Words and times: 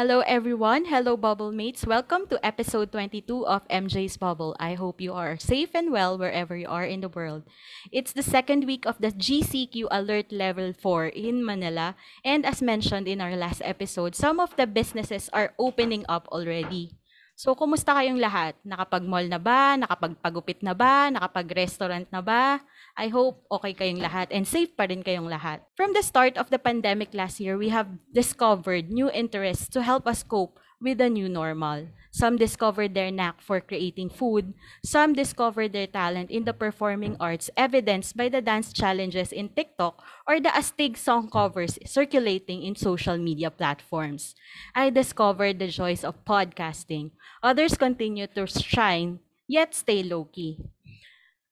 Hello 0.00 0.24
everyone. 0.24 0.88
Hello 0.88 1.12
bubble 1.12 1.52
mates. 1.52 1.84
Welcome 1.84 2.24
to 2.32 2.40
episode 2.40 2.88
22 2.88 3.44
of 3.44 3.68
MJ's 3.68 4.16
Bubble. 4.16 4.56
I 4.56 4.72
hope 4.72 4.96
you 4.96 5.12
are 5.12 5.36
safe 5.36 5.76
and 5.76 5.92
well 5.92 6.16
wherever 6.16 6.56
you 6.56 6.72
are 6.72 6.88
in 6.88 7.04
the 7.04 7.12
world. 7.12 7.44
It's 7.92 8.16
the 8.16 8.24
second 8.24 8.64
week 8.64 8.88
of 8.88 8.96
the 8.96 9.12
GCQ 9.12 9.92
Alert 9.92 10.32
Level 10.32 10.72
4 10.72 11.12
in 11.12 11.44
Manila, 11.44 12.00
and 12.24 12.48
as 12.48 12.64
mentioned 12.64 13.12
in 13.12 13.20
our 13.20 13.36
last 13.36 13.60
episode, 13.60 14.16
some 14.16 14.40
of 14.40 14.56
the 14.56 14.64
businesses 14.64 15.28
are 15.36 15.52
opening 15.60 16.08
up 16.08 16.24
already. 16.32 16.96
So, 17.36 17.52
kumusta 17.52 17.92
kayong 17.92 18.24
lahat? 18.24 18.56
Nakapag-mall 18.64 19.28
na 19.28 19.36
ba? 19.36 19.76
Nakapagpagupit 19.76 20.64
na 20.64 20.72
ba? 20.72 21.12
Nakapag-restaurant 21.12 22.08
na 22.08 22.24
ba? 22.24 22.64
I 23.00 23.08
hope 23.08 23.48
okay 23.48 23.72
kayong 23.72 24.04
lahat 24.04 24.28
and 24.28 24.44
safe 24.44 24.76
pa 24.76 24.84
rin 24.84 25.00
kayong 25.00 25.32
lahat. 25.32 25.64
From 25.72 25.96
the 25.96 26.04
start 26.04 26.36
of 26.36 26.52
the 26.52 26.60
pandemic 26.60 27.16
last 27.16 27.40
year, 27.40 27.56
we 27.56 27.72
have 27.72 27.88
discovered 28.12 28.92
new 28.92 29.08
interests 29.08 29.72
to 29.72 29.80
help 29.80 30.04
us 30.04 30.20
cope 30.20 30.60
with 30.84 31.00
the 31.00 31.08
new 31.08 31.24
normal. 31.24 31.88
Some 32.12 32.36
discovered 32.36 32.92
their 32.92 33.08
knack 33.08 33.40
for 33.40 33.60
creating 33.60 34.12
food. 34.12 34.52
Some 34.84 35.16
discovered 35.16 35.72
their 35.72 35.86
talent 35.86 36.28
in 36.28 36.44
the 36.44 36.52
performing 36.52 37.16
arts, 37.16 37.48
evidenced 37.56 38.20
by 38.20 38.28
the 38.28 38.44
dance 38.44 38.68
challenges 38.68 39.32
in 39.32 39.48
TikTok 39.48 40.02
or 40.28 40.36
the 40.36 40.52
Astig 40.52 41.00
song 41.00 41.32
covers 41.32 41.80
circulating 41.88 42.64
in 42.64 42.76
social 42.76 43.16
media 43.16 43.48
platforms. 43.48 44.34
I 44.74 44.90
discovered 44.90 45.56
the 45.56 45.72
joys 45.72 46.04
of 46.04 46.20
podcasting. 46.28 47.16
Others 47.40 47.80
continue 47.80 48.26
to 48.36 48.44
shine, 48.44 49.20
yet 49.48 49.72
stay 49.72 50.02
low-key. 50.02 50.60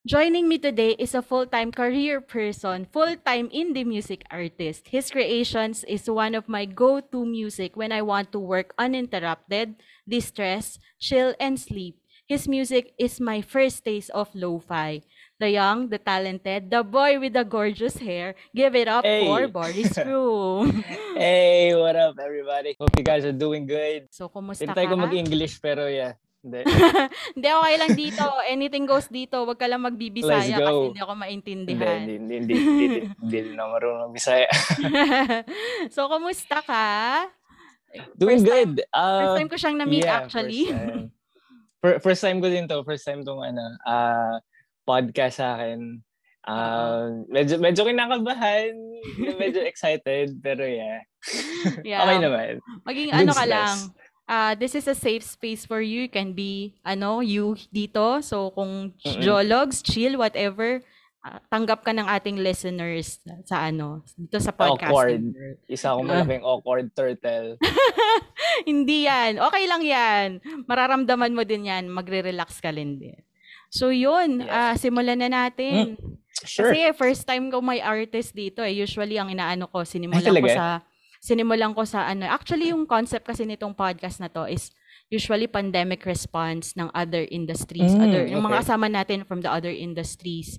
Joining 0.08 0.48
me 0.48 0.56
today 0.56 0.96
is 0.96 1.12
a 1.12 1.20
full-time 1.20 1.68
career 1.68 2.24
person, 2.24 2.88
full-time 2.88 3.52
indie 3.52 3.84
music 3.84 4.24
artist. 4.32 4.88
His 4.88 5.10
creations 5.12 5.84
is 5.84 6.08
one 6.08 6.32
of 6.32 6.48
my 6.48 6.64
go-to 6.64 7.26
music 7.28 7.76
when 7.76 7.92
I 7.92 8.00
want 8.00 8.32
to 8.32 8.40
work 8.40 8.72
uninterrupted, 8.80 9.76
distress, 10.08 10.78
chill, 10.96 11.34
and 11.36 11.60
sleep. 11.60 12.00
His 12.24 12.48
music 12.48 12.96
is 12.96 13.20
my 13.20 13.40
first 13.44 13.84
taste 13.84 14.08
of 14.16 14.32
lo-fi. 14.32 15.04
The 15.40 15.50
young, 15.52 15.88
the 15.92 15.98
talented, 16.00 16.70
the 16.72 16.80
boy 16.84 17.20
with 17.20 17.32
the 17.36 17.44
gorgeous 17.44 17.96
hair. 18.00 18.32
Give 18.56 18.72
it 18.80 18.88
up 18.88 19.04
Hey. 19.04 19.28
for 19.28 19.44
Boris 19.48 19.92
Room. 20.08 20.84
Hey, 21.20 21.76
what 21.76 21.96
up 21.96 22.16
everybody? 22.16 22.76
Hope 22.80 22.96
you 22.96 23.04
guys 23.04 23.24
are 23.28 23.36
doing 23.36 23.68
good. 23.68 24.08
so, 24.08 24.28
kumusta 24.32 24.64
Tintay 24.64 24.88
ka? 24.88 24.92
ko 24.92 24.96
mag-English 25.04 25.60
pero 25.60 25.84
yeah. 25.84 26.16
Hindi. 26.38 26.60
hindi, 27.34 27.48
okay 27.50 27.74
lang 27.74 27.92
dito. 27.98 28.24
Anything 28.46 28.84
goes 28.86 29.10
dito. 29.10 29.42
Huwag 29.42 29.58
ka 29.58 29.66
lang 29.66 29.82
magbibisaya 29.82 30.54
kasi 30.54 30.84
hindi 30.94 31.00
ako 31.02 31.14
Hindi, 31.18 31.24
maintindihan. 31.26 31.98
hindi, 32.06 32.14
hindi, 32.14 32.34
hindi, 32.38 32.54
hindi, 32.54 32.98
hindi 33.10 33.38
din 33.42 33.58
ako 33.58 33.68
marunong 33.74 34.10
Bisaya. 34.14 34.48
so, 35.94 36.06
kumusta 36.06 36.62
ka? 36.62 36.86
Doing 38.14 38.44
First 38.44 38.46
time- 38.46 38.54
good. 38.54 38.72
Uh, 38.94 39.18
First 39.18 39.38
time 39.42 39.50
ko 39.50 39.56
siyang 39.58 39.76
na-meet 39.82 40.06
yeah, 40.06 40.18
actually. 40.22 40.62
First 40.70 40.78
time. 40.78 41.06
Fir- 41.78 42.00
first 42.02 42.22
time 42.22 42.38
ko 42.38 42.46
din 42.50 42.64
to. 42.70 42.78
First 42.86 43.04
time 43.06 43.20
tong 43.26 43.42
ano, 43.42 43.64
uh, 43.86 44.38
podcast 44.86 45.42
sa 45.42 45.58
akin. 45.58 46.02
Uh, 46.48 47.28
medyo, 47.28 47.60
medyo 47.60 47.82
kinakabahan. 47.84 48.72
medyo 49.36 49.60
excited. 49.70 50.38
Pero 50.40 50.64
yeah. 50.64 51.02
Yeah. 51.82 52.06
Okay 52.06 52.18
naman. 52.22 52.52
Maging 52.86 53.10
Good 53.10 53.20
ano 53.26 53.32
ka 53.34 53.44
lang. 53.44 53.76
Ah 54.28 54.52
this 54.52 54.76
is 54.76 54.84
a 54.86 54.94
safe 54.94 55.24
space 55.24 55.64
for 55.64 55.80
you. 55.80 56.06
You 56.06 56.12
can 56.12 56.36
be, 56.36 56.76
ano, 56.84 57.24
you 57.24 57.56
dito. 57.72 58.20
So, 58.20 58.52
kung 58.52 58.92
Mm-mm. 58.92 59.24
jologs, 59.24 59.80
chill, 59.80 60.20
whatever, 60.20 60.84
ah, 61.24 61.40
tanggap 61.48 61.82
ka 61.82 61.96
ng 61.96 62.04
ating 62.04 62.38
listeners 62.38 63.24
sa 63.48 63.66
ano, 63.72 64.04
dito 64.14 64.36
sa 64.38 64.52
podcasting 64.52 64.92
Awkward. 64.92 65.22
Isa 65.66 65.96
akong 65.96 66.06
malaking 66.06 66.44
awkward 66.44 66.86
turtle. 66.92 67.56
Hindi 68.68 69.08
yan. 69.08 69.40
Okay 69.40 69.64
lang 69.64 69.82
yan. 69.82 70.28
Mararamdaman 70.68 71.32
mo 71.32 71.42
din 71.42 71.66
yan. 71.66 71.88
Magre-relax 71.88 72.60
ka 72.60 72.68
din 72.68 73.00
din. 73.00 73.18
So, 73.72 73.88
yun. 73.88 74.44
Yes. 74.44 74.52
ah, 74.52 74.74
simulan 74.76 75.24
na 75.24 75.32
natin. 75.32 75.96
Sure. 76.44 76.70
Kasi 76.70 76.94
first 76.94 77.26
time 77.26 77.50
ko 77.50 77.58
may 77.58 77.82
artist 77.82 78.36
dito 78.36 78.62
eh. 78.62 78.76
Usually 78.76 79.18
ang 79.18 79.32
inaano 79.32 79.66
ko, 79.66 79.82
sinimulan 79.82 80.36
Ay, 80.36 80.42
ko 80.44 80.48
sa 80.52 80.66
sinimulan 81.28 81.76
ko 81.76 81.84
sa 81.84 82.08
ano. 82.08 82.24
Actually 82.24 82.72
yung 82.72 82.88
concept 82.88 83.28
kasi 83.28 83.44
nitong 83.44 83.76
podcast 83.76 84.24
na 84.24 84.32
to 84.32 84.48
is 84.48 84.72
usually 85.12 85.44
pandemic 85.44 86.08
response 86.08 86.72
ng 86.76 86.88
other 86.96 87.28
industries, 87.28 87.92
Mm, 87.92 88.00
other 88.00 88.24
yung 88.24 88.40
mga 88.40 88.60
okay. 88.60 88.64
kasama 88.64 88.86
natin 88.88 89.28
from 89.28 89.44
the 89.44 89.50
other 89.52 89.72
industries. 89.72 90.56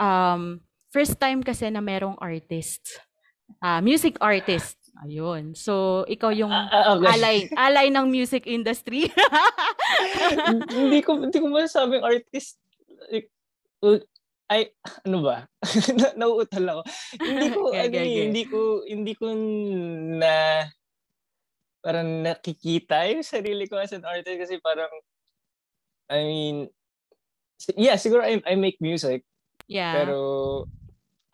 Um 0.00 0.64
first 0.88 1.20
time 1.20 1.44
kasi 1.44 1.68
na 1.68 1.84
merong 1.84 2.16
artist. 2.16 3.04
ah 3.62 3.78
music 3.78 4.16
artist. 4.18 4.74
Ayun. 5.06 5.52
So 5.52 6.02
ikaw 6.08 6.32
yung 6.32 6.50
ah, 6.50 6.96
okay. 6.96 7.12
alay 7.14 7.36
alay 7.54 7.86
ng 7.92 8.08
music 8.10 8.48
industry. 8.48 9.06
hindi 10.72 11.04
ko 11.04 11.20
hindi 11.20 11.36
ko 11.36 11.46
masasabing 11.52 12.02
artist 12.02 12.58
uh, 13.84 14.00
ay 14.50 14.70
ano 15.06 15.18
ba? 15.22 15.46
Na- 15.98 16.16
nauutal 16.16 16.64
ako. 16.70 16.82
Hindi 17.18 17.48
ko 17.50 17.60
Okay, 17.70 17.80
ano 17.82 17.90
okay, 17.90 17.98
eh, 17.98 18.06
okay. 18.06 18.22
hindi 18.26 18.42
ko 18.46 18.60
hindi 18.86 19.12
ko 19.14 19.26
na 20.22 20.34
parang 21.82 22.08
nakikita 22.26 23.06
yung 23.14 23.22
sarili 23.22 23.70
ko 23.70 23.78
as 23.78 23.94
an 23.94 24.02
artist 24.02 24.42
kasi 24.42 24.58
parang 24.58 24.90
I 26.10 26.18
mean 26.22 26.56
yeah 27.78 27.94
siguro 27.94 28.26
I, 28.26 28.42
I 28.42 28.54
make 28.58 28.78
music. 28.82 29.22
Yeah. 29.66 29.98
pero 30.02 30.18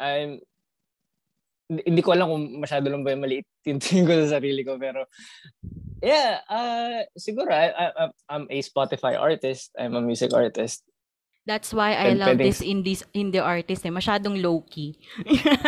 I'm 0.00 0.40
hindi 1.72 2.04
ko 2.04 2.12
alam 2.12 2.28
kung 2.28 2.44
masyado 2.60 2.92
lang 2.92 3.00
ba 3.00 3.16
yung 3.16 3.24
maliit 3.24 3.48
yung 3.64 3.80
tingin 3.80 4.04
ko 4.04 4.12
sa 4.24 4.36
sarili 4.36 4.60
ko 4.60 4.76
pero 4.76 5.08
yeah 6.04 6.44
uh, 6.52 7.00
siguro 7.16 7.48
I, 7.48 7.72
I, 7.72 8.12
I'm 8.28 8.44
a 8.52 8.60
Spotify 8.60 9.16
artist. 9.16 9.72
I'm 9.76 9.96
a 9.96 10.04
music 10.04 10.36
artist 10.36 10.84
That's 11.42 11.70
why 11.70 11.92
I 11.92 12.06
Pwede- 12.08 12.18
love 12.18 12.28
pwedeng- 12.32 12.46
this 12.46 12.60
indie 12.60 12.98
indie 13.12 13.42
artist 13.42 13.82
eh. 13.82 13.90
Masyadong 13.90 14.38
low-key. 14.38 14.94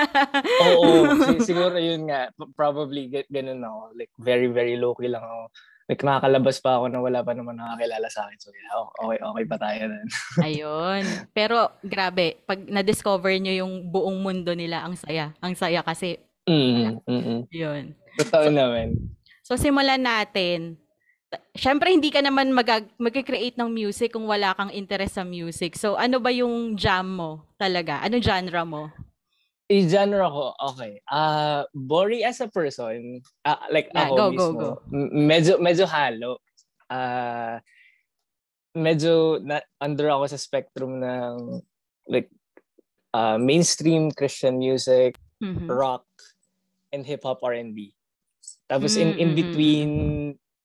oo 0.64 0.86
si- 1.26 1.44
siguro 1.44 1.74
yun 1.76 2.06
nga 2.06 2.30
p- 2.30 2.50
probably 2.52 3.08
get 3.08 3.26
ganun 3.28 3.58
ako 3.58 3.90
like 3.92 4.12
very 4.16 4.46
very 4.46 4.74
low 4.74 4.94
key 4.94 5.08
lang 5.08 5.20
ako 5.20 5.50
like 5.84 6.00
nakakalabas 6.00 6.56
pa 6.58 6.78
ako 6.78 6.88
na 6.88 6.98
wala 6.98 7.20
pa 7.20 7.34
naman 7.34 7.58
nakakilala 7.58 8.08
sa 8.08 8.24
akin 8.24 8.38
so 8.38 8.48
yeah 8.48 8.72
okay 8.96 9.18
okay 9.18 9.44
pa 9.44 9.56
tayo 9.58 9.82
nun 9.84 10.06
Ayun. 10.46 11.02
Pero 11.30 11.56
grabe, 11.82 12.40
pag 12.40 12.62
na-discover 12.62 13.34
nyo 13.36 13.52
yung 13.54 13.72
buong 13.86 14.16
mundo 14.16 14.54
nila, 14.54 14.80
ang 14.80 14.94
saya. 14.94 15.34
Ang 15.38 15.52
saya 15.54 15.82
kasi, 15.82 16.16
mm 16.44 17.04
mm 17.04 17.40
yun. 17.50 17.92
totoo 18.16 18.48
naman 18.48 18.96
So, 19.44 19.60
simulan 19.60 20.00
natin. 20.00 20.80
Siyempre, 21.54 21.90
hindi 21.92 22.10
ka 22.10 22.20
naman 22.20 22.50
mag- 22.50 22.90
mag-create 22.96 23.56
ng 23.56 23.70
music 23.70 24.12
kung 24.12 24.26
wala 24.26 24.52
kang 24.54 24.70
interest 24.70 25.16
sa 25.16 25.24
music. 25.24 25.76
So, 25.76 25.94
ano 25.94 26.18
ba 26.18 26.30
yung 26.30 26.74
jam 26.74 27.06
mo 27.06 27.46
talaga? 27.54 28.00
Ano 28.02 28.18
genre 28.18 28.62
mo? 28.64 28.84
yung 29.64 29.88
genre 29.88 30.28
ko, 30.28 30.44
okay. 30.60 31.00
Uh, 31.08 31.64
Bori 31.72 32.20
as 32.20 32.38
a 32.44 32.48
person, 32.52 33.24
ah, 33.42 33.64
like 33.72 33.88
Yeah, 33.90 34.06
ako 34.06 34.14
go, 34.14 34.24
go, 34.28 34.30
mismo, 34.36 34.60
go. 34.60 34.70
m- 34.92 35.12
medyo, 35.24 35.56
medyo 35.56 35.88
halo. 35.88 36.36
Uh, 36.92 37.58
medyo 38.76 39.40
na, 39.40 39.64
under 39.80 40.10
ako 40.12 40.28
sa 40.28 40.38
spectrum 40.38 41.00
ng 41.00 41.64
like 42.10 42.28
uh, 43.16 43.38
mainstream 43.40 44.12
Christian 44.12 44.60
music, 44.60 45.16
Mhm. 45.40 45.70
rock, 45.70 46.04
and 46.92 47.06
hip-hop 47.06 47.40
R&B. 47.40 47.94
Tapos 48.68 48.94
in, 48.96 49.14
Mm, 49.14 49.18
in 49.18 49.30
mm, 49.32 49.38
between, 49.38 49.90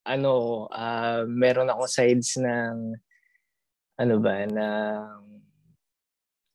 ano, 0.09 0.65
uh, 0.67 1.21
meron 1.29 1.69
ako 1.69 1.85
sides 1.85 2.41
ng, 2.41 2.97
ano 3.95 4.15
ba, 4.17 4.43
ng 4.43 5.05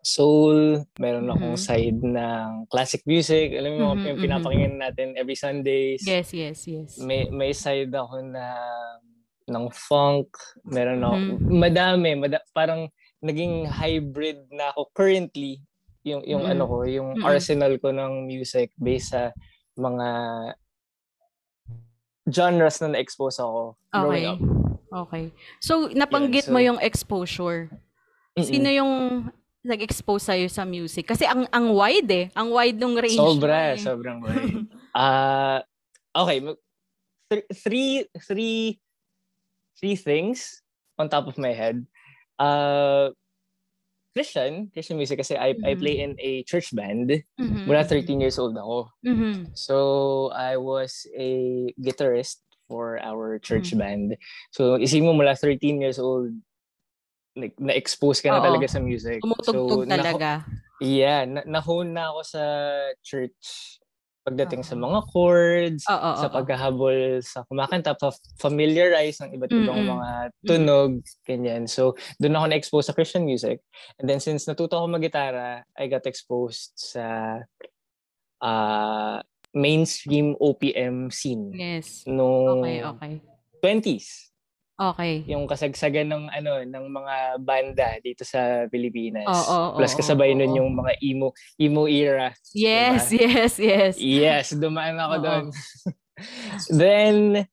soul, 0.05 0.85
meron 1.01 1.31
akong 1.33 1.57
Mhm. 1.57 1.65
side 1.65 2.01
ng 2.03 2.49
classic 2.69 3.01
music, 3.09 3.57
alam 3.57 3.73
mo, 3.73 3.89
Mhm, 3.97 4.05
yung 4.05 4.19
mhm. 4.19 4.25
pinapakinggan 4.27 4.77
natin 4.77 5.09
every 5.17 5.33
Sundays. 5.35 6.05
Yes, 6.05 6.35
yes, 6.35 6.69
yes. 6.69 7.01
May, 7.01 7.31
may 7.33 7.57
side 7.57 7.89
ako 7.89 8.21
na 8.21 8.53
ng 9.47 9.67
funk, 9.73 10.29
meron 10.67 11.01
ako, 11.01 11.17
Mhm. 11.17 11.49
madami, 11.49 12.11
mada- 12.17 12.45
parang 12.53 12.91
naging 13.25 13.65
hybrid 13.65 14.45
na 14.53 14.75
ako 14.75 14.93
currently, 14.93 15.65
yung, 16.05 16.21
yung 16.29 16.45
Mhm. 16.45 16.53
ano 16.53 16.63
ko, 16.69 16.77
yung 16.85 17.09
Mhm. 17.17 17.25
arsenal 17.25 17.73
ko 17.81 17.89
ng 17.89 18.29
music 18.29 18.77
based 18.77 19.17
sa 19.17 19.33
mga 19.75 20.09
genres 22.25 22.81
na 22.81 22.97
na-expose 22.97 23.37
ako 23.37 23.77
growing 23.91 24.25
Okay. 24.25 24.27
up. 24.27 24.41
Okay. 24.95 25.25
So, 25.59 25.91
napanggit 25.91 26.47
mo 26.49 26.57
so- 26.57 26.67
yung 26.67 26.79
exposure. 26.81 27.69
Mm-mm. 28.35 28.47
Sino 28.47 28.69
yung 28.69 28.93
nag-expose 29.61 30.25
sa'yo 30.25 30.47
sa 30.47 30.63
music? 30.63 31.07
Kasi 31.07 31.25
ang 31.25 31.47
ang 31.51 31.71
wide 31.71 32.11
eh. 32.11 32.27
Ang 32.33 32.51
wide 32.51 32.77
ng 32.77 32.95
range. 32.95 33.19
mo 33.19 33.35
Sobra, 33.35 33.75
eh. 33.75 33.79
sobrang 33.79 34.19
wide. 34.25 34.67
Ah, 34.91 35.63
okay, 36.13 36.39
th- 37.29 37.49
three 37.59 38.07
three 38.21 38.79
three 39.75 39.97
things 39.97 40.63
on 40.95 41.09
top 41.09 41.27
of 41.27 41.35
my 41.37 41.51
head. 41.51 41.83
Uh 42.39 43.11
Christian, 44.15 44.71
Christian 44.71 44.97
music 44.97 45.19
kasi 45.19 45.35
I 45.35 45.59
I 45.67 45.75
Mhm. 45.75 45.81
play 45.83 45.99
in 45.99 46.15
a 46.23 46.47
church 46.47 46.71
band. 46.71 47.11
Mhm. 47.37 47.67
Mula 47.67 47.83
13 47.83 48.23
years 48.23 48.39
old 48.39 48.55
ako. 48.55 48.95
Mhm. 49.03 49.51
So 49.59 49.77
I 50.31 50.55
was 50.57 51.03
a 51.19 51.69
guitarist 51.83 52.41
for 52.71 52.97
our 53.03 53.43
church 53.43 53.75
Mhm. 53.75 53.79
band. 53.83 54.09
So 54.55 54.79
isipin 54.79 55.11
mo 55.11 55.19
mula 55.19 55.35
13 55.35 55.83
years 55.83 55.99
old 55.99 56.31
like, 57.35 57.59
na-expose 57.59 58.23
ka 58.23 58.31
na 58.31 58.39
Oo. 58.39 58.47
talaga 58.47 58.71
sa 58.71 58.79
music. 58.79 59.19
Tumutugtog 59.19 59.83
so, 59.83 59.91
talaga. 59.91 60.47
Yeah, 60.79 61.27
na- 61.27 61.47
nahone 61.47 61.91
na 61.91 62.15
ako 62.15 62.21
sa 62.23 62.43
church 63.03 63.79
pagdating 64.25 64.65
sa 64.65 64.73
mga 64.75 64.99
chords, 65.13 65.85
Oo, 65.85 66.11
sa 66.17 66.27
oo. 66.27 66.35
pagkahabol 66.35 67.21
sa 67.21 67.45
kumakanta, 67.45 67.93
familiarize 68.41 69.21
ng 69.21 69.37
iba't 69.37 69.53
ibang 69.53 69.85
Mm-mm. 69.85 69.93
mga 70.01 70.09
tunog, 70.49 70.93
ganyan. 71.29 71.69
So, 71.69 71.93
doon 72.17 72.41
ako 72.41 72.47
na-expose 72.49 72.87
sa 72.89 72.97
Christian 72.97 73.29
music. 73.29 73.61
And 74.01 74.09
then 74.09 74.19
since 74.19 74.49
natuto 74.49 74.81
ako 74.81 74.97
mag-gitara, 74.97 75.69
I 75.77 75.85
got 75.93 76.09
exposed 76.09 76.73
sa 76.75 77.37
uh, 78.41 79.19
mainstream 79.55 80.35
OPM 80.41 81.13
scene 81.13 81.53
Yes. 81.55 82.03
nung 82.09 82.65
Okay, 82.65 82.81
okay. 82.83 83.13
20s. 83.63 84.34
Okay. 84.75 85.23
Yung 85.31 85.47
kasagsagan 85.47 86.11
ng 86.11 86.25
ano 86.35 86.67
ng 86.67 86.85
mga 86.91 87.15
banda 87.39 87.95
dito 88.03 88.27
sa 88.27 88.67
Pilipinas. 88.67 89.23
Oo, 89.23 89.55
oo, 89.71 89.79
Plus 89.79 89.95
kasabay 89.95 90.35
nun 90.35 90.51
oo. 90.51 90.59
yung 90.59 90.71
mga 90.75 90.99
emo 90.99 91.31
emo 91.55 91.87
era. 91.87 92.35
Yes, 92.51 93.15
Diba? 93.15 93.23
yes, 93.23 93.55
yes. 93.55 93.95
Yes, 93.97 94.47
dumaan 94.51 94.99
ako 94.99 95.15
Oo. 95.15 95.23
doon. 95.23 95.45
Then 96.83 97.47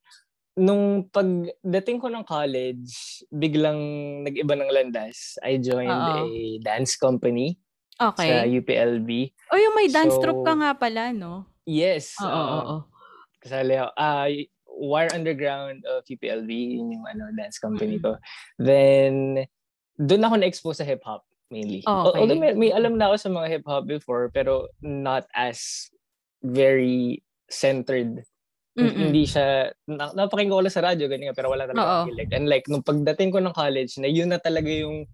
nung 0.57 1.07
pagdating 1.07 2.01
ko 2.01 2.09
ng 2.09 2.25
college, 2.25 2.89
biglang 3.29 3.79
nag-iba 4.25 4.53
ng 4.57 4.73
landas. 4.73 5.37
I 5.45 5.61
joined 5.61 5.93
Oo. 5.93 6.25
a 6.25 6.29
dance 6.59 6.97
company 6.97 7.55
sa 7.95 8.17
Okay. 8.17 8.49
UPLB. 8.49 9.29
Oh, 9.53 9.61
yung 9.61 9.77
may 9.77 9.87
dance 9.87 10.17
So, 10.17 10.21
troupe 10.25 10.41
ka 10.41 10.57
nga 10.57 10.73
pala, 10.73 11.13
no? 11.13 11.45
Yes. 11.69 12.17
Oo, 12.17 12.25
oo, 12.27 12.33
uh, 12.33 12.61
oo. 12.65 12.77
kasali 13.37 13.77
ako. 13.77 13.91
Y- 14.27 14.49
Wire 14.81 15.13
Underground 15.13 15.85
of 15.85 16.01
UPLB, 16.03 16.49
yun 16.49 16.89
yung 16.91 17.05
ano, 17.05 17.29
dance 17.31 17.55
company 17.55 17.95
Mm. 17.95 18.03
ko. 18.03 18.11
Then, 18.57 19.45
doon 19.95 20.25
ako 20.25 20.35
na-expose 20.35 20.81
sa 20.81 20.87
hip-hop 20.87 21.21
mainly. 21.47 21.83
Oh, 21.83 22.09
okay. 22.09 22.17
Although 22.17 22.39
may, 22.39 22.55
may 22.55 22.71
alam 22.71 22.95
na 22.95 23.11
ako 23.11 23.15
sa 23.19 23.29
mga 23.29 23.47
hip-hop 23.51 23.83
before, 23.85 24.31
pero 24.31 24.71
not 24.79 25.27
as 25.31 25.91
very 26.41 27.19
centered. 27.45 28.23
Mm-mm. 28.73 29.11
Hindi 29.11 29.27
siya, 29.27 29.67
na, 29.85 30.15
napakinggan 30.15 30.55
ko 30.55 30.63
lang 30.63 30.71
sa 30.71 30.81
radyo, 30.81 31.05
ganyan, 31.05 31.35
pero 31.35 31.51
wala 31.51 31.67
talaga 31.67 32.07
hilig. 32.07 32.31
And 32.31 32.47
like, 32.47 32.65
nung 32.65 32.81
pagdating 32.81 33.29
ko 33.29 33.37
ng 33.37 33.51
college, 33.51 33.99
na 33.99 34.07
yun 34.07 34.31
na 34.31 34.39
talaga 34.39 34.71
yung 34.71 35.05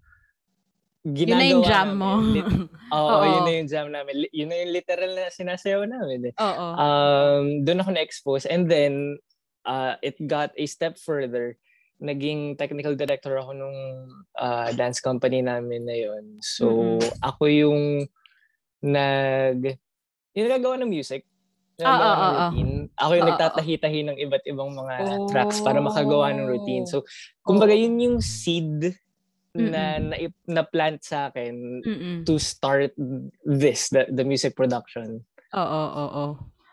Yun 1.02 1.14
ginagawa 1.26 1.38
na 1.38 1.46
yung 1.48 1.64
jam 1.64 1.88
namin. 1.88 1.98
mo. 1.98 2.10
Lit- 2.30 2.70
Oo, 2.94 3.08
Oo. 3.10 3.24
yun 3.24 3.42
na 3.42 3.52
yung 3.54 3.68
jam 3.68 3.86
namin. 3.88 4.14
Yun 4.30 4.48
na 4.48 4.56
yung 4.56 4.72
literal 4.72 5.10
na 5.10 5.26
sinasayaw 5.28 5.82
namin. 5.84 6.30
Eh 6.30 6.34
Oo. 6.36 6.66
um, 6.74 7.44
doon 7.62 7.82
ako 7.82 7.90
na-expose. 7.92 8.44
And 8.46 8.66
then, 8.66 9.18
uh, 9.68 9.94
it 10.00 10.16
got 10.24 10.56
a 10.56 10.64
step 10.64 10.96
further. 10.96 11.60
Naging 12.00 12.56
technical 12.56 12.96
director 12.96 13.36
ako 13.36 13.52
nung 13.52 13.78
uh, 14.38 14.72
dance 14.72 14.98
company 15.04 15.44
namin 15.44 15.84
na 15.84 15.96
yun. 15.98 16.24
So, 16.40 16.96
Mhm. 16.96 17.00
ako 17.20 17.42
yung 17.52 17.82
nag... 18.80 19.76
Yung 20.32 20.46
nagagawa 20.48 20.78
ng 20.80 20.90
music. 20.90 21.26
Ah, 21.78 21.84
Nagagawa 21.84 22.06
ah, 22.06 22.14
ng 22.14 22.18
ah, 22.18 22.22
ah. 22.22 22.32
routine. 22.32 22.72
Ako 22.94 23.10
yung 23.12 23.18
Ah, 23.18 23.26
ah, 23.26 23.30
nagtatahi-tahi 23.34 24.00
ng 24.06 24.16
iba't 24.18 24.44
ibang 24.46 24.70
mga 24.72 24.94
tracks 25.30 25.58
para 25.60 25.78
makagawa 25.78 26.30
ng 26.34 26.46
routine. 26.46 26.84
So, 26.86 27.02
kumbaga 27.42 27.74
Oo. 27.74 27.82
yun 27.82 27.94
yung 27.98 28.18
seed 28.22 28.94
na, 29.58 29.98
na, 29.98 30.14
na 30.46 30.62
plant 30.62 31.02
sa 31.02 31.30
akin 31.30 31.82
Mm-mm. 31.82 32.16
to 32.22 32.38
start 32.38 32.94
this, 33.42 33.90
the, 33.90 34.06
the 34.06 34.22
music 34.22 34.54
production. 34.54 35.22
Oo, 35.54 35.82
oo, 35.90 36.06
oo. 36.06 36.26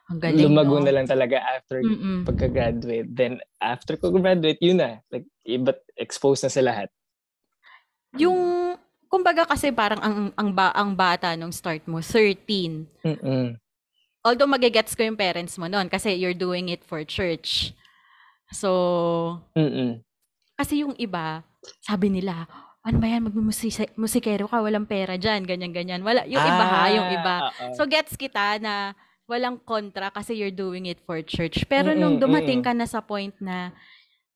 Ang 0.06 0.20
galing, 0.22 0.46
Lumago 0.46 0.78
no? 0.78 0.86
na 0.86 0.94
lang 0.94 1.08
talaga 1.10 1.42
after 1.42 1.82
Mm-mm. 1.82 2.30
pagka-graduate. 2.30 3.10
Then, 3.10 3.42
after 3.58 3.98
ko 3.98 4.14
graduate, 4.14 4.62
yun 4.62 4.78
na. 4.78 5.02
Like, 5.10 5.26
iba't 5.42 5.82
exposed 5.98 6.46
na 6.46 6.54
sa 6.54 6.62
lahat. 6.62 6.94
Yung, 8.22 8.78
kumbaga 9.10 9.50
kasi 9.50 9.74
parang 9.74 9.98
ang, 10.06 10.18
ang, 10.38 10.50
ba, 10.54 10.70
ang 10.78 10.94
bata 10.94 11.34
nung 11.34 11.50
start 11.50 11.90
mo, 11.90 12.06
13. 12.06 12.86
Mm-mm. 13.02 13.58
Although 14.22 14.50
magigets 14.50 14.94
ko 14.94 15.06
yung 15.06 15.18
parents 15.18 15.58
mo 15.58 15.66
noon 15.66 15.90
kasi 15.90 16.14
you're 16.18 16.38
doing 16.38 16.70
it 16.70 16.86
for 16.86 17.02
church. 17.02 17.74
So, 18.54 19.42
Mm-mm. 19.58 20.06
kasi 20.54 20.86
yung 20.86 20.94
iba, 21.02 21.42
sabi 21.82 22.14
nila, 22.14 22.46
ano 22.86 23.02
ba 23.02 23.10
yan, 23.10 23.26
magmusikero 23.26 24.46
ka, 24.46 24.62
walang 24.62 24.86
pera 24.86 25.18
dyan, 25.18 25.42
ganyan-ganyan. 25.42 26.06
Wala, 26.06 26.30
yung 26.30 26.46
iba 26.46 26.66
ha, 26.70 26.86
yung 26.94 27.10
iba. 27.10 27.36
Ah, 27.50 27.74
oo. 27.74 27.74
So 27.74 27.90
gets 27.90 28.14
kita 28.14 28.62
na 28.62 28.94
walang 29.26 29.58
kontra 29.62 30.14
kasi 30.14 30.38
you're 30.38 30.54
doing 30.54 30.86
it 30.86 31.02
for 31.06 31.22
church. 31.26 31.66
Pero 31.66 31.94
Mm-mm, 31.94 32.00
nung 32.00 32.16
dumating 32.22 32.62
mm-mm. 32.62 32.66
ka 32.66 32.74
na 32.74 32.86
sa 32.86 33.02
point 33.02 33.34
na 33.42 33.74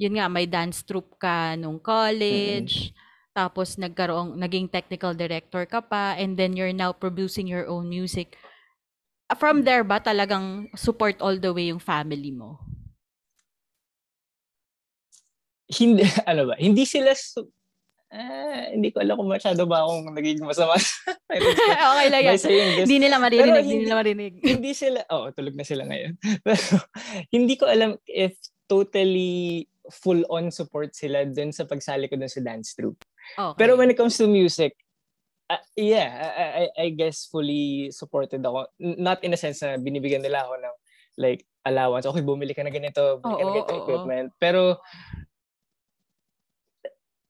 yun 0.01 0.17
nga 0.17 0.27
may 0.31 0.49
dance 0.49 0.81
troupe 0.81 1.17
ka 1.21 1.53
nung 1.55 1.77
college, 1.77 2.91
tapos 3.35 3.77
nagkaroong 3.77 4.35
naging 4.35 4.67
technical 4.67 5.13
director 5.13 5.63
ka 5.69 5.79
pa 5.83 6.17
and 6.17 6.35
then 6.35 6.57
you're 6.57 6.73
now 6.75 6.91
producing 6.91 7.45
your 7.45 7.69
own 7.69 7.85
music. 7.87 8.35
From 9.37 9.61
there 9.61 9.85
ba 9.85 10.01
talagang 10.01 10.73
support 10.73 11.21
all 11.21 11.37
the 11.37 11.53
way 11.53 11.69
yung 11.69 11.81
family 11.81 12.33
mo? 12.33 12.57
hindi, 15.69 16.01
ano 16.29 16.49
ba, 16.49 16.55
hindi 16.57 16.83
sila, 16.85 17.13
su- 17.13 17.53
ah, 18.13 18.65
hindi 18.73 18.89
ko 18.89 19.01
alam 19.01 19.17
kung 19.17 19.29
masyado 19.29 19.63
ba 19.69 19.85
akong 19.85 20.13
nagiging 20.13 20.45
masama 20.45 20.77
okay 21.93 22.07
lang 22.09 22.23
yan. 22.25 22.37
Hindi 22.85 22.97
nila 22.97 23.21
marinig, 23.21 23.45
Pero 23.45 23.61
hindi 23.61 23.77
nila 23.85 23.95
marinig. 24.01 24.33
hindi 24.41 24.71
sila, 24.73 25.05
oh, 25.13 25.29
tulog 25.29 25.53
na 25.53 25.65
sila 25.65 25.85
ngayon. 25.85 26.17
Pero, 26.45 26.65
hindi 27.29 27.53
ko 27.53 27.69
alam 27.69 27.93
if 28.09 28.33
totally 28.65 29.65
full-on 29.89 30.53
support 30.53 30.93
sila 30.93 31.25
dun 31.25 31.49
sa 31.53 31.65
pagsali 31.65 32.09
ko 32.09 32.17
dun 32.17 32.29
sa 32.29 32.41
dance 32.41 32.73
troupe. 32.77 33.01
Okay. 33.37 33.57
Pero 33.57 33.77
when 33.77 33.89
it 33.89 33.97
comes 33.97 34.17
to 34.17 34.29
music, 34.29 34.73
uh, 35.49 35.61
yeah, 35.77 36.09
I, 36.13 36.45
I, 36.45 36.65
I 36.77 36.87
guess 36.93 37.29
fully 37.29 37.89
supported 37.93 38.41
ako. 38.45 38.69
Not 38.77 39.21
in 39.25 39.33
a 39.33 39.39
sense 39.39 39.61
na 39.61 39.77
binibigyan 39.77 40.21
nila 40.21 40.45
ako 40.45 40.61
ng 40.61 40.75
like 41.17 41.45
allowance. 41.65 42.05
Okay, 42.05 42.21
bumili 42.25 42.53
ka 42.53 42.65
na 42.65 42.73
ganito, 42.73 43.21
bumili 43.21 43.37
ka 43.37 43.45
na 43.45 43.53
ganito 43.53 43.73
oo. 43.73 43.81
equipment. 43.81 44.29
Pero 44.37 44.81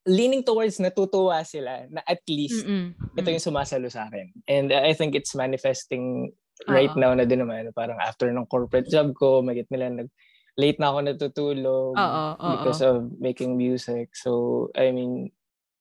leaning 0.10 0.42
towards 0.42 0.82
natutuwa 0.82 1.46
sila 1.46 1.86
na 1.94 2.02
at 2.10 2.26
least 2.26 2.66
Mm-mm. 2.66 2.98
ito 3.14 3.30
yung 3.30 3.46
sumasalo 3.46 3.86
sa 3.94 4.10
akin. 4.10 4.34
And 4.50 4.74
I 4.74 4.98
think 4.98 5.14
it's 5.14 5.38
manifesting 5.38 6.34
right 6.66 6.92
Oo. 6.92 7.00
now 7.00 7.14
na 7.14 7.30
din 7.30 7.46
naman. 7.46 7.70
Parang 7.78 8.02
after 8.02 8.28
ng 8.34 8.50
corporate 8.50 8.90
job 8.90 9.14
ko, 9.14 9.46
magit 9.46 9.70
nila 9.70 9.94
nag 9.94 10.10
late 10.60 10.82
na 10.82 10.92
ako 10.92 10.98
natutulog 11.06 11.94
Oo, 11.96 12.24
oo. 12.36 12.50
because 12.58 12.82
of 12.82 13.08
making 13.22 13.56
music. 13.56 14.12
So, 14.18 14.68
I 14.76 14.92
mean, 14.92 15.32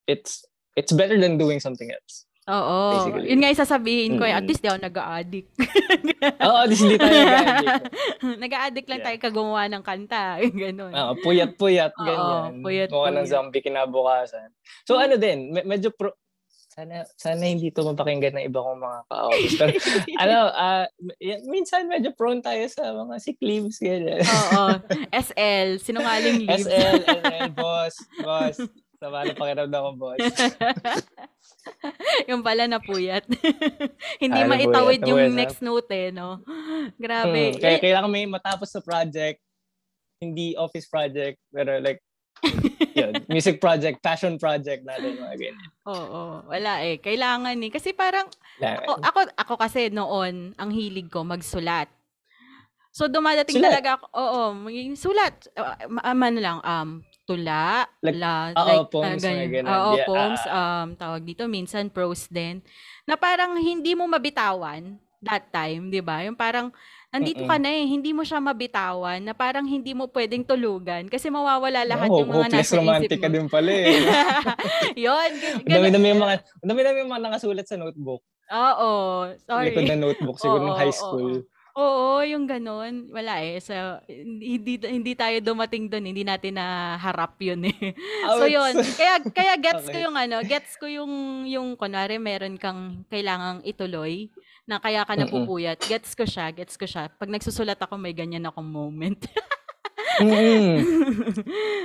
it's 0.07 0.45
it's 0.77 0.95
better 0.95 1.19
than 1.19 1.41
doing 1.41 1.59
something 1.59 1.89
else. 1.91 2.28
Oo. 2.49 2.78
Basically. 2.90 3.26
Yun 3.28 3.38
nga 3.38 3.50
yung 3.50 3.61
sasabihin 3.61 4.12
ko, 4.17 4.25
eh, 4.25 4.33
at 4.33 4.43
least 4.43 4.59
di 4.59 4.67
ako 4.67 4.81
nag-a-addict. 4.81 5.49
Oo, 6.47 6.57
at 6.59 6.69
least 6.69 6.83
hindi 6.83 6.97
tayo 6.97 7.12
nag-addict. 7.14 7.85
nag-a-addict 8.45 8.88
lang 8.88 8.99
Yeah. 8.99 9.07
tayo 9.07 9.19
kagawa 9.21 9.61
ng 9.69 9.83
kanta. 9.83 10.23
Ganun. 10.64 10.90
Oo, 10.90 11.12
puyat-puyat, 11.21 11.93
Oo, 11.93 12.05
ganyan. 12.05 12.64
puyat-puyat. 12.64 12.88
Mukha 12.90 13.11
ng 13.14 13.28
zombie 13.28 13.61
kinabukasan. 13.61 14.49
So, 14.83 14.97
ano 14.97 15.14
din, 15.14 15.52
me- 15.52 15.69
medyo 15.69 15.90
pro... 15.90 16.17
Sana, 16.69 17.02
sana 17.12 17.43
hindi 17.43 17.69
to 17.69 17.83
mapakinggan 17.83 18.33
ng 18.33 18.47
iba 18.47 18.62
kong 18.62 18.78
mga 18.78 18.99
ka-office. 19.05 19.55
Pero, 20.07 20.38
ano, 20.49 20.87
y- 21.19 21.43
minsan 21.45 21.85
medyo 21.85 22.14
prone 22.14 22.38
tayo 22.38 22.62
sa 22.67 22.95
mga 22.95 23.19
sick 23.19 23.37
leaves, 23.40 23.76
ganyan. 23.76 24.23
Oo. 24.23 24.78
SL, 25.11 25.83
sinungaling 25.83 26.47
leaves. 26.47 26.64
SL, 26.64 27.02
SL, 27.02 27.50
boss, 27.52 27.95
boss. 28.19 28.57
Sama 28.95 29.23
na 29.23 29.35
pakiramdam 29.35 29.81
ko, 29.81 29.93
boss. 29.97 30.23
yung 32.31 32.43
pala 32.43 32.67
napuyat. 32.67 33.25
Hindi 34.23 34.41
Ah, 34.41 34.49
maitawid 34.49 35.01
yung 35.03 35.21
napuyat, 35.29 35.39
next 35.39 35.61
note 35.61 35.91
eh, 35.91 36.09
no? 36.11 36.43
Grabe. 37.03 37.55
Hmm, 37.55 37.59
kaya 37.59 37.77
Eh, 37.77 37.83
kailangan 37.83 38.11
may 38.11 38.25
matapos 38.25 38.69
sa 38.69 38.81
project, 38.81 39.39
hindi 40.19 40.59
office 40.59 40.87
project, 40.87 41.39
pero 41.49 41.79
like, 41.79 42.03
yun, 42.99 43.27
music 43.27 43.59
project, 43.59 43.99
passion 43.99 44.39
project 44.39 44.87
natin, 44.87 45.19
mga 45.19 45.35
ganyan. 45.39 45.71
Oo, 45.87 46.47
wala 46.47 46.87
eh. 46.87 47.03
Kailangan 47.03 47.59
eh. 47.59 47.71
Kasi 47.71 47.91
parang, 47.91 48.31
Kailangan. 48.59 48.79
ako, 48.79 48.93
ako, 49.03 49.21
ako 49.35 49.55
kasi 49.59 49.81
noon, 49.91 50.55
ang 50.55 50.71
hilig 50.71 51.11
ko 51.11 51.27
magsulat. 51.27 51.91
So 52.89 53.07
dumadating 53.07 53.63
Sulat? 53.63 53.71
talaga 53.79 53.91
ako, 53.99 54.07
oo, 54.11 54.43
magiging 54.67 54.99
sulat. 54.99 55.35
Uh, 55.55 55.77
ma- 55.87 56.03
ano 56.03 56.39
lang, 56.43 56.59
um, 56.63 56.89
tula, 57.29 57.85
Like, 58.01 58.17
la, 58.17 58.57
oo, 58.57 58.65
like, 58.65 58.89
poems, 58.89 59.21
ah, 59.21 59.29
mga 59.29 59.37
ganyan. 59.37 59.51
ganun. 59.53 59.69
Oo, 59.69 59.91
Yeah, 59.93 60.07
poems, 60.09 60.43
ah, 60.49 60.57
um, 60.57 60.89
tawag 60.97 61.23
dito, 61.23 61.45
minsan 61.45 61.93
prose 61.93 62.25
din, 62.33 62.65
na 63.05 63.21
parang 63.21 63.53
hindi 63.61 63.93
mo 63.93 64.09
mabitawan 64.09 64.97
that 65.21 65.53
time, 65.53 65.93
di 65.93 66.01
ba? 66.01 66.25
Yung 66.25 66.39
parang, 66.39 66.73
nandito 67.11 67.43
ka 67.43 67.59
Mm-mm. 67.59 67.65
na 67.67 67.71
eh, 67.75 67.85
hindi 67.85 68.17
mo 68.17 68.25
siya 68.25 68.41
mabitawan, 68.41 69.21
na 69.21 69.35
parang 69.35 69.67
hindi 69.67 69.93
mo 69.93 70.09
pwedeng 70.09 70.41
tulugan, 70.41 71.05
kasi 71.07 71.29
mawawala 71.29 71.85
lahat 71.85 72.09
Oh, 72.09 72.23
yung 72.23 72.31
mga 72.33 72.49
hopeless 72.49 72.71
nasa 72.71 72.73
isip 72.73 72.81
romantic 72.81 73.19
ka 73.21 73.29
mo. 73.29 73.35
din 73.35 73.47
pala 73.47 73.71
eh. 73.75 73.85
Yun, 75.05 75.31
gan- 75.37 75.61
dami-dami 75.69 76.07
yung 76.09 76.23
mga, 76.23 76.35
dami-dami 76.63 76.97
yung 77.03 77.13
mga 77.13 77.25
nakasulat 77.29 77.67
sa 77.69 77.77
notebook. 77.77 78.23
Oo, 78.49 78.91
Likod 79.29 79.45
sorry. 79.45 79.85
na 79.85 79.97
notebook, 79.99 80.37
siguro 80.41 80.65
Oo, 80.65 80.67
nung 80.73 80.79
high 80.81 80.89
oo, 80.89 80.97
school. 80.97 81.35
Oo, 81.79 82.27
yung 82.27 82.51
ganun. 82.51 83.07
Wala 83.15 83.39
eh. 83.39 83.63
So, 83.63 83.71
hindi, 84.11 84.83
hindi 84.83 85.15
tayo 85.15 85.39
dumating 85.39 85.87
doon. 85.87 86.11
Hindi 86.11 86.27
natin 86.27 86.59
naharap 86.59 87.39
yun 87.39 87.71
eh. 87.71 87.95
So, 88.35 88.51
yun. 88.51 88.83
Kaya, 88.99 89.23
kaya 89.31 89.55
gets 89.65 89.87
ko 89.87 89.95
Okay. 89.95 90.03
yung 90.03 90.19
ano, 90.19 90.43
gets 90.43 90.75
ko 90.75 90.91
yung, 90.91 91.13
yung, 91.47 91.79
kunwari, 91.79 92.19
meron 92.19 92.59
kang 92.59 93.07
kailangang 93.07 93.63
ituloy 93.63 94.27
na 94.67 94.83
kaya 94.83 95.07
ka 95.07 95.15
Mm-mm. 95.15 95.31
napupuyat. 95.31 95.79
Gets 95.87 96.19
ko 96.19 96.27
siya, 96.27 96.51
gets 96.51 96.75
ko 96.75 96.83
siya. 96.83 97.15
Pag 97.15 97.31
nagsusulat 97.31 97.79
ako, 97.79 97.95
may 97.95 98.11
ganyan 98.11 98.51
akong 98.51 98.67
moment. 98.67 99.23
Mm-mm. 100.19 100.83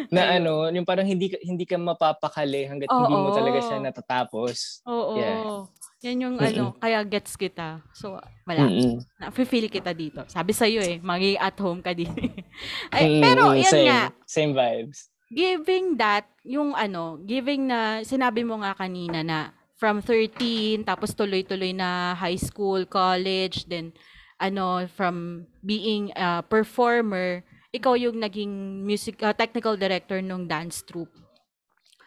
na 0.09 0.41
ano, 0.41 0.65
yung 0.73 0.89
parang 0.89 1.05
hindi 1.05 1.37
hindi 1.45 1.69
ka 1.69 1.77
mapapakali 1.77 2.65
hanggat 2.65 2.89
hindi 2.89 3.13
mo 3.13 3.29
talaga 3.29 3.61
siya 3.61 3.77
natatapos. 3.77 4.81
Oo. 4.89 5.13
Yeah. 5.21 5.69
Yan 6.03 6.19
yung 6.19 6.35
Mm-mm. 6.35 6.51
ano, 6.51 6.63
kaya 6.77 6.99
gets 7.07 7.39
kita. 7.39 7.79
So, 7.95 8.19
wala. 8.43 8.67
Mm-mm. 8.67 8.99
Na-feel 9.17 9.71
kita 9.71 9.95
dito. 9.95 10.27
Sabi 10.27 10.51
sa'yo 10.51 10.83
eh, 10.83 10.99
magi 10.99 11.39
at 11.39 11.55
home 11.55 11.79
ka 11.79 11.95
din. 11.95 12.11
Ay, 12.93 13.17
Mm-mm, 13.17 13.23
pero 13.23 13.41
yan 13.55 13.71
same, 13.71 13.87
nga, 13.87 14.01
Same 14.27 14.51
vibes. 14.51 15.07
giving 15.31 15.95
that, 15.95 16.27
yung 16.43 16.75
ano, 16.75 17.23
giving 17.23 17.71
na, 17.71 18.03
sinabi 18.03 18.43
mo 18.43 18.59
nga 18.59 18.75
kanina 18.75 19.23
na 19.23 19.55
from 19.79 20.03
13, 20.03 20.83
tapos 20.83 21.15
tuloy-tuloy 21.15 21.71
na 21.71 22.13
high 22.13 22.37
school, 22.37 22.83
college, 22.83 23.63
then 23.71 23.95
ano, 24.37 24.83
from 24.91 25.47
being 25.63 26.11
a 26.19 26.43
performer, 26.43 27.47
ikaw 27.71 27.95
yung 27.95 28.19
naging 28.19 28.83
music, 28.83 29.23
uh, 29.23 29.31
technical 29.31 29.79
director 29.79 30.19
ng 30.19 30.51
dance 30.51 30.83
troupe. 30.83 31.15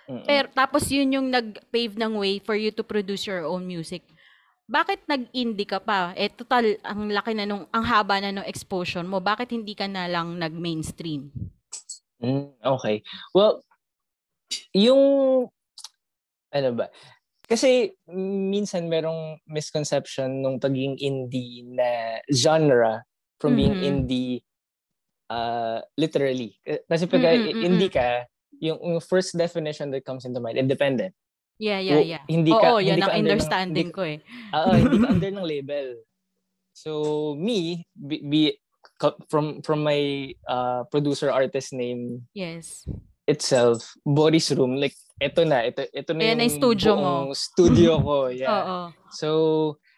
Mm-mm. 0.06 0.26
Pero 0.26 0.46
tapos 0.54 0.86
yun 0.90 1.10
yung 1.10 1.28
nag-pave 1.30 1.98
ng 1.98 2.14
way 2.18 2.38
for 2.38 2.54
you 2.54 2.70
to 2.70 2.86
produce 2.86 3.26
your 3.26 3.42
own 3.42 3.66
music. 3.66 4.06
Bakit 4.66 5.06
nag-indie 5.06 5.66
ka 5.66 5.78
pa? 5.78 6.10
Eh 6.18 6.30
total 6.30 6.78
ang 6.82 7.10
laki 7.10 7.34
na 7.34 7.46
nung 7.46 7.70
ang 7.70 7.84
haba 7.86 8.18
na 8.18 8.34
nung 8.34 8.46
exposure 8.46 9.06
mo. 9.06 9.22
Bakit 9.22 9.54
hindi 9.54 9.74
ka 9.78 9.86
na 9.86 10.10
lang 10.10 10.38
nag-mainstream? 10.38 11.30
Mm, 12.22 12.54
okay. 12.62 13.02
Well, 13.30 13.62
yung 14.74 15.02
ano 16.50 16.70
ba? 16.74 16.86
Kasi 17.46 17.94
minsan 18.50 18.90
merong 18.90 19.38
misconception 19.46 20.42
nung 20.42 20.58
pagiging 20.58 20.98
indie 20.98 21.62
na 21.62 22.18
genre 22.26 23.06
from 23.38 23.54
being 23.54 23.78
Mhm. 23.78 23.86
indie 23.86 24.42
uh, 25.30 25.78
literally. 25.94 26.58
Kasi 26.64 27.06
pag 27.06 27.22
mm-mm. 27.22 27.62
indie 27.62 27.90
ka, 27.90 28.26
yung, 28.60 28.78
yung 28.80 29.00
first 29.00 29.36
definition 29.36 29.90
that 29.90 30.04
comes 30.04 30.24
into 30.24 30.40
mind, 30.40 30.56
independent. 30.56 31.12
Yeah, 31.56 31.80
yeah, 31.80 32.00
yeah. 32.00 32.22
Hindi 32.28 32.52
Oo, 32.52 32.60
ka, 32.60 32.84
yan 32.84 33.00
hindi 33.00 33.02
ang 33.02 33.08
ka 33.08 33.16
under 33.16 33.16
ng- 33.16 33.32
understanding 33.40 33.88
hindi, 33.88 33.96
ko 33.96 34.02
eh. 34.04 34.18
Oo, 34.52 34.70
hindi 34.76 34.96
ka 35.00 35.06
under 35.16 35.30
ng 35.32 35.46
label. 35.46 35.88
So 36.72 36.90
me, 37.40 37.88
be, 37.96 38.20
be- 38.20 38.58
from 39.28 39.60
from 39.60 39.82
my 39.82 40.30
uh, 40.46 40.84
producer 40.88 41.28
artist 41.28 41.72
name 41.72 42.28
Yes. 42.32 42.84
itself, 43.26 43.96
Boris 44.04 44.52
Room, 44.52 44.76
like, 44.76 44.94
ito 45.16 45.42
na, 45.42 45.64
ito, 45.64 45.82
ito 45.90 46.12
na 46.12 46.20
Ayan 46.22 46.38
yung 46.38 46.46
yung 46.46 46.56
studio 46.60 46.90
mo. 46.94 47.12
studio 47.32 47.92
ko, 47.98 48.16
yeah. 48.28 48.52
Oo. 48.52 48.78
So, 49.10 49.28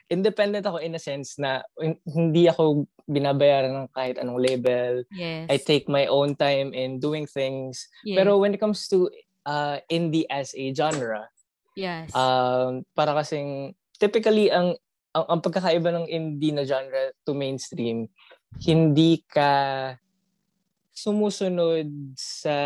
independent 0.08 0.64
ako 0.64 0.80
in 0.80 0.96
a 0.96 1.00
sense 1.00 1.36
na 1.36 1.60
hin- 1.76 2.00
hindi 2.08 2.48
ako 2.48 2.88
binabayaran 3.04 3.72
ng 3.72 3.88
kahit 3.92 4.16
anong 4.20 4.40
label. 4.40 5.04
Yes. 5.12 5.48
I 5.48 5.56
take 5.56 5.88
my 5.88 6.08
own 6.08 6.36
time 6.36 6.72
in 6.72 7.00
doing 7.00 7.24
things. 7.24 7.88
yes. 8.04 8.16
Pero 8.16 8.36
when 8.36 8.52
it 8.52 8.60
comes 8.60 8.88
to 8.88 9.08
uh, 9.44 9.80
indie 9.88 10.28
as 10.28 10.52
a 10.52 10.72
genre, 10.72 11.28
yes. 11.76 12.12
um, 12.12 12.84
para 12.92 13.16
kasing, 13.16 13.72
typically, 13.96 14.52
ang, 14.52 14.76
ang, 15.12 15.24
ang 15.28 15.40
pagkakaiba 15.40 15.88
ng 15.92 16.06
indie 16.08 16.52
na 16.52 16.64
genre 16.68 17.12
to 17.24 17.32
mainstream, 17.32 18.08
hindi 18.60 19.24
ka 19.28 19.92
sumusunod 20.92 21.86
sa 22.16 22.56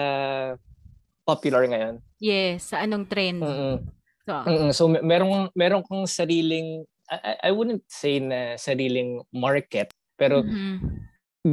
popular 1.22 1.66
ngayon. 1.68 2.02
yes, 2.18 2.70
sa 2.74 2.82
anong 2.82 3.06
trend. 3.06 3.42
Mm-mm. 3.42 3.76
So, 4.22 4.32
Mm-mm. 4.46 4.70
So 4.70 4.82
mer- 4.86 5.02
meron 5.02 5.50
meron 5.52 5.82
kang 5.82 6.06
sariling 6.06 6.86
I, 7.10 7.48
I 7.48 7.50
wouldn't 7.50 7.82
say 7.88 8.20
na 8.22 8.54
sariling 8.56 9.22
market 9.34 9.90
pero 10.14 10.46
mhm. 10.46 10.78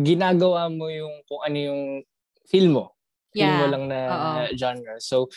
ginagawa 0.06 0.70
mo 0.70 0.86
yung 0.92 1.26
kung 1.26 1.42
ano 1.42 1.58
yung 1.58 1.82
feel 2.46 2.70
mo. 2.70 2.94
Feel 3.34 3.58
mo 3.58 3.66
Yeah. 3.66 3.72
lang 3.74 3.84
na 3.90 4.00
Oo. 4.10 4.58
genre. 4.58 4.96
So 5.02 5.30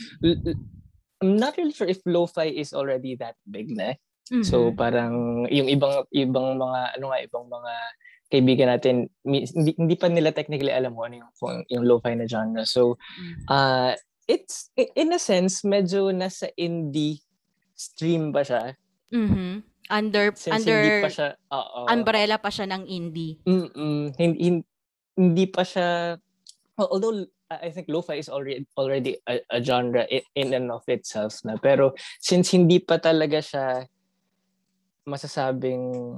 I'm 1.22 1.38
not 1.38 1.56
really 1.56 1.72
sure 1.72 1.86
if 1.88 2.02
lo-fi 2.04 2.50
is 2.50 2.74
already 2.74 3.14
that 3.22 3.36
big 3.48 3.70
na. 3.72 3.94
So 4.42 4.72
Mhm. 4.72 4.76
parang 4.76 5.14
yung 5.52 5.68
ibang 5.68 6.04
ibang 6.12 6.56
mga 6.58 6.98
ano 6.98 7.04
nga 7.12 7.18
ibang 7.20 7.46
mga 7.48 7.72
kaibigan 8.32 8.68
natin 8.72 8.96
hindi, 9.28 9.44
hindi 9.76 9.94
pa 9.94 10.08
nila 10.08 10.32
technically 10.32 10.72
alam 10.72 10.96
mo 10.96 11.04
ano 11.04 11.20
yung 11.20 11.32
kung 11.36 11.62
yung 11.68 11.84
lo-fi 11.84 12.16
na 12.16 12.24
genre. 12.24 12.64
So 12.64 12.96
uh 13.48 13.92
it's 14.28 14.72
in 14.76 15.12
a 15.12 15.20
sense 15.20 15.64
medyo 15.68 16.08
nasa 16.14 16.48
indie 16.56 17.20
stream 17.76 18.32
pa 18.32 18.40
siya 18.46 18.72
Mhm. 19.12 19.71
Under 19.92 20.32
since 20.32 20.64
under 20.64 20.80
hindi 20.80 21.04
pa 21.04 21.08
siya 21.12 21.28
oo 21.52 21.80
umbrella 21.84 22.36
pa 22.40 22.48
siya 22.48 22.64
ng 22.72 22.82
indie. 22.88 23.36
Mm-mm. 23.44 24.16
hindi, 24.16 24.64
hindi 25.20 25.44
pa 25.46 25.62
siya 25.62 26.16
well, 26.80 26.88
although 26.88 27.28
I 27.52 27.68
think 27.68 27.92
lo-fi 27.92 28.16
is 28.16 28.32
already 28.32 28.64
already 28.80 29.20
a, 29.28 29.44
a 29.52 29.60
genre 29.60 30.08
i- 30.08 30.24
in 30.32 30.56
and 30.56 30.72
of 30.72 30.88
itself 30.88 31.44
na 31.44 31.60
pero 31.60 31.92
since 32.16 32.56
hindi 32.56 32.80
pa 32.80 32.96
talaga 32.96 33.44
siya 33.44 33.84
masasabing 35.04 36.16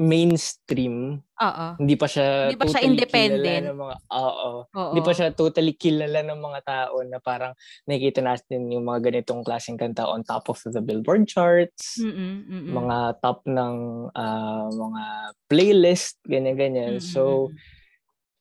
mainstream 0.00 1.20
Oo. 1.20 1.66
hindi 1.76 1.94
pa 1.94 2.08
siya 2.08 2.48
Hindi 2.48 2.58
pa 2.58 2.66
siya 2.66 2.80
totally 2.80 2.92
independent. 2.96 3.44
kilala 3.44 3.66
ng 3.68 3.78
mga 3.78 3.96
oo 4.08 4.50
Oo. 4.72 4.90
Hindi 4.92 5.00
pa 5.04 5.12
siya 5.12 5.28
totally 5.32 5.74
kilala 5.76 6.20
ng 6.24 6.40
mga 6.40 6.60
tao 6.64 6.96
na 7.04 7.18
parang 7.20 7.52
nakikita 7.84 8.20
natin 8.24 8.72
yung 8.72 8.88
mga 8.88 9.12
ganitong 9.12 9.44
klaseng 9.44 9.76
kanta 9.76 10.08
on 10.08 10.24
top 10.24 10.48
of 10.48 10.58
the 10.64 10.80
Billboard 10.80 11.28
charts, 11.28 12.00
Mm-mm, 12.00 12.48
mm-mm. 12.48 12.72
mga 12.72 12.98
top 13.20 13.44
ng 13.44 13.74
ah, 14.16 14.68
mga 14.72 15.02
playlist, 15.46 16.16
ganyan-ganyan. 16.24 16.96
Mm-mm, 16.98 17.04
So, 17.04 17.52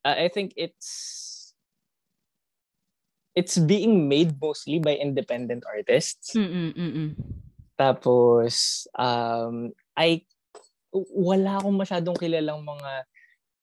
uh, 0.07 0.15
I 0.17 0.31
think 0.31 0.55
it's 0.55 1.51
it's 3.35 3.59
being 3.59 4.07
made 4.07 4.35
mostly 4.39 4.79
by 4.79 4.95
independent 4.95 5.63
artists. 5.67 6.35
Mm-mm, 6.35 6.75
mm-mm. 6.75 7.09
Tapos, 7.79 8.85
um, 8.93 9.71
I, 9.97 10.21
wala 10.93 11.57
akong 11.57 11.79
masyadong 11.79 12.17
kilalang 12.19 12.61
mga 12.61 12.91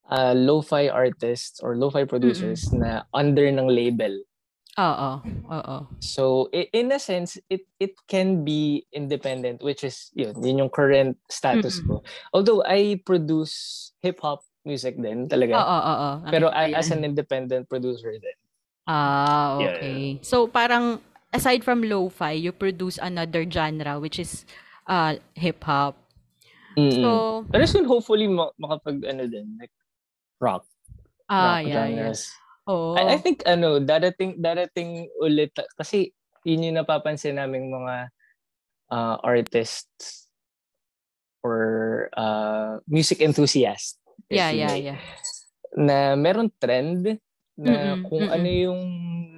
uh, 0.08 0.34
lo-fi 0.34 0.88
artists 0.88 1.60
or 1.60 1.76
lo-fi 1.76 2.04
producers 2.04 2.72
na 2.72 3.04
under 3.12 3.44
ng 3.48 3.68
label. 3.68 4.24
Oo. 4.78 5.10
Oo. 5.50 5.76
So, 5.98 6.46
in 6.54 6.94
a 6.94 7.02
sense, 7.02 7.34
it 7.50 7.66
it 7.82 7.98
can 8.06 8.46
be 8.46 8.86
independent, 8.94 9.58
which 9.58 9.82
is, 9.82 10.14
yun, 10.14 10.38
yun 10.38 10.62
yung 10.66 10.70
current 10.70 11.18
status 11.26 11.82
Mm-mm. 11.82 11.98
ko. 11.98 12.06
Although, 12.30 12.62
I 12.62 13.02
produce 13.02 13.90
hip-hop 13.98 14.46
music 14.62 14.94
din 14.96 15.26
talaga. 15.26 15.58
Oo, 15.58 15.78
oo. 15.82 16.10
Pero 16.30 16.46
Nakita 16.54 16.70
I- 16.70 16.78
as 16.78 16.88
an 16.94 17.02
independent 17.02 17.66
producer 17.66 18.14
din. 18.14 18.36
Ah, 18.86 19.60
Yeah. 19.60 19.68
okay. 19.76 20.00
So 20.24 20.48
parang 20.48 21.04
aside 21.34 21.60
from 21.60 21.84
lo-fi, 21.84 22.32
you 22.32 22.56
produce 22.56 22.96
another 22.96 23.44
genre 23.44 24.00
which 24.00 24.16
is 24.16 24.48
uh 24.88 25.20
hip-hop. 25.36 25.92
Mm-mm. 26.78 27.02
So, 27.02 27.10
Pero 27.50 27.64
soon, 27.66 27.86
hopefully, 27.90 28.30
ma- 28.30 28.54
makapag, 28.54 29.02
ano 29.02 29.26
din, 29.26 29.58
like, 29.58 29.74
rock. 30.38 30.62
ah, 31.28 31.58
rock 31.58 31.66
yeah, 31.66 31.86
yeah. 31.86 32.12
genres. 32.14 32.22
Oo. 32.70 32.94
I, 32.96 33.02
I 33.14 33.18
think 33.18 33.42
ano, 33.44 33.80
darating 33.80 34.40
darating 34.40 35.08
ulit 35.20 35.52
kasi 35.76 36.12
yun 36.44 36.64
yung 36.64 36.78
napapansin 36.80 37.36
naming 37.36 37.68
mga 37.68 38.08
uh, 38.92 39.16
artists 39.20 40.28
or 41.44 42.08
uh, 42.16 42.80
music 42.88 43.20
enthusiasts. 43.20 44.00
yeah, 44.28 44.50
yeah, 44.50 44.72
may, 44.72 44.92
yeah. 44.92 45.00
Na 45.76 46.16
meron 46.16 46.52
trend 46.60 47.20
na 47.58 47.98
Mm-mm, 47.98 48.06
kung 48.06 48.26
mm-mm. 48.28 48.36
ano 48.38 48.48
yung 48.48 48.82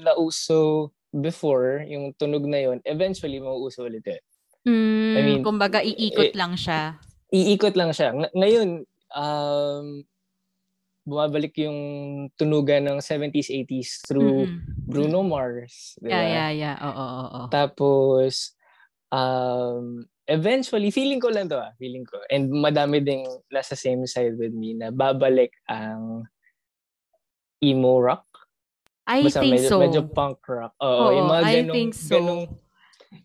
nauso 0.04 0.92
before, 1.10 1.82
yung 1.90 2.14
tunog 2.14 2.46
na 2.46 2.62
yun, 2.62 2.78
eventually 2.86 3.42
mauuso 3.42 3.82
ulit 3.86 4.06
yun. 4.06 4.22
Mm, 4.60 5.16
I 5.16 5.20
mean, 5.24 5.40
kumbaga 5.42 5.80
iikot 5.80 6.30
eh, 6.30 6.36
lang 6.36 6.54
siya. 6.54 7.00
Iikot 7.30 7.74
lang 7.78 7.94
siya. 7.94 8.10
Ng- 8.10 8.34
ngayon, 8.34 8.68
um, 9.14 9.86
bumabalik 11.06 11.56
yung 11.58 11.78
tunugan 12.36 12.86
ng 12.86 12.98
70s, 13.02 13.50
80s 13.50 14.06
through 14.06 14.46
Mm-mm. 14.46 14.86
Bruno 14.86 15.22
Mars. 15.22 15.96
Diba? 15.98 16.14
Yeah, 16.14 16.26
yeah, 16.26 16.50
yeah. 16.50 16.76
Oo, 16.78 16.94
oo, 16.94 17.24
oo. 17.26 17.48
Tapos, 17.50 18.54
um, 19.10 20.06
eventually, 20.26 20.90
feeling 20.94 21.18
ko 21.18 21.30
lang 21.30 21.50
to 21.50 21.58
ah, 21.58 21.74
feeling 21.78 22.06
ko. 22.06 22.18
And 22.30 22.50
madami 22.50 23.02
ding 23.02 23.26
nasa 23.50 23.74
same 23.74 24.06
side 24.06 24.38
with 24.38 24.54
me 24.54 24.74
na 24.78 24.94
babalik 24.94 25.54
ang 25.66 26.26
emo 27.58 27.98
rock. 27.98 28.26
I 29.10 29.26
Basta 29.26 29.42
think 29.42 29.58
medyo, 29.58 29.68
so. 29.68 29.82
medyo 29.82 30.02
punk 30.06 30.38
rock. 30.46 30.74
Oo, 30.78 30.86
Oo, 30.86 31.10
yung 31.18 31.28
mga 31.28 31.42
I 31.42 31.52
ganong, 31.58 31.74
think 31.74 31.92
so. 31.98 32.14
ganong, 32.14 32.42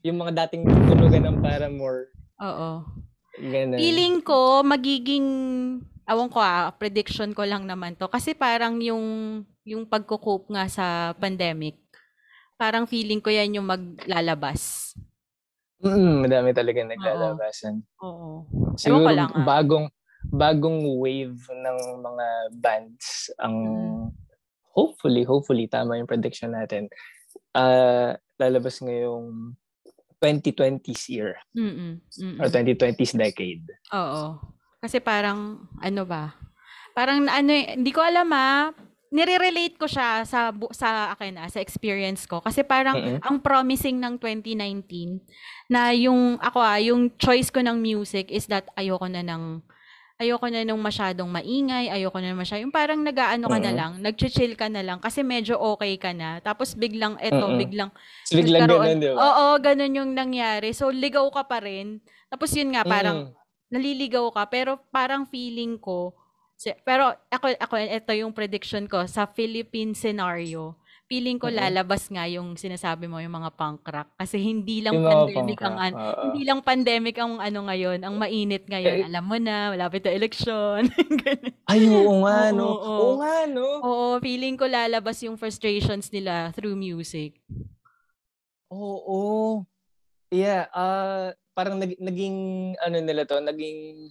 yung 0.01 0.17
mga 0.17 0.31
dating 0.45 0.65
tunugan 0.89 1.23
ng 1.29 1.37
Paramore. 1.45 2.09
Oo. 2.41 2.69
Ganun. 3.39 3.79
Feeling 3.79 4.15
ko 4.23 4.63
magiging 4.63 5.27
awan 6.05 6.29
ko 6.29 6.39
ah, 6.39 6.69
prediction 6.71 7.33
ko 7.33 7.43
lang 7.43 7.65
naman 7.65 7.97
to 7.97 8.05
kasi 8.07 8.37
parang 8.37 8.77
yung 8.79 9.41
yung 9.65 9.83
pagko-cope 9.89 10.53
nga 10.53 10.69
sa 10.69 10.85
pandemic. 11.17 11.81
Parang 12.55 12.85
feeling 12.85 13.19
ko 13.19 13.33
yan 13.33 13.57
yung 13.59 13.67
maglalabas. 13.67 14.93
Mm, 15.83 16.23
madami 16.23 16.49
talaga 16.55 16.79
naglalabasan. 16.87 17.83
Oo. 17.99 18.47
Siguro 18.79 19.09
ko 19.09 19.11
lang, 19.11 19.29
ah. 19.33 19.43
bagong 19.43 19.89
bagong 20.25 20.81
wave 20.97 21.37
ng 21.37 21.79
mga 22.01 22.27
bands 22.57 23.29
ang 23.37 23.55
Mm. 23.61 24.05
hopefully 24.73 25.21
hopefully 25.21 25.65
tama 25.69 25.97
yung 25.99 26.09
prediction 26.09 26.53
natin. 26.53 26.89
Uh, 27.53 28.15
lalabas 28.39 28.81
ngayong 28.81 29.53
2020s 30.25 31.05
year 31.07 31.37
Mm. 31.53 32.01
Mm. 32.01 32.37
or 32.41 32.49
2020s 32.49 33.13
decade. 33.13 33.63
Oo. 33.93 34.41
Kasi 34.81 34.97
parang 34.97 35.69
ano 35.77 36.03
ba? 36.05 36.33
Parang 36.97 37.25
ano 37.25 37.51
eh, 37.51 37.77
hindi 37.77 37.93
ko 37.93 38.01
alam 38.01 38.29
ah. 38.33 38.73
Nire-relate 39.15 39.79
ko 39.79 39.87
siya 39.87 40.25
sa 40.27 40.51
sa 40.73 41.13
akin 41.13 41.39
ah, 41.39 41.47
sa 41.47 41.61
experience 41.61 42.25
ko 42.25 42.41
kasi 42.41 42.65
parang 42.65 42.97
Mm-mm. 42.97 43.19
ang 43.23 43.37
promising 43.39 44.01
ng 44.01 44.17
2019 44.19 45.21
na 45.69 45.93
yung 45.95 46.35
ako 46.41 46.59
ah, 46.59 46.81
yung 46.81 47.13
choice 47.15 47.47
ko 47.47 47.61
ng 47.61 47.79
music 47.79 48.27
is 48.27 48.49
that 48.49 48.65
ayoko 48.75 49.05
na 49.07 49.23
ng 49.23 49.61
ayoko 50.15 50.47
na 50.47 50.63
nung 50.63 50.79
masyadong 50.79 51.27
maingay, 51.27 51.91
ayoko 51.91 52.23
na 52.23 52.31
masyadong, 52.31 52.71
yung 52.71 52.75
parang 52.75 53.03
nag-aano 53.03 53.51
ka 53.51 53.59
na 53.59 53.71
Mm-mm. 53.71 53.75
lang, 53.75 53.91
nag-chill 53.99 54.55
ka 54.55 54.71
na 54.71 54.79
lang 54.79 55.03
kasi 55.03 55.27
medyo 55.27 55.59
okay 55.59 55.99
ka 55.99 56.15
na. 56.15 56.39
Tapos 56.39 56.71
biglang 56.71 57.19
eto, 57.19 57.51
Mm-mm. 57.51 57.59
biglang 57.59 57.91
So, 58.23 58.39
biglang 58.39 58.63
ganun, 58.71 59.03
di 59.03 59.11
ba? 59.11 59.19
Oo, 59.19 59.45
ganun 59.59 59.91
yung 59.91 60.11
nangyari. 60.15 60.71
So 60.71 60.87
ligaw 60.87 61.27
ka 61.35 61.43
pa 61.43 61.59
rin. 61.59 61.99
Tapos 62.31 62.55
yun 62.55 62.71
nga 62.71 62.87
parang 62.87 63.27
Mm. 63.27 63.35
naliligaw 63.75 64.25
ka 64.31 64.43
pero 64.47 64.79
parang 64.93 65.27
feeling 65.27 65.75
ko 65.81 66.15
pero 66.87 67.11
ako 67.27 67.51
ako 67.59 67.75
ito 67.83 68.13
yung 68.15 68.31
prediction 68.31 68.87
ko 68.87 69.03
sa 69.09 69.27
Philippine 69.27 69.91
scenario 69.91 70.79
feeling 71.05 71.37
ko 71.37 71.53
lalabas 71.53 72.09
nga 72.09 72.25
yung 72.25 72.57
sinasabi 72.57 73.05
mo 73.05 73.21
yung 73.21 73.33
mga 73.33 73.53
punk 73.53 73.85
rock 73.85 74.09
kasi 74.17 74.41
hindi 74.41 74.81
lang 74.81 74.97
Yung 74.97 75.05
pandemic 75.05 75.59
ang 75.61 75.77
an- 75.77 75.93
oo. 75.93 76.21
hindi 76.27 76.41
lang 76.41 76.59
pandemic 76.61 77.15
ang 77.15 77.37
ano 77.37 77.59
ngayon 77.63 78.01
ang 78.01 78.17
mainit 78.17 78.65
ngayon 78.65 78.97
Eh, 78.99 79.05
alam 79.05 79.21
mo 79.21 79.37
na 79.37 79.69
malapit 79.69 80.01
na 80.01 80.11
eleksyon. 80.11 80.89
Ay, 81.69 81.85
oo 81.85 82.25
nga, 82.25 82.49
Oo, 82.49 82.57
no? 82.57 82.65
oo. 82.67 82.89
Oo 82.89 83.13
nga, 83.21 83.35
no? 83.45 83.65
oo 83.79 84.05
feeling 84.17 84.57
ko 84.57 84.65
lalabas 84.65 85.21
yung 85.21 85.37
frustrations 85.37 86.09
nila 86.09 86.49
through 86.51 86.73
music 86.73 87.37
Oo. 88.67 89.61
Yeah, 90.33 90.67
ah 90.73 91.31
parang 91.53 91.79
nag- 91.79 92.01
naging 92.01 92.37
ano 92.75 92.97
nila 92.99 93.23
to, 93.23 93.39
naging 93.39 94.09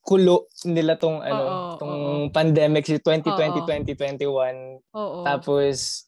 kulo 0.00 0.48
nila 0.64 0.96
tong 0.96 1.20
ano, 1.20 1.42
Oo, 1.42 1.70
tong 1.76 1.92
oo. 1.92 2.32
pandemic 2.32 2.86
si 2.86 2.96
2020, 2.96 3.60
Oo. 3.60 3.66
2021. 3.68 4.80
oo 4.94 5.20
Tapos 5.20 6.07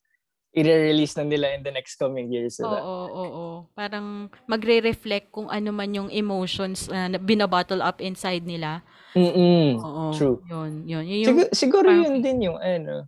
i-release 0.51 1.15
na 1.15 1.25
nila 1.25 1.55
in 1.55 1.63
the 1.63 1.71
next 1.71 1.95
coming 1.95 2.27
years, 2.27 2.59
Oo, 2.59 2.67
oo, 2.67 3.07
oo. 3.07 3.47
Parang 3.71 4.27
magre-reflect 4.51 5.31
kung 5.31 5.47
ano 5.47 5.71
man 5.71 5.95
yung 5.95 6.11
emotions 6.11 6.91
uh, 6.91 7.07
na 7.07 7.23
binabottle 7.23 7.79
up 7.79 8.03
inside 8.03 8.43
nila. 8.43 8.83
Mm. 9.15 9.79
Oo. 9.79 10.05
True. 10.11 10.43
Yun, 10.51 10.91
yun. 10.91 11.05
Yun 11.07 11.19
yung, 11.23 11.27
Siguro, 11.27 11.49
siguro 11.55 11.87
parang 11.87 12.03
yun 12.03 12.17
din 12.19 12.39
yung 12.51 12.59
ano, 12.59 13.07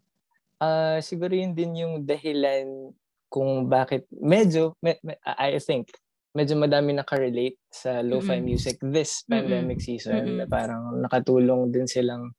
ah 0.62 1.02
siguro 1.02 1.34
yun 1.34 1.50
din 1.58 1.82
yung 1.82 2.06
dahilan 2.06 2.94
kung 3.26 3.66
bakit 3.66 4.06
medyo, 4.14 4.78
me- 4.78 5.02
me- 5.02 5.18
I 5.24 5.58
think, 5.58 5.90
medyo 6.32 6.54
madami 6.54 6.94
nakarelate 6.94 7.58
sa 7.68 8.00
lo-fi 8.00 8.38
Mm-mm. 8.38 8.54
music 8.54 8.76
this 8.80 9.26
pandemic 9.26 9.82
season 9.82 10.38
na 10.38 10.46
Mm-mm. 10.46 10.52
parang 10.52 10.82
nakatulong 11.02 11.74
din 11.74 11.90
silang 11.90 12.30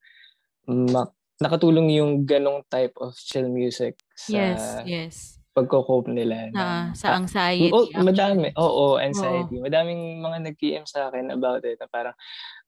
ma- 0.66 1.12
nakatulong 1.42 1.90
yung 1.94 2.26
ganong 2.28 2.62
type 2.70 2.94
of 3.02 3.16
chill 3.18 3.50
music 3.50 3.98
yes, 4.30 4.60
sa 4.62 4.86
yes. 4.86 5.16
pagko-cope 5.54 6.10
nila 6.10 6.50
Na, 6.50 6.90
ng 6.90 6.98
sa 6.98 7.14
anxiety. 7.14 7.70
Oh, 7.70 7.86
actually. 7.86 8.06
madami. 8.06 8.48
Oo, 8.58 8.98
anxiety. 8.98 9.62
Madaming 9.62 10.22
mga 10.22 10.38
nag-PM 10.50 10.86
sa 10.90 11.10
akin 11.10 11.30
about 11.30 11.62
it 11.66 11.78
na 11.78 11.86
parang, 11.90 12.16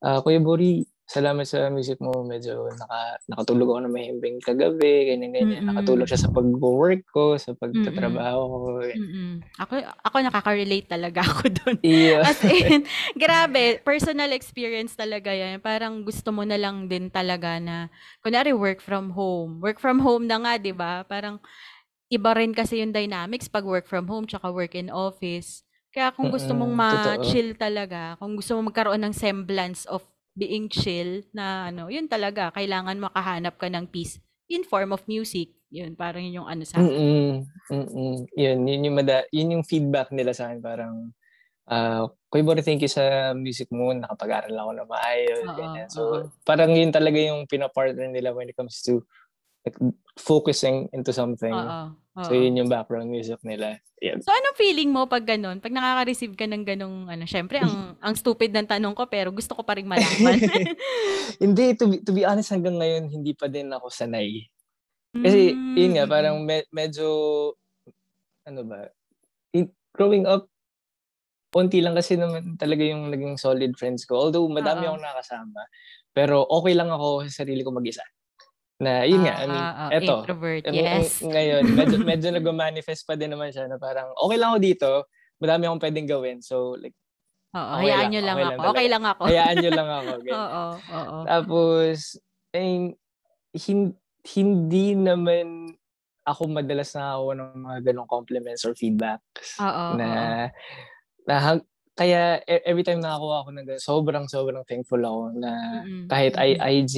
ah, 0.05 0.21
Kuya 0.21 0.41
Bori, 0.41 0.85
salamat 1.05 1.45
sa 1.45 1.69
music 1.69 2.01
mo. 2.01 2.25
Medyo 2.25 2.65
naka, 2.73 3.21
nakatulog 3.29 3.69
ako 3.69 3.79
na 3.85 3.91
mahimbing 3.93 4.41
kagabi, 4.41 5.13
ganyan-ganyan. 5.13 5.61
Mm-mm. 5.61 5.69
Nakatulog 5.69 6.09
siya 6.09 6.25
sa 6.25 6.33
pag-work 6.33 7.05
ko, 7.13 7.37
sa 7.37 7.53
pagtatrabaho 7.53 8.41
ko. 8.49 8.59
Mm-mm. 8.89 9.45
Ako, 9.61 9.73
ako 10.01 10.15
nakaka-relate 10.25 10.89
talaga 10.89 11.21
ako 11.29 11.43
doon. 11.53 11.77
Yeah. 11.85 12.25
As 12.25 12.41
in, 12.41 12.89
grabe, 13.21 13.85
personal 13.85 14.33
experience 14.33 14.97
talaga 14.97 15.29
yan. 15.29 15.61
Parang 15.61 16.01
gusto 16.01 16.33
mo 16.33 16.41
na 16.41 16.57
lang 16.57 16.89
din 16.89 17.13
talaga 17.13 17.61
na, 17.61 17.93
kunwari 18.25 18.51
work 18.51 18.81
from 18.81 19.13
home. 19.13 19.61
Work 19.61 19.77
from 19.77 20.01
home 20.01 20.25
na 20.25 20.41
nga, 20.41 20.53
di 20.57 20.73
ba? 20.73 21.05
Parang, 21.05 21.37
iba 22.09 22.33
rin 22.33 22.53
kasi 22.53 22.81
yung 22.81 22.93
dynamics 22.93 23.49
pag 23.49 23.65
work 23.65 23.85
from 23.85 24.09
home 24.09 24.25
tsaka 24.25 24.49
work 24.49 24.73
in 24.73 24.89
office. 24.89 25.61
Kaya 25.95 26.11
kung 26.11 26.27
gusto 26.27 26.51
mong 26.51 26.73
ma-chill 26.75 27.55
talaga, 27.55 28.19
kung 28.19 28.35
gusto 28.35 28.57
mong 28.57 28.67
magkaroon 28.73 28.99
ng 29.05 29.15
semblance 29.15 29.87
of 29.87 30.03
being 30.35 30.67
chill 30.67 31.23
na 31.31 31.71
ano, 31.71 31.87
yun 31.87 32.11
talaga, 32.11 32.51
kailangan 32.51 32.99
makahanap 32.99 33.55
ka 33.55 33.71
ng 33.71 33.87
peace 33.87 34.19
in 34.51 34.67
form 34.67 34.91
of 34.91 35.01
music. 35.07 35.55
Yun, 35.71 35.95
parang 35.95 36.21
yun 36.21 36.43
yung 36.43 36.49
ano 36.51 36.63
sa 36.67 36.83
akin. 36.83 36.91
Mm-mm. 36.91 37.31
Mm-mm. 37.71 38.15
Yun, 38.35 38.59
yun 38.67 38.85
yung, 38.91 38.95
mada- 38.99 39.27
yun 39.31 39.53
yung 39.57 39.65
feedback 39.65 40.11
nila 40.11 40.35
sa 40.35 40.51
akin. 40.51 40.59
Parang, 40.61 41.09
ah, 41.71 42.05
Kuya 42.29 42.61
thank 42.61 42.83
you 42.83 42.91
sa 42.91 43.31
music 43.31 43.71
mo. 43.71 43.95
Nakapag-aral 43.95 44.53
ako 44.53 44.71
na 44.75 44.85
maayos. 44.85 45.47
Oo, 45.49 45.55
ganyan. 45.55 45.87
So, 45.89 46.01
oo. 46.03 46.27
parang 46.43 46.75
yun 46.75 46.91
talaga 46.91 47.17
yung 47.17 47.47
pinapartner 47.47 48.11
nila 48.11 48.35
when 48.35 48.51
it 48.51 48.55
comes 48.59 48.83
to 48.85 49.01
like, 49.65 49.77
focusing 50.15 50.87
into 50.93 51.11
something. 51.11 51.51
Oo. 51.51 51.91
So, 52.23 52.31
oo. 52.31 52.39
yun 52.39 52.63
yung 52.63 52.71
background 52.71 53.11
music 53.11 53.43
nila. 53.43 53.81
Yeah. 53.99 54.21
So, 54.23 54.31
anong 54.31 54.55
feeling 54.55 54.93
mo 54.93 55.03
pag 55.09 55.27
ganun? 55.27 55.59
Pag 55.59 55.75
nakaka-receive 55.75 56.37
ka 56.37 56.47
ng 56.47 56.63
ganung, 56.63 57.11
ano, 57.11 57.27
syempre, 57.27 57.59
ang, 57.59 57.73
ang 58.05 58.15
stupid 58.15 58.55
ng 58.55 58.69
tanong 58.69 58.95
ko, 58.95 59.09
pero 59.09 59.35
gusto 59.35 59.51
ko 59.57 59.67
pa 59.67 59.75
rin 59.75 59.89
malaman. 59.91 60.39
hindi, 61.43 61.75
to 61.75 61.91
be, 61.91 61.99
to 61.99 62.15
be 62.15 62.23
honest, 62.23 62.53
hanggang 62.55 62.79
ngayon, 62.79 63.11
hindi 63.11 63.35
pa 63.35 63.51
din 63.51 63.67
ako 63.73 63.91
sanay. 63.91 64.47
Kasi, 65.15 65.51
yun 65.75 65.95
nga, 65.95 66.07
Mm, 66.07 66.11
parang 66.11 66.35
me- 66.43 66.67
medyo, 66.71 67.07
ano 68.47 68.61
ba, 68.63 68.87
in- 69.55 69.71
growing 69.95 70.27
up, 70.27 70.47
onti 71.55 71.79
lang 71.79 71.95
kasi 71.95 72.19
naman 72.19 72.59
talaga 72.59 72.83
yung 72.83 73.11
naging 73.11 73.39
solid 73.39 73.71
friends 73.79 74.03
ko. 74.03 74.27
Although, 74.27 74.47
madami 74.51 74.87
Oo. 74.87 74.95
akong 74.95 75.07
nakasama. 75.07 75.61
Pero, 76.15 76.43
okay 76.47 76.75
lang 76.75 76.91
ako 76.91 77.27
sa 77.27 77.43
sarili 77.43 77.63
ko 77.63 77.71
mag-isa. 77.75 78.03
Na, 78.75 79.07
yun 79.07 79.23
nga, 79.23 79.39
I 79.39 79.45
mean, 79.45 79.55
Ah, 79.57 79.75
ah, 79.77 79.89
eto, 79.89 80.13
introvert, 80.19 80.63
Ang- 80.67 80.75
yes. 80.75 81.23
ang- 81.23 81.31
ngayon, 81.31 81.63
medyo, 81.71 81.97
medyo 82.11 82.27
nag-manifest 82.29 83.07
pa 83.07 83.15
din 83.15 83.31
naman 83.31 83.47
siya 83.49 83.71
na 83.71 83.79
parang, 83.79 84.11
okay 84.13 84.35
lang 84.35 84.51
ako 84.51 84.59
dito, 84.59 84.89
madami 85.39 85.63
akong 85.63 85.79
pwedeng 85.81 86.09
gawin. 86.09 86.37
So, 86.43 86.75
like, 86.75 86.95
Oo, 87.51 87.63
okay 87.79 87.87
hayaan 87.87 87.99
lang, 88.01 88.11
nyo 88.11 88.21
lang 88.21 88.35
okay 88.35 88.43
ako. 88.43 88.51
lang 88.51 88.59
okay 88.59 88.75
talaga. 88.75 88.91
lang 88.91 89.03
ako. 89.05 89.21
hayaan 89.23 89.55
nyo 89.55 89.71
lang 89.71 89.89
ako. 89.89 90.11
ganyan. 90.19 90.35
Oo, 90.35 90.63
oo. 90.91 91.17
Tapos, 91.23 91.97
eh, 92.51 92.91
hin- 93.55 93.95
hindi 94.25 94.85
naman 94.91 95.47
ako 96.25 96.41
madalas 96.49 96.89
nakakuha 96.91 97.33
ng 97.37 97.49
mga 97.61 97.79
ganong 97.85 98.09
compliments 98.09 98.65
or 98.67 98.75
feedbacks. 98.75 99.55
Oo, 99.55 99.95
na, 99.95 100.07
oo. 100.09 100.45
na 101.23 101.35
hang- 101.39 101.67
kaya 101.95 102.43
e- 102.43 102.63
every 102.63 102.83
time 102.83 102.99
nakakuha 102.99 103.41
ako 103.41 103.49
ng 103.51 103.65
ganun, 103.65 103.79
sobrang, 103.81 104.25
sobrang 104.27 104.61
thankful 104.63 104.99
ako 104.99 105.31
na 105.33 105.51
kahit 106.05 106.35
I, 106.35 106.49
mm-mm. 106.53 106.67
IG 106.83 106.95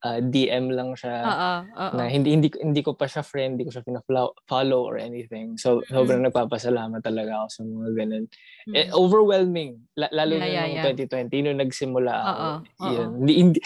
uh, 0.00 0.24
DM 0.24 0.72
lang 0.72 0.96
siya, 0.96 1.16
Oo, 1.20 1.52
oo. 1.70 1.94
na 1.94 2.08
hindi 2.08 2.32
hindi 2.32 2.48
hindi 2.56 2.80
ko 2.80 2.96
pa 2.96 3.04
siya 3.04 3.20
friend, 3.20 3.60
hindi 3.60 3.68
ko 3.68 3.76
siya 3.76 3.84
pina-follow 3.84 4.80
or 4.80 4.96
anything. 4.96 5.60
So 5.60 5.84
sobrang 5.86 6.24
nagpapasalamat 6.24 7.04
talaga 7.04 7.44
ako 7.44 7.48
sa 7.48 7.60
mga 7.62 7.90
ganun. 7.94 8.24
Eh, 8.66 8.88
Mm. 8.88 8.98
overwhelming 8.98 9.70
La- 9.94 10.10
lalo 10.10 10.34
Yeah, 10.34 10.42
na 10.42 10.48
yeah, 10.48 10.66
yeah. 10.82 11.28
2020 11.30 11.44
nung 11.44 11.60
nagsimula 11.60 12.12
ako. 12.12 12.32
Oo, 12.32 12.50
oo. 12.82 12.90
Yun. 12.90 13.08
Hindi, 13.20 13.32
hindi 13.36 13.58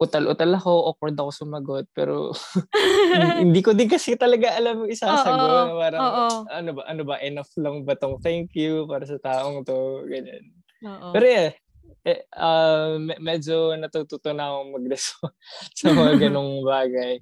utal-utal 0.00 0.56
ako, 0.56 0.72
awkward 0.88 1.16
ako 1.20 1.30
sumagot, 1.30 1.86
pero 1.92 2.32
hindi 3.44 3.60
ko 3.60 3.76
din 3.76 3.86
kasi 3.86 4.16
talaga 4.16 4.56
alam 4.56 4.88
yung 4.88 4.90
isasagot. 4.90 5.36
Oo, 5.36 5.76
parang, 5.76 6.00
oo. 6.00 6.26
ano 6.48 6.70
ba, 6.72 6.82
ano 6.88 7.02
ba, 7.04 7.14
enough 7.20 7.52
lang 7.60 7.84
ba 7.84 7.92
tong 8.00 8.16
thank 8.24 8.56
you 8.56 8.88
para 8.88 9.04
sa 9.04 9.20
taong 9.20 9.60
to, 9.62 10.08
ganyan. 10.08 10.40
Oo. 10.88 11.12
Pero 11.12 11.26
yeah, 11.28 11.52
eh, 12.00 12.24
uh, 12.32 12.96
me- 12.96 13.20
medyo 13.20 13.76
natututo 13.76 14.32
na 14.32 14.48
akong 14.48 14.70
mag-respond 14.80 15.36
sa 15.78 15.92
mga 15.92 16.12
ganong 16.16 16.64
bagay. 16.64 17.20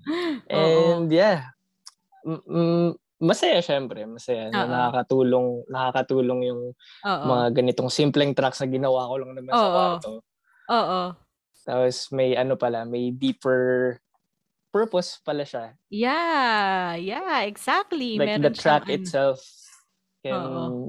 Oo. 0.55 1.03
And 1.03 1.11
yeah, 1.11 1.51
mm, 2.23 2.43
mm, 2.47 2.89
masaya 3.19 3.59
syempre, 3.59 4.07
masaya. 4.07 4.55
Na 4.55 4.63
Oo. 4.63 4.71
nakakatulong, 4.71 5.49
nakakatulong 5.67 6.41
yung 6.47 6.63
Oo. 7.03 7.25
mga 7.27 7.59
ganitong 7.59 7.91
simpleng 7.91 8.39
tracks 8.39 8.63
na 8.63 8.71
ginawa 8.71 9.11
ko 9.11 9.15
lang 9.19 9.35
naman 9.35 9.51
sa 9.51 9.67
Oo. 9.67 9.75
kwarto. 9.75 10.11
Oo. 10.71 11.01
Tapos 11.69 12.09
may 12.09 12.33
ano 12.33 12.57
pala, 12.57 12.89
may 12.89 13.13
deeper 13.13 14.01
purpose 14.73 15.21
pala 15.21 15.45
siya. 15.45 15.77
Yeah, 15.93 16.97
yeah, 16.97 17.45
exactly. 17.45 18.17
Like 18.17 18.41
Meron 18.41 18.49
the 18.49 18.57
track 18.57 18.89
siyang 18.89 18.97
itself 19.05 19.45
can 20.25 20.33
Oo. 20.33 20.89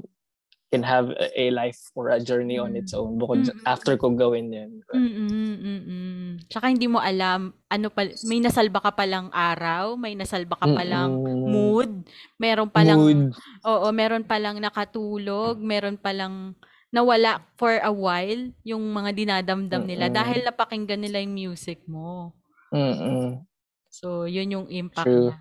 can 0.72 0.86
have 0.86 1.10
a, 1.34 1.50
life 1.50 1.90
or 1.98 2.14
a 2.14 2.22
journey 2.22 2.54
on 2.54 2.78
its 2.78 2.94
own 2.94 3.18
bukod 3.18 3.42
sa- 3.42 3.52
Mm. 3.52 3.66
after 3.66 3.98
ko 3.98 4.14
gawin 4.14 4.54
yun. 4.54 4.70
Mm-mm. 4.94 6.38
Tsaka 6.46 6.70
hindi 6.70 6.86
mo 6.86 7.02
alam, 7.02 7.50
ano 7.66 7.86
pa, 7.90 8.06
may 8.24 8.38
nasalba 8.38 8.78
ka 8.78 8.94
palang 8.94 9.34
araw, 9.34 9.98
may 9.98 10.14
nasalba 10.14 10.54
ka 10.54 10.70
palang 10.70 11.26
Mm-mm. 11.26 11.50
mood, 11.50 11.90
meron 12.38 12.70
palang, 12.70 13.02
Mood. 13.02 13.20
oo, 13.66 13.86
meron 13.90 14.22
palang 14.22 14.62
nakatulog, 14.62 15.58
meron 15.58 15.98
palang 15.98 16.54
nawala 16.90 17.42
for 17.54 17.78
a 17.78 17.90
while 17.90 18.50
yung 18.66 18.82
mga 18.90 19.10
dinadamdam 19.14 19.86
nila 19.86 20.10
Mm-mm. 20.10 20.18
dahil 20.18 20.38
napakinggan 20.42 21.00
nila 21.00 21.22
yung 21.22 21.34
music 21.34 21.86
mo. 21.86 22.34
Mm-mm. 22.74 23.46
So, 23.90 24.26
yun 24.26 24.54
yung 24.54 24.66
impact 24.70 25.06
True. 25.06 25.30
niya. 25.30 25.38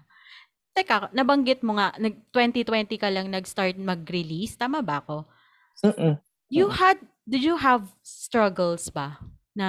Teka, 0.73 1.09
nabanggit 1.13 1.65
mo 1.65 1.77
nga, 1.77 1.93
nag 1.97 2.29
2020 2.33 3.01
ka 3.01 3.09
lang 3.09 3.27
nag-start 3.29 3.77
mag-release. 3.81 4.57
Tama 4.57 4.85
ba 4.85 5.01
ako? 5.01 5.25
Mm-mm. 5.85 6.21
You 6.49 6.69
had, 6.69 6.97
did 7.25 7.45
you 7.45 7.57
have 7.57 7.85
struggles 8.01 8.89
ba? 8.89 9.17
Na 9.57 9.67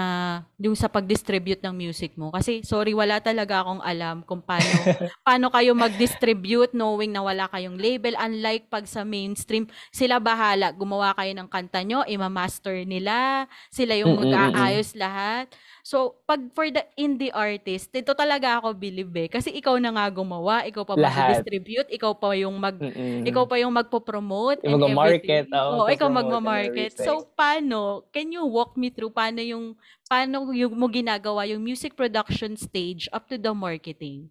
yung 0.61 0.77
sa 0.77 0.87
pag-distribute 0.87 1.65
ng 1.65 1.75
music 1.75 2.15
mo? 2.15 2.31
Kasi, 2.31 2.61
sorry, 2.63 2.93
wala 2.95 3.19
talaga 3.19 3.65
akong 3.65 3.83
alam 3.83 4.23
kung 4.23 4.39
paano, 4.45 4.69
paano 5.27 5.49
kayo 5.51 5.73
mag-distribute 5.75 6.77
knowing 6.77 7.11
na 7.11 7.25
wala 7.25 7.49
kayong 7.49 7.81
label. 7.81 8.15
Unlike 8.15 8.69
pag 8.69 8.85
sa 8.87 9.03
mainstream, 9.03 9.67
sila 9.91 10.21
bahala. 10.21 10.71
Gumawa 10.71 11.17
kayo 11.17 11.33
ng 11.35 11.49
kanta 11.49 11.81
nyo, 11.83 12.05
imamaster 12.07 12.85
nila. 12.85 13.49
Sila 13.73 13.97
yung 13.97 14.15
Mm, 14.15 14.21
mm, 14.21 14.31
mm, 14.31 14.37
mag-aayos 14.37 14.91
lahat. 14.95 15.47
So, 15.83 16.21
pag 16.29 16.41
for 16.53 16.69
the 16.69 16.85
indie 16.97 17.33
artist, 17.33 17.89
dito 17.93 18.13
talaga 18.13 18.61
ako 18.61 18.77
believe 18.77 19.13
eh. 19.17 19.29
Kasi 19.33 19.49
ikaw 19.57 19.81
na 19.81 19.93
nga 19.97 20.07
gumawa, 20.13 20.65
ikaw 20.69 20.85
pa 20.85 20.95
mag-distribute, 20.97 21.89
ikaw 21.89 22.13
pa 22.13 22.37
yung 22.37 22.57
mag 22.61 22.77
Mm-mm. 22.77 23.25
ikaw 23.25 23.45
pa 23.49 23.57
yung 23.61 23.73
magpo-promote 23.73 24.61
Yung 24.65 24.81
and 24.81 24.97
everything. 24.97 25.49
oo, 25.49 25.85
Oo, 25.85 25.89
ikaw 25.89 26.09
magma-market. 26.13 26.93
So, 27.01 27.25
paano? 27.33 28.05
Can 28.13 28.33
you 28.33 28.45
walk 28.45 28.77
me 28.77 28.93
through 28.93 29.13
paano 29.13 29.41
yung 29.41 29.77
paano 30.09 30.53
yung 30.53 30.75
mo 30.77 30.87
ginagawa 30.91 31.49
yung 31.49 31.63
music 31.65 31.97
production 31.97 32.57
stage 32.57 33.09
up 33.13 33.29
to 33.29 33.41
the 33.41 33.53
marketing? 33.53 34.29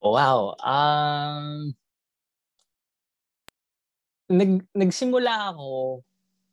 Wow. 0.00 0.56
Um, 0.64 1.74
nag, 4.30 4.64
nagsimula 4.72 5.52
ako 5.52 6.00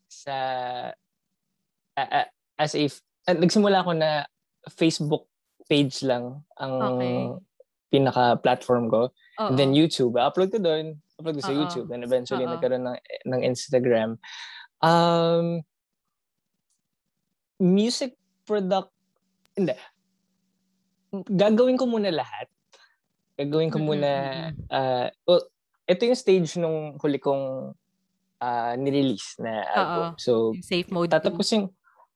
sa 0.09 0.35
as 2.57 2.73
a 2.73 2.89
f- 2.89 3.05
ah, 3.29 3.37
nagsimula 3.37 3.85
ako 3.85 3.91
na 3.93 4.25
Facebook 4.67 5.29
page 5.69 6.03
lang 6.03 6.43
ang 6.57 6.73
Okay. 6.97 7.17
pinaka-platform 7.87 8.91
ko. 8.91 9.01
And 9.37 9.55
then 9.55 9.71
YouTube, 9.71 10.17
upload 10.17 10.51
ko 10.51 10.59
doon. 10.59 10.99
Upload 11.21 11.39
ko 11.39 11.43
sa 11.45 11.53
Oo. 11.55 11.59
YouTube. 11.63 11.87
And 11.93 12.03
eventually, 12.03 12.43
Oo. 12.43 12.51
nagkaroon 12.57 12.83
ng, 12.83 12.99
ng 13.31 13.41
Instagram. 13.45 14.19
Um, 14.83 15.61
music 17.61 18.17
product, 18.43 18.91
hindi. 19.55 19.77
Gagawin 21.13 21.77
ko 21.79 21.85
muna 21.87 22.11
lahat. 22.11 22.49
Gagawin 23.37 23.71
ko 23.71 23.79
muna, 23.79 24.09
mm-mm. 24.51 24.67
uh, 24.73 25.07
well, 25.23 25.45
ito 25.87 26.01
yung 26.03 26.19
stage 26.19 26.57
nung 26.59 26.97
huli 26.99 27.21
kong 27.21 27.71
uh, 28.41 28.73
nirelease 28.75 29.39
na 29.39 29.63
album. 29.71 30.05
Oo. 30.11 30.19
So, 30.19 30.31
safe 30.59 30.89
mode 30.91 31.13
tatapos 31.13 31.47
yung, 31.55 31.71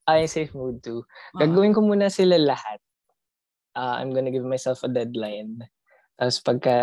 ay, 0.07 0.25
safe 0.25 0.51
mode 0.53 0.81
2. 0.81 1.01
Oo. 1.01 1.39
Gagawin 1.39 1.75
ko 1.75 1.81
muna 1.85 2.09
sila 2.09 2.37
lahat. 2.37 2.81
Uh, 3.71 4.01
I'm 4.01 4.11
gonna 4.11 4.33
give 4.33 4.43
myself 4.45 4.83
a 4.83 4.89
deadline. 4.91 5.63
Tapos 6.19 6.43
pagka 6.43 6.77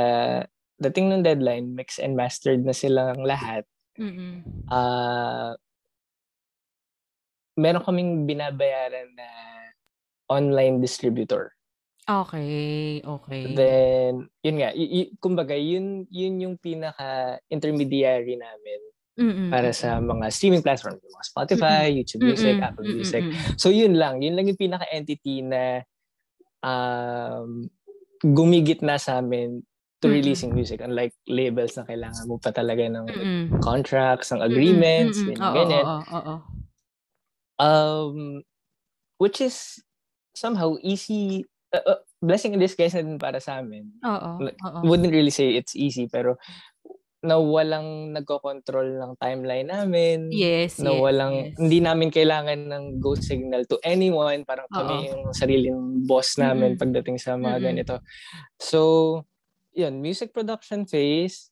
dating 0.80 1.12
ng 1.12 1.22
deadline, 1.26 1.74
mix 1.74 1.98
and 1.98 2.14
mastered 2.16 2.64
na 2.64 2.72
silang 2.72 3.20
lahat. 3.26 3.66
Mm-mm. 3.98 4.46
Ah, 4.70 5.58
meron 7.58 7.82
kaming 7.82 8.24
binabayaran 8.24 9.10
na 9.18 9.28
online 10.30 10.78
distributor. 10.78 11.52
Okay, 12.08 13.04
okay. 13.04 13.42
Then, 13.52 14.32
yun 14.40 14.56
nga, 14.62 14.72
y- 14.72 14.92
y- 15.04 15.12
kumbaga, 15.20 15.52
yun, 15.52 16.08
yun 16.08 16.40
yung 16.40 16.56
pinaka-intermediary 16.56 18.38
namin 18.40 18.80
Mm-mm. 19.18 19.50
para 19.50 19.74
sa 19.74 19.98
mga 19.98 20.30
streaming 20.30 20.62
platforms, 20.62 21.02
mga 21.02 21.26
Spotify, 21.26 21.84
YouTube 21.90 22.22
Music, 22.22 22.54
Mm-mm, 22.54 22.68
Apple 22.70 22.86
mm-mm, 22.86 22.96
Music. 23.02 23.22
mm-mm. 23.26 23.58
So 23.58 23.74
yun 23.74 23.98
lang, 23.98 24.22
yun 24.22 24.38
lang 24.38 24.46
yung 24.46 24.60
pinaka-entity 24.60 25.42
na 25.42 25.82
um, 26.62 27.66
gumigit 28.22 28.78
na 28.86 28.94
sa 28.94 29.18
amin 29.18 29.62
to 29.98 30.06
Mm-mm. 30.06 30.22
releasing 30.22 30.54
music. 30.54 30.78
Unlike 30.78 31.18
labels 31.26 31.74
na 31.74 31.82
kailangan 31.82 32.30
mo 32.30 32.38
pa 32.38 32.54
talaga 32.54 32.86
ng 32.86 33.06
Mm-mm. 33.10 33.42
contracts, 33.58 34.30
ng 34.30 34.38
agreements, 34.38 35.18
Mm-mm, 35.18 35.34
mm-mm. 35.34 35.42
ganyan, 35.42 35.54
ganyan. 35.54 35.84
oo, 35.84 35.98
oo, 35.98 36.18
oo. 36.22 36.36
Um, 37.58 38.46
which 39.18 39.42
is 39.42 39.82
somehow 40.38 40.78
easy, 40.78 41.42
uh, 41.74 41.82
uh, 41.82 42.00
blessing 42.22 42.54
in 42.54 42.62
disguise 42.62 42.94
na 42.94 43.02
din 43.02 43.18
para 43.18 43.42
sa 43.42 43.58
amin. 43.58 43.90
Oo. 44.06 44.46
Wouldn't 44.86 45.10
really 45.10 45.34
say 45.34 45.58
it's 45.58 45.74
easy, 45.74 46.06
pero 46.06 46.38
na 47.18 47.34
walang 47.34 48.14
nagko-control 48.14 48.94
ng 49.02 49.12
timeline 49.18 49.66
namin. 49.66 50.30
Yes, 50.30 50.78
na 50.78 50.94
yes, 50.94 51.00
walang 51.02 51.34
yes. 51.34 51.58
hindi 51.58 51.78
namin 51.82 52.14
kailangan 52.14 52.60
ng 52.70 52.84
go 53.02 53.18
signal 53.18 53.66
to 53.66 53.76
anyone 53.82 54.46
parang 54.46 54.70
Oo. 54.70 54.76
kami 54.78 54.94
yung 55.10 55.22
sariling 55.34 56.06
boss 56.06 56.38
namin 56.38 56.74
Mm-mm. 56.74 56.80
pagdating 56.80 57.18
sa 57.18 57.34
mga 57.34 57.58
Mm-mm. 57.58 57.66
ganito 57.66 57.94
so 58.56 58.80
yun 59.74 59.98
music 59.98 60.30
production 60.30 60.86
phase 60.86 61.50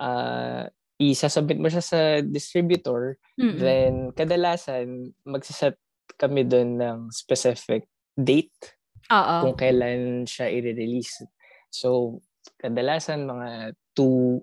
uh, 0.00 0.66
isasubmit 0.96 1.60
mo 1.60 1.68
siya 1.68 1.84
sa 1.84 2.00
distributor 2.24 3.20
Mm-mm. 3.36 3.60
then 3.60 3.92
kadalasan 4.16 5.12
magsiset 5.28 5.76
kami 6.16 6.48
doon 6.48 6.80
ng 6.80 6.98
specific 7.12 7.86
date 8.16 8.78
Oo. 9.12 9.50
kung 9.50 9.54
kailan 9.58 10.24
siya 10.24 10.48
i-release 10.48 11.28
so 11.68 12.20
kadalasan 12.60 13.28
mga 13.28 13.76
two 13.92 14.40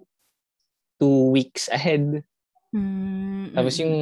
two 1.02 1.34
weeks 1.34 1.66
ahead 1.74 2.22
Mm, 2.72 3.52
Tapos 3.52 3.76
mm, 3.76 3.84
yung 3.84 3.96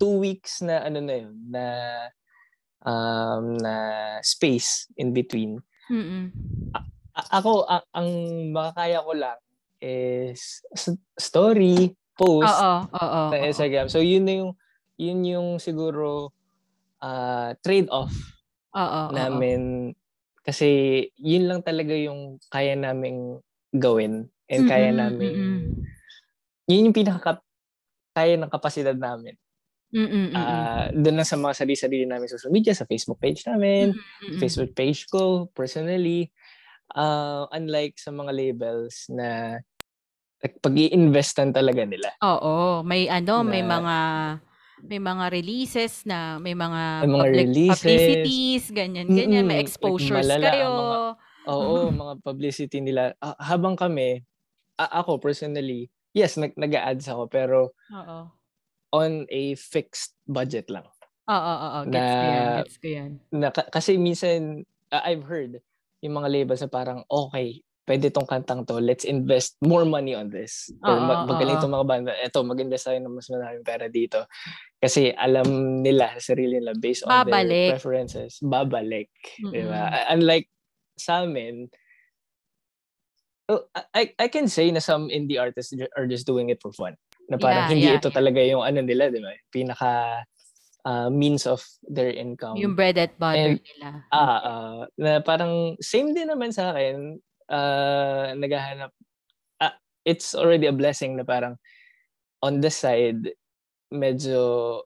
two 0.00 0.14
weeks 0.24 0.64
na 0.64 0.80
ano 0.88 0.98
na 1.04 1.14
yun, 1.20 1.36
na 1.52 1.64
um, 2.84 3.44
na 3.60 3.74
space 4.24 4.88
in 4.96 5.12
between. 5.12 5.60
mm-mm. 5.90 6.24
A- 7.14 7.30
ako, 7.38 7.68
a- 7.68 7.86
ang 7.94 8.08
makakaya 8.50 9.04
ko 9.04 9.12
lang 9.14 9.38
is 9.78 10.64
story, 11.20 11.92
post 12.16 12.54
Oo, 12.56 12.72
oo, 12.90 13.22
sa 13.28 13.36
oo. 13.36 13.44
Instagram. 13.44 13.86
So 13.92 14.00
yun 14.00 14.24
na 14.24 14.34
yung, 14.40 14.52
yun 14.96 15.20
yung 15.26 15.48
siguro 15.60 16.32
ah, 17.02 17.52
trade-off 17.60 18.12
Oo, 18.74 19.02
oo. 19.12 19.12
namin. 19.14 19.92
Kasi 20.44 20.68
yun 21.18 21.48
lang 21.48 21.60
talaga 21.64 21.94
yung 21.96 22.40
kaya 22.52 22.76
naming 22.76 23.40
gawin 23.74 24.28
and 24.48 24.62
kaya 24.68 24.92
Mm-mm, 24.92 24.98
naming, 24.98 25.36
mm-mm. 25.36 25.58
Yun 26.64 26.90
yung 26.90 26.96
pinaka 26.96 27.40
kaya 28.10 28.38
ng 28.38 28.48
kapasidad 28.48 28.94
namin. 28.94 29.34
Mm-mm, 29.94 30.10
mm-mm. 30.30 30.34
Ah, 30.34 30.90
doon 30.90 31.16
lang 31.16 31.28
sa 31.28 31.38
mga 31.38 31.54
sarili-sarili 31.54 32.02
namin 32.02 32.26
social 32.26 32.50
media, 32.50 32.74
sa 32.74 32.82
Facebook 32.84 33.18
page 33.18 33.46
namin, 33.46 33.94
Mm-mm. 33.94 34.38
Facebook 34.38 34.74
page 34.74 35.06
ko, 35.06 35.46
personally. 35.50 36.30
Uh, 36.90 37.46
unlike 37.50 37.96
sa 37.96 38.10
mga 38.10 38.30
labels 38.30 39.06
na 39.08 39.58
like, 40.38 40.58
pag 40.60 40.74
i-investan 40.74 41.50
talaga 41.50 41.82
nila. 41.82 42.10
Oo, 42.20 42.82
may 42.82 43.06
ano, 43.08 43.40
may 43.40 43.62
Na- 43.62 43.70
mga 43.72 43.96
may 44.84 45.00
mga 45.00 45.24
releases 45.32 46.04
na 46.04 46.36
may 46.36 46.52
mga, 46.52 46.82
May 47.00 47.08
mga 47.08 47.24
public 47.24 47.46
releases. 47.46 47.80
publicities, 47.80 48.64
ganyan, 48.68 49.06
ganyan, 49.08 49.46
may 49.46 49.56
Mm-mm, 49.56 49.62
like 49.62 49.64
exposures 49.64 50.26
malala, 50.26 50.44
kayo. 50.44 50.68
mga- 50.68 51.02
Oo, 51.44 51.76
mga 51.88 52.14
publicity 52.20 52.78
nila. 52.80 53.14
Ah, 53.16 53.38
habang 53.38 53.76
kami, 53.76 54.20
a- 54.76 55.00
ako 55.00 55.16
personally, 55.16 55.88
yes, 56.14 56.38
nag- 56.38 56.56
nag-ads 56.56 57.10
ako, 57.10 57.26
pero 57.26 57.74
Oo. 57.90 58.18
on 58.94 59.26
a 59.28 59.42
fixed 59.58 60.14
budget 60.24 60.70
lang. 60.70 60.86
Oo, 61.26 61.34
oo, 61.34 61.66
oo. 61.76 61.90
Gets 61.90 62.14
ko 62.14 62.24
yan, 62.24 62.46
Na- 62.46 62.58
gets 62.62 62.76
ko 62.78 62.86
yan. 62.88 63.10
Na, 63.34 63.48
ka- 63.50 63.68
kasi 63.68 63.98
minsan, 63.98 64.62
ah, 64.88 65.02
I've 65.04 65.26
heard, 65.26 65.58
yung 66.00 66.14
mga 66.14 66.30
labels 66.30 66.62
na 66.62 66.70
parang, 66.70 67.02
okay, 67.08 67.60
pwede 67.84 68.08
tong 68.08 68.24
kantang 68.24 68.64
to, 68.64 68.80
let's 68.80 69.04
invest 69.04 69.56
more 69.60 69.84
money 69.84 70.14
on 70.14 70.30
this. 70.30 70.72
Or 70.80 70.96
Oo, 70.96 71.04
mag- 71.04 71.28
magaling 71.28 71.60
tong 71.60 71.74
mga 71.74 71.88
banda, 71.88 72.12
eto, 72.16 72.40
mag-invest 72.40 72.88
tayo 72.88 72.96
ng 73.00 73.12
mas 73.12 73.28
maraming 73.28 73.64
pera 73.64 73.86
dito. 73.88 74.24
Kasi 74.78 75.12
alam 75.12 75.44
nila 75.80 76.12
sa 76.16 76.32
sarili 76.32 76.60
nila, 76.60 76.72
based 76.76 77.04
on 77.04 77.12
Babalik. 77.12 77.48
their 77.50 77.72
preferences, 77.76 78.38
babalik. 78.40 79.08
Di 79.36 79.64
ba? 79.64 79.90
Mm-mm. 79.90 80.12
Unlike 80.16 80.48
sa 80.96 81.24
amin, 81.24 81.68
oh, 83.48 83.62
I 83.92 84.12
I 84.16 84.28
can 84.28 84.48
say 84.48 84.70
na 84.70 84.80
some 84.80 85.08
indie 85.08 85.40
artists 85.40 85.72
are 85.96 86.06
just 86.06 86.26
doing 86.26 86.48
it 86.48 86.60
for 86.62 86.72
fun. 86.72 86.96
Na 87.28 87.36
parang 87.40 87.68
Yeah, 87.68 87.72
hindi 87.72 87.88
yeah, 87.88 87.98
ito 88.00 88.08
yeah. 88.12 88.16
talaga 88.16 88.40
yung 88.44 88.62
ano 88.64 88.80
nila, 88.84 89.08
di 89.08 89.20
ba? 89.20 89.32
Pinaka 89.48 89.92
uh, 90.84 91.08
means 91.08 91.48
of 91.48 91.64
their 91.88 92.12
income. 92.12 92.56
Yung 92.60 92.76
bread 92.76 93.00
and 93.00 93.12
butter 93.16 93.56
And- 93.56 93.64
nila. 93.64 93.88
Ah, 94.12 94.38
ah, 94.40 94.80
na 95.00 95.24
parang 95.24 95.76
same 95.80 96.12
din 96.12 96.28
naman 96.28 96.52
sa 96.52 96.76
akin. 96.76 97.16
Uh, 97.48 98.32
naghahanap. 98.36 98.92
Ah, 99.60 99.76
it's 100.04 100.32
already 100.36 100.68
a 100.68 100.76
blessing 100.76 101.16
na 101.16 101.24
parang 101.24 101.56
on 102.44 102.60
the 102.60 102.68
side, 102.68 103.32
medyo 103.92 104.80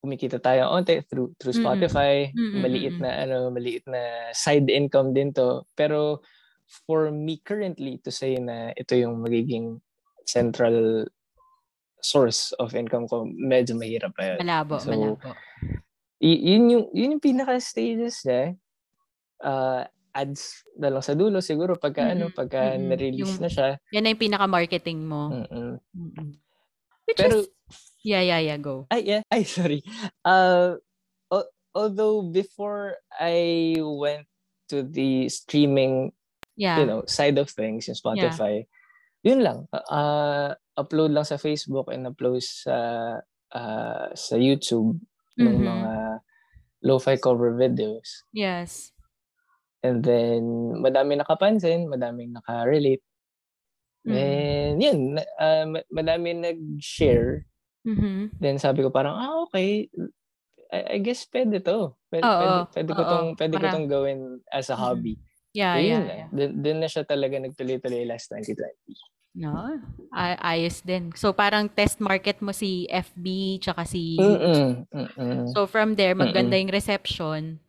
kumikita 0.00 0.40
tayo 0.40 0.72
onte 0.72 1.04
through 1.06 1.30
through. 1.38 1.54
Spotify. 1.54 2.32
Mm-mm, 2.34 2.62
Maliit 2.64 2.96
na 2.98 3.10
ano, 3.26 3.52
maliit 3.54 3.84
na 3.86 4.32
side 4.34 4.66
income 4.72 5.12
din 5.14 5.30
to. 5.30 5.62
Pero 5.78 6.24
for 6.86 7.10
me 7.10 7.42
currently 7.42 7.98
to 8.06 8.14
say 8.14 8.38
na 8.38 8.70
ito 8.78 8.94
yung 8.94 9.18
magiging 9.18 9.82
central 10.22 11.06
source 12.00 12.54
of 12.56 12.72
income 12.72 13.04
ko, 13.04 13.26
medyo 13.26 13.74
mahirap 13.76 14.14
pa 14.14 14.34
yun. 14.34 14.38
Malabo, 14.40 14.78
So, 14.80 14.88
malabo. 14.94 15.34
Y- 16.20 16.54
yun 16.54 16.64
yung 16.70 16.84
yun 16.94 17.12
yung 17.18 17.24
pinaka 17.24 17.58
stages 17.60 18.22
niya. 18.24 18.54
Uh, 19.40 19.84
ads 20.12 20.64
na 20.76 20.90
lang 20.92 21.00
sa 21.04 21.16
dulo 21.16 21.40
siguro 21.40 21.78
pagka 21.80 22.12
ano 22.12 22.28
Mm-mm, 22.28 22.36
pagka 22.36 22.76
mm-mm. 22.76 22.86
na-release 22.92 23.36
Yung- 23.36 23.42
na 23.42 23.50
siya. 23.50 23.68
Yan 23.92 24.02
na 24.04 24.10
yung 24.12 24.22
pinaka-marketing 24.22 25.00
mo. 25.00 25.32
Mm-mm. 25.32 25.80
Mm-mm. 25.96 26.28
Which 27.08 27.18
Pero 27.18 27.42
is, 27.42 27.48
yeah, 28.04 28.20
yeah, 28.20 28.38
yeah, 28.38 28.58
go. 28.60 28.84
ay 28.92 29.00
yeah, 29.02 29.22
ay 29.32 29.42
sorry. 29.44 29.80
Uh 30.22 30.76
al- 31.32 31.52
although 31.74 32.20
before 32.22 32.96
I 33.16 33.74
went 33.80 34.28
to 34.68 34.84
the 34.84 35.26
streaming, 35.28 36.12
Yeah. 36.60 36.76
you 36.76 36.84
know, 36.84 37.00
side 37.08 37.40
of 37.40 37.48
things 37.48 37.88
in 37.88 37.96
Spotify, 37.96 38.68
yun 39.24 39.40
lang. 39.40 39.64
Uh, 39.72 40.52
upload 40.76 41.16
lang 41.16 41.24
sa 41.24 41.40
Facebook 41.40 41.88
and 41.88 42.04
upload 42.04 42.44
sa 42.44 42.76
uh, 43.50 44.06
sa 44.12 44.36
YouTube 44.36 45.00
ng 45.34 45.56
Mhm. 45.56 45.64
mga 45.64 45.90
lo-fi 46.82 47.16
cover 47.16 47.56
videos. 47.56 48.24
Yes. 48.30 48.92
And 49.80 50.04
then, 50.04 50.44
madami 50.76 51.16
nakapansin, 51.16 51.88
madaming 51.88 52.36
nakarelate. 52.36 53.00
Mm. 54.04 54.12
And 54.12 54.74
yun, 54.80 55.00
uh, 55.36 55.64
ma- 55.66 55.88
madami 55.88 56.36
nag-share. 56.36 57.44
Mhm. 57.84 58.36
Then 58.36 58.56
sabi 58.56 58.80
ko 58.80 58.88
parang, 58.88 59.16
ah, 59.16 59.44
okay. 59.44 59.88
I, 60.68 60.96
I 60.96 60.98
guess 61.00 61.24
pwede 61.28 61.64
to. 61.64 61.96
Pwede, 62.08 62.24
Oo, 62.24 62.36
pwede, 62.36 62.56
pwede 62.72 62.90
ko 62.92 63.02
tong, 63.02 63.28
pwede 63.36 63.54
ko 63.56 63.66
tong 63.66 63.88
gawin 63.88 64.20
as 64.48 64.68
a 64.68 64.76
Mhm. 64.76 64.80
hobby. 64.80 65.14
Yeah, 65.50 65.74
So, 65.76 65.82
yeah, 65.82 66.02
yeah. 66.06 66.28
Dun, 66.30 66.50
dun 66.62 66.78
na 66.78 66.88
siya 66.88 67.02
talaga 67.02 67.34
nagtuloy-tuloy 67.42 68.06
last 68.06 68.30
2020. 68.30 68.94
No, 69.30 69.78
ay- 70.10 70.38
ayos 70.58 70.82
din. 70.82 71.14
So 71.14 71.30
parang 71.30 71.70
test 71.70 72.02
market 72.02 72.42
mo 72.42 72.50
si 72.50 72.90
FB 72.90 73.58
tsaka 73.62 73.86
si 73.86 74.18
Mm-mm, 74.18 74.90
mm-mm. 74.90 75.46
So 75.54 75.70
from 75.70 75.94
there 75.94 76.18
maganda 76.18 76.58
yung 76.58 76.74
reception. 76.74 77.62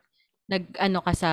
Nag 0.50 0.74
ano 0.82 1.06
ka 1.06 1.14
sa 1.14 1.32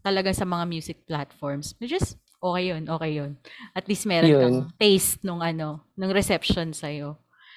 talagang 0.00 0.32
sa 0.32 0.48
mga 0.48 0.64
music 0.64 1.04
platforms. 1.04 1.76
Which 1.76 1.92
is 1.92 2.16
okay 2.40 2.72
yun, 2.72 2.88
okay 2.88 3.12
yun. 3.12 3.36
At 3.76 3.84
least 3.92 4.08
meron 4.08 4.32
Yun. 4.32 4.40
kang 4.40 4.60
taste 4.80 5.20
nung 5.20 5.44
ano, 5.44 5.84
nung 6.00 6.16
reception 6.16 6.72
sa 6.72 6.88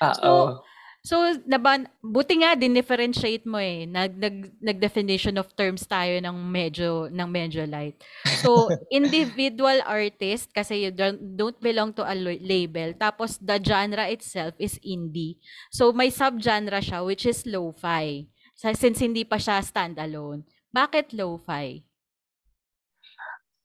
Ah, 0.02 0.12
So. 0.12 0.60
So, 1.02 1.18
naban, 1.50 1.90
buti 2.06 2.46
nga 2.46 2.54
din-differentiate 2.54 3.50
mo 3.50 3.58
eh. 3.58 3.90
Nag, 3.90 4.22
nag, 4.22 4.54
nag-definition 4.62 5.34
of 5.42 5.50
terms 5.58 5.82
tayo 5.90 6.14
ng 6.22 6.38
medyo, 6.46 7.10
ng 7.10 7.26
medyo 7.26 7.66
light. 7.66 7.98
So, 8.46 8.70
individual 8.94 9.82
artist, 9.90 10.54
kasi 10.54 10.86
you 10.86 10.94
don't, 10.94 11.18
don't 11.34 11.58
belong 11.58 11.98
to 11.98 12.06
a 12.06 12.14
label. 12.14 12.94
Tapos, 12.94 13.42
the 13.42 13.58
genre 13.58 14.06
itself 14.14 14.54
is 14.62 14.78
indie. 14.86 15.42
So, 15.74 15.90
may 15.90 16.14
subgenre 16.14 16.86
siya, 16.86 17.02
which 17.02 17.26
is 17.26 17.50
lo-fi. 17.50 18.30
Since 18.54 19.02
hindi 19.02 19.26
pa 19.26 19.42
siya 19.42 19.58
standalone. 19.66 20.46
Bakit 20.70 21.18
lo-fi? 21.18 21.82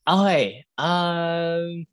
Okay. 0.08 0.64
Um, 0.80 1.84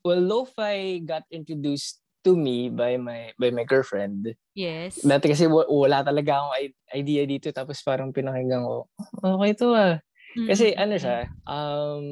well, 0.00 0.24
lo-fi 0.24 1.04
got 1.04 1.28
introduced 1.28 2.00
to 2.26 2.34
me 2.34 2.68
by 2.68 2.98
my 2.98 3.30
by 3.38 3.54
my 3.54 3.62
girlfriend. 3.62 4.34
Yes. 4.58 4.98
Dati 5.04 5.30
kasi 5.30 5.46
wa- 5.46 5.68
wala 5.70 6.02
talaga 6.02 6.42
akong 6.42 6.54
idea 6.96 7.22
dito 7.28 7.48
tapos 7.54 7.78
parang 7.86 8.10
pinakinggan 8.10 8.66
ko, 8.66 8.90
"Oh, 9.22 9.38
okay 9.38 9.52
to 9.54 9.70
ah. 9.72 10.00
Kasi 10.34 10.74
Mm, 10.74 10.82
ano 10.82 10.94
siya, 10.98 11.18
um, 11.46 12.04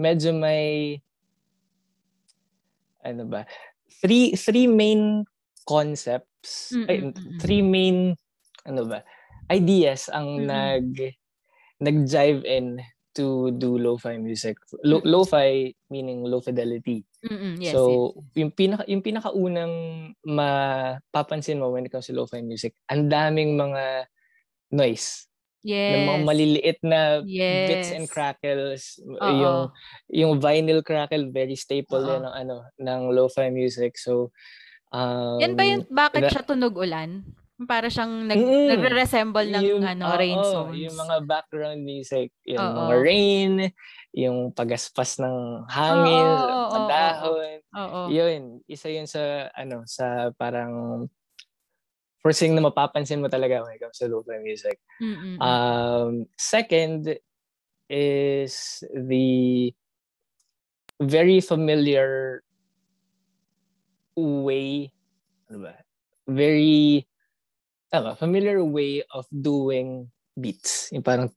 medyo 0.00 0.30
may, 0.34 0.98
ano 3.04 3.22
ba, 3.28 3.44
three, 4.00 4.32
three 4.34 4.66
main 4.66 5.24
concepts, 5.68 6.72
Mm, 6.74 6.86
ay, 6.88 6.96
three 7.40 7.62
main, 7.62 7.96
ano 8.64 8.82
ba, 8.88 9.04
ideas 9.52 10.08
ang 10.10 10.26
Mm, 10.40 10.44
mm. 10.44 10.48
nag, 10.48 10.86
nag-jive 11.80 12.42
in 12.48 12.80
to 13.14 13.52
do 13.54 13.78
lo-fi 13.78 14.18
music. 14.18 14.58
Lo- 14.82 15.04
lo-fi 15.06 15.70
meaning 15.90 16.26
low 16.26 16.40
fidelity. 16.42 17.06
Mm, 17.24 17.38
mm, 17.40 17.54
yes, 17.58 17.72
so, 17.72 17.80
yes. 18.12 18.44
yung 18.44 18.52
pinaka 18.52 18.82
yung 18.84 19.02
pinakaunang 19.02 19.74
mapapansin 20.22 21.58
mo 21.58 21.72
when 21.72 21.84
it 21.84 21.92
comes 21.92 22.06
to 22.06 22.12
lo-fi 22.12 22.44
music, 22.44 22.76
ang 22.86 23.08
daming 23.08 23.56
mga 23.56 24.06
noise 24.70 25.26
Yes. 25.64 25.96
ng 25.96 26.04
mga 26.04 26.20
maliliit 26.28 26.78
na 26.84 27.24
yes. 27.24 27.68
bits 27.72 27.90
and 27.96 28.06
crackles 28.12 29.00
Oo. 29.16 29.24
yung 29.32 29.58
yung 30.12 30.32
vinyl 30.36 30.84
crackle 30.84 31.32
very 31.32 31.56
staple 31.56 32.04
yan 32.04 32.20
ng 32.20 32.34
ano 32.36 32.68
ng 32.76 33.00
lo-fi 33.08 33.48
music 33.48 33.96
so 33.96 34.28
um 34.92 35.40
Yan 35.40 35.56
ba 35.56 35.64
yung 35.64 35.88
bakit 35.88 36.28
that- 36.28 36.32
siya 36.36 36.44
tunog 36.44 36.76
ulan? 36.76 37.24
Para 37.64 37.88
siyang 37.88 38.28
nag, 38.28 38.36
Mm-mm. 38.36 38.66
nagre-resemble 38.76 39.46
ng 39.56 39.62
yung, 39.64 39.80
ano, 39.86 40.04
rain 40.18 40.36
songs. 40.42 40.74
yung 40.74 40.96
mga 41.00 41.16
background 41.24 41.80
music 41.80 42.28
yung 42.44 42.60
Oo. 42.60 42.76
mga 42.84 42.94
rain 43.00 43.52
yung 44.14 44.54
pagaspas 44.54 45.18
ng 45.18 45.66
hangin 45.66 46.38
oo, 46.38 46.70
ng 46.70 46.86
oo. 46.86 46.88
dahon 46.88 47.58
Oo. 47.74 48.00
yun 48.14 48.62
isa 48.70 48.86
yun 48.86 49.10
sa 49.10 49.50
ano 49.58 49.82
sa 49.90 50.30
parang 50.38 51.04
first 52.22 52.40
thing 52.40 52.54
na 52.54 52.62
mapapansin 52.62 53.20
mo 53.20 53.26
talaga 53.26 53.66
when 53.66 53.74
it 53.74 53.82
comes 53.82 53.98
to 53.98 54.06
lo-fi 54.06 54.38
music 54.38 54.78
Mm-mm. 55.02 55.36
Um, 55.42 56.30
second 56.38 57.18
is 57.90 58.82
the 58.94 59.74
very 61.02 61.42
familiar 61.42 62.42
way, 64.14 64.94
ano 65.50 65.58
ba? 65.66 65.74
Very, 66.30 67.04
ano, 67.92 68.14
familiar 68.14 68.62
way 68.62 69.02
of 69.12 69.26
doing 69.30 70.08
beats. 70.38 70.88
Yung 70.94 71.02
parang, 71.02 71.30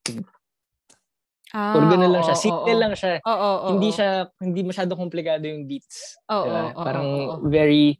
ah, 1.54 1.74
puro 1.76 1.86
ganun 1.88 2.12
lang 2.12 2.24
siya. 2.24 2.36
oo, 2.36 2.42
Simple 2.42 2.74
oo. 2.74 2.82
lang 2.82 2.94
siya. 2.98 3.16
Oo, 3.24 3.50
oo, 3.52 3.70
Hindi 3.72 3.90
siya, 3.92 4.10
hindi 4.42 4.62
masyado 4.64 4.92
komplikado 4.96 5.44
yung 5.48 5.68
beats. 5.68 6.18
Oo, 6.32 6.44
diba? 6.44 6.62
oo, 6.74 6.82
Parang 6.84 7.08
oo, 7.08 7.34
oo. 7.38 7.48
very, 7.48 7.96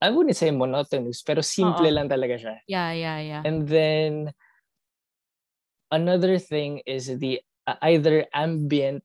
I 0.00 0.08
wouldn't 0.08 0.38
say 0.38 0.50
monotonous, 0.50 1.20
pero 1.22 1.44
simple 1.44 1.86
Oo. 1.86 1.94
lang 1.94 2.08
talaga 2.08 2.36
siya. 2.40 2.56
Yeah, 2.66 2.90
yeah, 2.94 3.18
yeah. 3.20 3.42
And 3.44 3.68
then 3.68 4.32
another 5.90 6.38
thing 6.38 6.80
is 6.86 7.10
the 7.18 7.42
uh, 7.66 7.76
either 7.82 8.24
ambient 8.34 9.04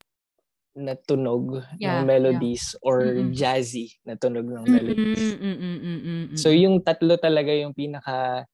na 0.76 0.92
tunog 0.92 1.64
Yeah, 1.80 2.04
ng 2.04 2.06
melodies 2.06 2.76
or 2.84 3.00
Mm-mm. 3.00 3.32
jazzy 3.32 3.96
na 4.04 4.12
tunog 4.14 4.44
ng 4.44 4.64
melodies. 4.68 5.24
mm, 5.24 5.40
mm, 5.40 5.56
mm, 5.56 5.78
mm, 5.80 6.24
mm, 6.30 6.36
So 6.36 6.52
yung 6.52 6.84
tatlo 6.84 7.16
talaga 7.16 7.48
yung 7.56 7.72
pinaka 7.72 8.44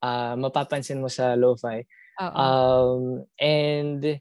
ah, 0.00 0.34
mapapansin 0.40 1.04
mo 1.04 1.12
sa 1.12 1.36
lo-fi. 1.36 1.84
Oo. 2.20 2.36
Um 2.36 3.02
and 3.40 4.20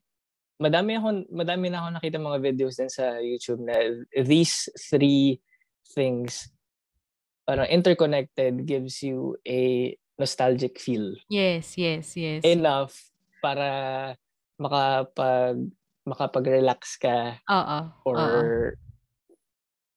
madami 0.60 0.96
ako 0.96 1.08
madami 1.32 1.68
na 1.72 1.84
ako 1.84 1.88
nakita 1.96 2.18
mga 2.20 2.40
videos 2.44 2.76
din 2.80 2.92
sa 2.92 3.20
YouTube 3.20 3.64
na 3.64 3.76
these 4.24 4.68
three 4.76 5.40
things 5.96 6.52
parang 7.48 7.68
interconnected 7.72 8.68
gives 8.68 9.02
you 9.02 9.36
a 9.48 9.92
nostalgic 10.20 10.78
feel. 10.78 11.16
yes, 11.32 11.80
yes, 11.80 12.14
yes. 12.20 12.44
enough 12.44 12.94
para 13.40 13.68
makapag 14.60 15.58
makapag-relax 16.04 17.00
ka 17.00 17.40
Oo. 17.48 17.80
or 18.04 18.18
oo. 18.20 18.42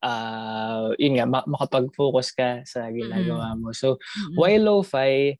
uh, 0.03 0.93
yun 0.99 1.19
nga 1.19 1.27
ma- 1.27 1.49
makapag-focus 1.49 2.29
ka 2.35 2.51
sa 2.63 2.87
ginagawa 2.91 3.55
mo. 3.59 3.75
So 3.75 3.99
Mm-mm. 3.99 4.37
why 4.39 4.59
lo-fi? 4.61 5.35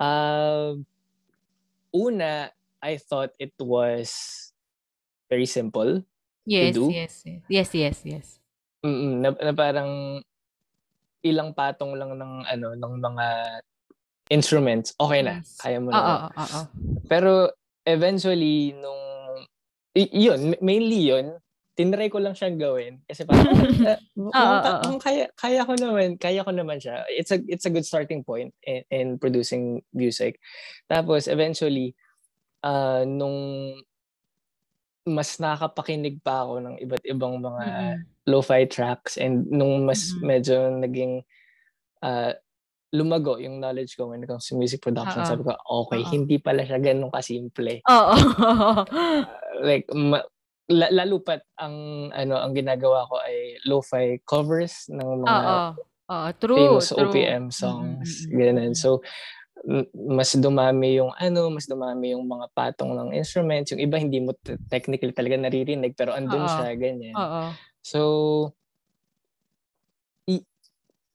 Uh, 0.00 0.80
una, 1.92 2.50
I 2.80 2.96
thought 2.96 3.34
it 3.38 3.52
was 3.60 4.10
very 5.28 5.46
simple. 5.46 6.02
yes, 6.46 6.74
do? 6.74 6.90
yes, 6.90 7.22
yes. 7.26 7.42
Yes, 7.48 7.70
yes, 7.74 7.98
yes. 8.04 8.26
Mm-mm, 8.82 9.20
na, 9.20 9.28
na 9.36 9.52
parang 9.52 10.22
ilang 11.20 11.52
patong 11.52 11.92
lang 12.00 12.16
ng 12.16 12.48
ano 12.48 12.72
ng 12.74 12.94
mga 12.96 13.26
instruments. 14.32 14.96
Okay 14.96 15.20
na, 15.20 15.42
Yes. 15.42 15.60
kaya 15.60 15.78
mo 15.78 15.92
na. 15.92 16.00
oo, 16.00 16.14
oo, 16.16 16.28
oo. 16.40 16.62
Pero 17.06 17.52
eventually 17.84 18.72
nung 18.72 19.02
y- 19.92 20.30
yun, 20.30 20.56
mainly 20.64 21.12
yun, 21.12 21.36
tinry 21.80 22.12
ko 22.12 22.20
lang 22.20 22.36
siyang 22.36 22.60
gawin 22.60 23.00
kasi 23.08 23.24
parang 23.24 23.48
uh, 23.88 23.96
Oo, 24.20 24.28
oo. 24.36 24.80
kung 24.84 25.00
kaya 25.00 25.32
kaya 25.32 25.64
ko 25.64 25.72
naman, 25.80 26.20
kaya 26.20 26.44
ko 26.44 26.52
naman 26.52 26.76
siya. 26.76 27.08
It's 27.08 27.32
a 27.32 27.40
it's 27.48 27.64
a 27.64 27.72
good 27.72 27.88
starting 27.88 28.20
point 28.20 28.52
in, 28.68 28.84
in 28.92 29.06
producing 29.16 29.80
music. 29.96 30.36
Tapos 30.84 31.24
eventually 31.24 31.96
uh, 32.60 33.08
nung 33.08 33.72
mas 35.08 35.40
nakakapakinig 35.40 36.20
pa 36.20 36.44
ako 36.44 36.60
ng 36.60 36.76
iba't 36.84 37.04
ibang 37.08 37.40
mga 37.40 37.64
Mm-mm. 37.64 37.96
lo-fi 38.28 38.68
tracks 38.68 39.16
and 39.16 39.48
nung 39.48 39.88
mas 39.88 40.12
Mm-mm. 40.12 40.28
medyo 40.28 40.68
naging 40.76 41.24
uh, 42.04 42.36
lumago 42.92 43.40
yung 43.40 43.56
knowledge 43.56 43.96
ko 43.96 44.12
when 44.12 44.20
it 44.20 44.28
comes 44.28 44.44
to 44.44 44.58
music 44.58 44.84
production, 44.84 45.24
Oo. 45.24 45.30
sabi 45.32 45.42
ko, 45.48 45.56
okay, 45.56 46.04
Oo. 46.04 46.12
hindi 46.12 46.36
pala 46.36 46.68
siya 46.68 46.76
ganun 46.76 47.08
kasimple. 47.08 47.80
Oo. 47.88 48.12
like 49.64 49.88
ma- 49.96 50.28
lalo 50.70 51.18
pat 51.20 51.42
ang 51.58 52.08
ano 52.14 52.38
ang 52.38 52.54
ginagawa 52.54 53.04
ko 53.10 53.18
ay 53.18 53.58
lo-fi 53.66 54.22
covers 54.22 54.86
ng 54.88 55.10
mga 55.26 55.42
Oo. 55.44 55.66
Oo, 56.10 56.28
true, 56.42 56.56
famous 56.58 56.90
true. 56.90 57.06
OPM 57.06 57.44
songs 57.54 58.26
Mm, 58.26 58.30
mm, 58.30 58.34
mm, 58.34 58.38
ganun 58.38 58.72
so 58.74 58.90
mas 60.10 60.32
dumami 60.40 60.96
yung 60.98 61.12
ano 61.20 61.52
mas 61.52 61.68
dumami 61.68 62.16
yung 62.16 62.24
mga 62.24 62.48
patong 62.56 62.96
ng 62.96 63.10
instruments 63.14 63.70
yung 63.74 63.82
iba 63.82 64.00
hindi 64.00 64.18
mo 64.24 64.32
technically 64.72 65.12
talaga 65.12 65.36
naririnig 65.36 65.92
pero 65.94 66.16
andun 66.16 66.46
Oo. 66.46 66.50
siya 66.50 66.72
ganyan 66.78 67.14
Oo. 67.18 67.42
so 67.84 68.00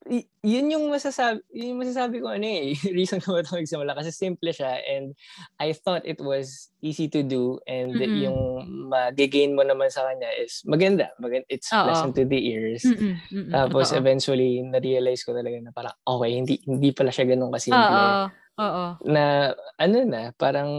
i- 0.06 0.28
yun 0.40 0.70
yung 0.70 0.86
masasabi 0.86 1.42
yun 1.50 1.74
yung 1.74 1.80
masasabi 1.82 2.22
ko 2.22 2.30
ano 2.30 2.46
eh 2.46 2.74
reason 2.98 3.18
ko 3.18 3.36
ito 3.36 3.50
nagsimula 3.50 3.92
kasi 3.92 4.10
simple 4.10 4.54
siya 4.54 4.78
and 4.80 5.12
I 5.58 5.74
thought 5.74 6.06
it 6.06 6.18
was 6.18 6.70
easy 6.78 7.10
to 7.10 7.26
do 7.26 7.58
and 7.66 7.98
Mm-mm. 7.98 8.14
yung 8.22 8.38
mag-gain 8.86 9.52
mo 9.52 9.66
naman 9.66 9.90
sa 9.90 10.06
kanya 10.06 10.30
is 10.38 10.62
maganda, 10.62 11.10
maganda 11.18 11.46
it's 11.50 11.68
Oo. 11.68 11.82
pleasant 11.82 12.14
to 12.14 12.22
the 12.22 12.38
ears 12.38 12.86
Mm-mm, 12.86 13.18
mm-mm, 13.28 13.50
tapos 13.50 13.90
totoo. 13.90 13.98
eventually 13.98 14.62
na-realize 14.62 15.26
ko 15.26 15.34
talaga 15.34 15.58
na 15.58 15.74
parang 15.74 15.94
okay 16.00 16.30
hindi 16.32 16.54
hindi 16.64 16.94
pala 16.94 17.10
siya 17.10 17.26
ganun 17.26 17.50
kasimple 17.50 17.90
Oo. 17.90 18.30
Oo. 18.56 18.86
na 19.10 19.50
ano 19.76 19.98
na 20.06 20.30
parang 20.32 20.70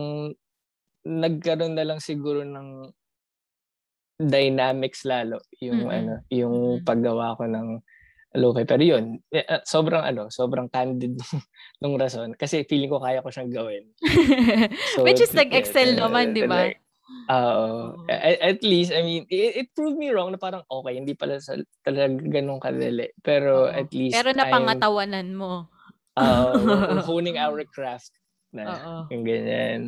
nagkaroon 1.03 1.75
na 1.75 1.83
lang 1.83 1.99
siguro 1.99 2.41
ng 2.41 2.91
dynamics 4.17 5.05
lalo 5.05 5.37
yung 5.61 5.85
Mm-mm. 5.85 5.93
ano 5.93 6.13
yung 6.33 6.55
paggawa 6.81 7.37
ko 7.37 7.45
ng 7.45 7.67
lo-fi 8.37 8.63
pero 8.63 8.81
yun 8.85 9.17
eh, 9.33 9.43
ah, 9.43 9.61
sobrang 9.65 10.05
ano 10.05 10.29
sobrang 10.29 10.69
candid 10.69 11.17
nung 11.81 11.97
rason 11.97 12.37
kasi 12.37 12.63
feeling 12.63 12.87
ko 12.87 13.01
kaya 13.01 13.19
ko 13.19 13.33
siyang 13.33 13.49
gawin 13.49 13.89
so 14.93 15.01
Which 15.01 15.19
is 15.19 15.33
t- 15.33 15.37
nag-excel 15.41 15.93
t- 15.93 15.99
naman, 15.99 16.37
di 16.37 16.45
ba? 16.45 16.69
like, 16.69 16.79
Oo. 17.27 18.03
Oo. 18.03 18.07
A- 18.11 18.39
At 18.51 18.59
least, 18.63 18.91
I 18.91 18.99
mean, 19.03 19.23
it, 19.31 19.63
it 19.63 19.67
proved 19.71 19.95
me 19.95 20.11
wrong 20.11 20.31
na 20.31 20.39
parang, 20.39 20.63
okay, 20.67 20.95
hindi 20.95 21.15
pala 21.15 21.39
sa, 21.39 21.55
talaga 21.83 22.19
ganun 22.19 22.59
kadali. 22.59 23.11
Pero 23.23 23.67
Oo. 23.67 23.71
at 23.71 23.87
least, 23.91 24.15
Pero 24.15 24.31
I'm 24.31 24.39
napangatawanan 24.39 25.31
mo. 25.35 25.67
uh, 26.19 26.51
we're 26.91 27.03
honing 27.03 27.39
our 27.39 27.63
craft 27.67 28.11
na 28.51 28.75
Oo. 28.75 28.93
yung 29.11 29.23
ganyan. 29.23 29.81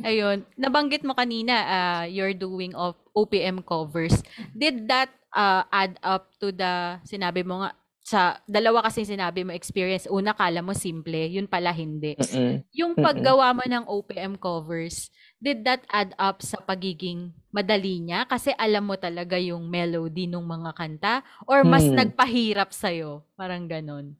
Ayun, 0.00 0.46
nabanggit 0.54 1.02
mo 1.02 1.12
kanina, 1.12 1.54
uh, 1.66 2.04
you're 2.06 2.36
doing 2.36 2.70
of 2.76 2.94
OPM 3.16 3.64
covers. 3.66 4.14
Did 4.54 4.86
that 4.88 5.10
uh, 5.34 5.64
add 5.72 5.98
up 6.04 6.30
to 6.38 6.52
the, 6.52 7.00
sinabi 7.02 7.42
mo 7.42 7.64
nga, 7.64 7.72
sa 8.08 8.40
dalawa 8.48 8.80
kasi 8.88 9.04
sinabi 9.04 9.44
mo 9.44 9.52
experience, 9.52 10.08
una 10.08 10.32
kala 10.32 10.64
mo 10.64 10.72
simple, 10.72 11.28
yun 11.28 11.44
pala 11.44 11.76
hindi. 11.76 12.16
Mm-mm. 12.16 12.64
Yung 12.72 12.96
paggawa 12.96 13.52
mo 13.52 13.60
ng 13.68 13.84
OPM 13.84 14.40
covers, 14.40 15.12
did 15.36 15.60
that 15.68 15.84
add 15.92 16.16
up 16.16 16.40
sa 16.40 16.56
pagiging 16.56 17.36
madali 17.52 18.00
niya? 18.00 18.24
Kasi 18.24 18.56
alam 18.56 18.88
mo 18.88 18.96
talaga 18.96 19.36
yung 19.36 19.68
melody 19.68 20.24
ng 20.24 20.40
mga 20.40 20.72
kanta? 20.72 21.20
Or 21.44 21.68
mas 21.68 21.84
Hmm. 21.84 22.00
nagpahirap 22.00 22.72
sa'yo? 22.72 23.28
Parang 23.36 23.68
ganon. 23.68 24.16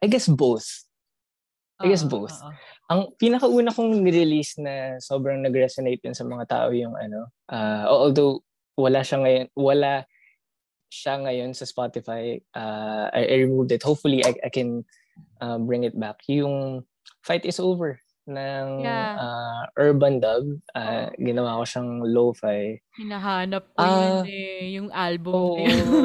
I 0.00 0.08
guess 0.08 0.24
both. 0.32 0.88
I 1.76 1.92
guess 1.92 2.08
both. 2.08 2.32
oo. 2.32 2.50
Ang 2.88 3.00
pinakauna 3.20 3.68
kong 3.68 4.00
nirelease 4.00 4.56
na 4.64 4.96
sobrang 4.96 5.44
nag-resonate 5.44 6.00
din 6.00 6.16
sa 6.16 6.24
mga 6.24 6.48
tao 6.48 6.68
yung 6.72 6.96
ano, 6.96 7.28
uh, 7.52 7.84
although 7.84 8.40
wala 8.80 9.04
siya 9.04 9.20
ngayon, 9.20 9.46
wala 9.52 10.08
siya 10.92 11.24
ngayon 11.24 11.56
sa 11.56 11.64
Spotify, 11.64 12.36
uh, 12.52 13.08
I, 13.08 13.24
I 13.24 13.36
removed 13.48 13.72
it. 13.72 13.80
Hopefully, 13.80 14.20
I, 14.20 14.36
I 14.44 14.50
can 14.52 14.84
uh, 15.40 15.56
bring 15.56 15.88
it 15.88 15.96
back. 15.96 16.20
Yung 16.28 16.84
Fight 17.24 17.48
is 17.48 17.56
Over 17.56 17.96
ng 18.28 18.84
Yeah. 18.84 19.16
uh, 19.16 19.62
Urban 19.80 20.20
Dub. 20.20 20.44
Uh, 20.76 21.08
Ginawa 21.16 21.58
ko 21.58 21.64
siyang 21.64 21.90
lo-fi. 22.04 22.76
Hinahanap 23.00 23.72
ko 23.72 23.80
Ah, 23.80 24.20
yun 24.20 24.28
eh, 24.28 24.62
yung 24.76 24.90
album. 24.92 25.56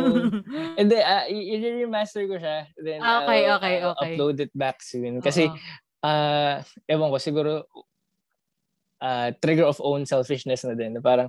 And 0.80 0.88
then, 0.88 1.04
uh, 1.04 1.28
i-remaster 1.28 2.24
ko 2.26 2.40
siya. 2.40 2.72
Then, 2.80 3.04
Ah, 3.04 3.28
Okay, 3.28 3.40
I'll, 3.44 3.60
okay, 3.60 3.76
okay. 3.84 4.16
upload 4.16 4.40
it 4.40 4.56
back 4.56 4.80
soon. 4.80 5.20
Kasi, 5.20 5.52
Oo. 5.52 5.60
ah 6.02 6.64
ewan 6.88 7.12
ko, 7.12 7.20
siguro, 7.20 7.52
ah 8.98 9.30
trigger 9.38 9.68
of 9.68 9.78
own 9.84 10.08
selfishness 10.08 10.64
na 10.64 10.74
din. 10.74 10.98
Parang, 11.04 11.28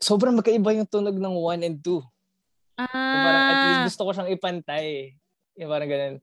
sobrang 0.00 0.34
magkaiba 0.34 0.72
yung 0.74 0.88
tunog 0.88 1.14
ng 1.14 1.34
1 1.36 1.66
and 1.68 1.78
2. 1.78 1.84
So, 1.84 2.02
parang 2.88 3.44
at 3.44 3.60
least 3.60 3.80
Ah, 3.80 3.86
gusto 3.86 4.02
ko 4.08 4.10
siyang 4.16 4.32
ipantay. 4.32 4.86
Yung 5.60 5.70
parang 5.70 5.90
ganun. 5.92 6.16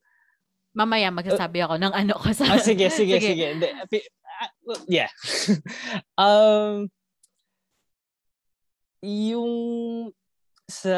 mamaya 0.77 1.09
magsasabi 1.09 1.65
ako 1.65 1.81
ng 1.81 1.93
ano 1.93 2.13
ko 2.17 2.29
sa... 2.33 2.53
Ah, 2.53 2.61
sige, 2.61 2.89
sige, 2.99 3.17
sige. 3.17 3.45
Hindi, 3.57 3.67
pi- 3.89 4.09
ah, 4.25 4.49
yeah. 4.85 5.09
um, 6.21 6.85
yung 9.01 9.53
sa 10.65 10.97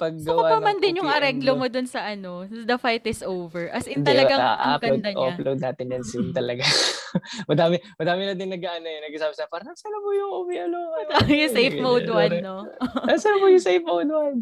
paggawa 0.00 0.40
ko 0.40 0.44
pa 0.46 0.58
man 0.58 0.76
din 0.78 0.96
yung 0.96 1.06
areglo 1.06 1.52
lo- 1.52 1.60
mo 1.60 1.66
dun 1.66 1.84
sa 1.84 2.00
ano, 2.06 2.48
The 2.48 2.74
Fight 2.74 3.04
is 3.04 3.20
Over. 3.20 3.68
As 3.68 3.84
in 3.84 4.00
Hindi, 4.00 4.08
talagang 4.08 4.40
ah, 4.40 4.56
ang 4.56 4.72
upload, 4.74 4.90
ganda 4.96 5.10
niya. 5.12 5.28
upload 5.30 5.58
natin 5.60 5.86
yan 5.90 6.02
soon 6.02 6.32
talaga. 6.38 6.64
madami, 7.50 7.76
madami 7.94 8.22
na 8.24 8.34
din 8.34 8.48
nag-ano 8.48 8.86
eh, 8.86 8.98
nagsasabi 9.02 9.34
sa 9.34 9.46
parang, 9.46 9.74
saan 9.74 9.92
na 9.92 10.00
po 10.00 10.08
yung 10.10 10.32
OBL? 10.34 10.70
yung 11.28 11.52
safe 11.52 11.76
mode 11.78 12.08
one, 12.08 12.34
no? 12.40 12.56
Saan 13.20 13.36
po 13.36 13.46
yung 13.46 13.60
safe 13.60 13.84
mode 13.84 14.08
one? 14.08 14.36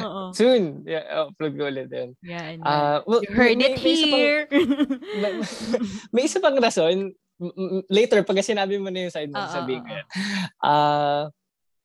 Oo. 0.00 0.22
Soon, 0.30 0.84
yeah, 0.84 1.02
upload 1.26 1.52
ko 1.54 1.66
ulit 1.66 1.90
yun. 1.90 2.14
Yan. 2.22 2.56
yan. 2.56 2.62
Ah, 2.62 3.02
well, 3.02 3.20
you 3.20 3.32
heard 3.32 3.56
may- 3.56 3.72
it 3.72 3.76
may 3.76 3.90
isa 3.90 4.06
pang- 4.06 4.14
here. 4.14 4.40
may, 5.16 5.32
may 6.12 6.22
isa 6.22 6.38
pang 6.38 6.54
rason, 6.54 7.10
later, 7.88 8.20
pag 8.22 8.36
sinabi 8.38 8.76
mo 8.76 8.92
na 8.92 9.08
yung 9.08 9.10
side 9.10 9.32
mo, 9.32 9.40
Oo, 9.40 9.48
sabihin 9.50 9.80
ko 9.80 9.90
yan. 9.90 10.06
Ah, 10.60 11.32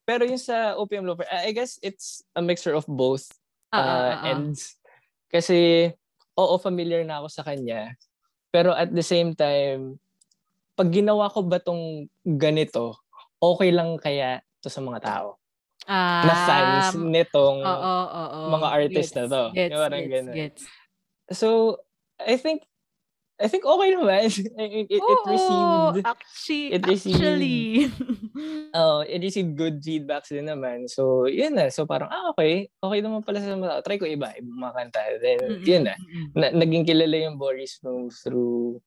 pero 0.06 0.22
yung 0.22 0.38
sa 0.38 0.78
OPM 0.78 1.02
Lover, 1.02 1.26
I 1.28 1.50
guess 1.50 1.82
it's 1.82 2.22
a 2.38 2.40
mixture 2.40 2.72
of 2.72 2.86
both 2.86 3.26
Oo, 3.74 3.82
uh, 3.82 4.14
oo. 4.14 4.24
ends. 4.24 4.78
Kasi, 5.26 5.90
oo, 6.38 6.54
familiar 6.62 7.02
na 7.02 7.18
ako 7.18 7.28
sa 7.28 7.42
kanya. 7.42 7.98
Pero 8.54 8.70
at 8.70 8.94
the 8.94 9.02
same 9.02 9.34
time, 9.34 9.98
pag 10.78 10.94
ginawa 10.94 11.26
ko 11.28 11.42
ba 11.42 11.58
tong 11.58 12.06
ganito, 12.22 13.02
okay 13.42 13.74
lang 13.74 13.98
kaya 13.98 14.40
to 14.62 14.70
sa 14.70 14.78
mga 14.78 15.02
tao? 15.02 15.28
Ah, 15.86 16.22
na 16.26 16.34
fans 16.34 16.98
nitong 16.98 17.62
Oo, 17.62 17.94
oo, 18.06 18.22
oo. 18.26 18.48
mga 18.54 18.68
artist 18.70 19.12
na 19.14 19.26
to. 19.26 19.42
Gets, 19.54 19.70
Yung 19.70 19.82
parang 19.82 20.02
gets, 20.02 20.14
ganun. 20.14 20.34
gets. 20.34 20.62
So, 21.34 21.48
I 22.22 22.38
think 22.38 22.62
I 23.36 23.52
think 23.52 23.68
okay 23.68 23.92
naman. 23.92 24.32
it, 24.56 24.88
it, 24.88 24.96
it 24.96 25.20
received 25.28 26.08
actually, 26.08 26.64
it 26.72 26.82
received- 26.88 27.20
actually. 27.20 27.58
oh, 28.80 29.04
it 29.04 29.20
received 29.20 29.52
good 29.60 29.84
feedbacks 29.84 30.32
din 30.32 30.48
naman. 30.48 30.88
So, 30.88 31.28
yun 31.28 31.52
na. 31.52 31.68
So, 31.68 31.84
parang, 31.84 32.08
ah, 32.08 32.32
okay. 32.32 32.72
Okay 32.80 32.98
naman 33.04 33.20
pala 33.28 33.44
sa 33.44 33.52
mga. 33.52 33.84
Try 33.84 34.00
ko 34.00 34.08
iba, 34.08 34.32
ibang 34.40 34.56
mga 34.56 34.72
kanta. 34.72 35.00
Then, 35.20 35.38
Mm-mm, 35.52 35.64
yun 35.68 35.82
na. 35.84 35.94
na, 36.32 36.46
naging 36.48 36.88
kilala 36.88 37.16
yung 37.28 37.36
Boris 37.36 37.76
Move 37.84 38.08
through 38.16 38.80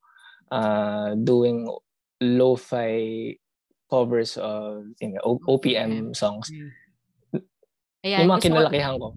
uh, 0.49 1.13
doing 1.13 1.69
lo-fi 2.17 3.37
covers 3.85 4.37
of 4.37 4.85
you 5.01 5.13
know, 5.13 5.21
O- 5.25 5.41
OPM 5.45 6.13
songs. 6.17 6.49
Ayan, 7.99 8.23
yung 8.23 8.31
mga 8.31 8.39
ko, 8.39 8.45
kinalakihan 8.47 8.95
ko. 8.95 9.07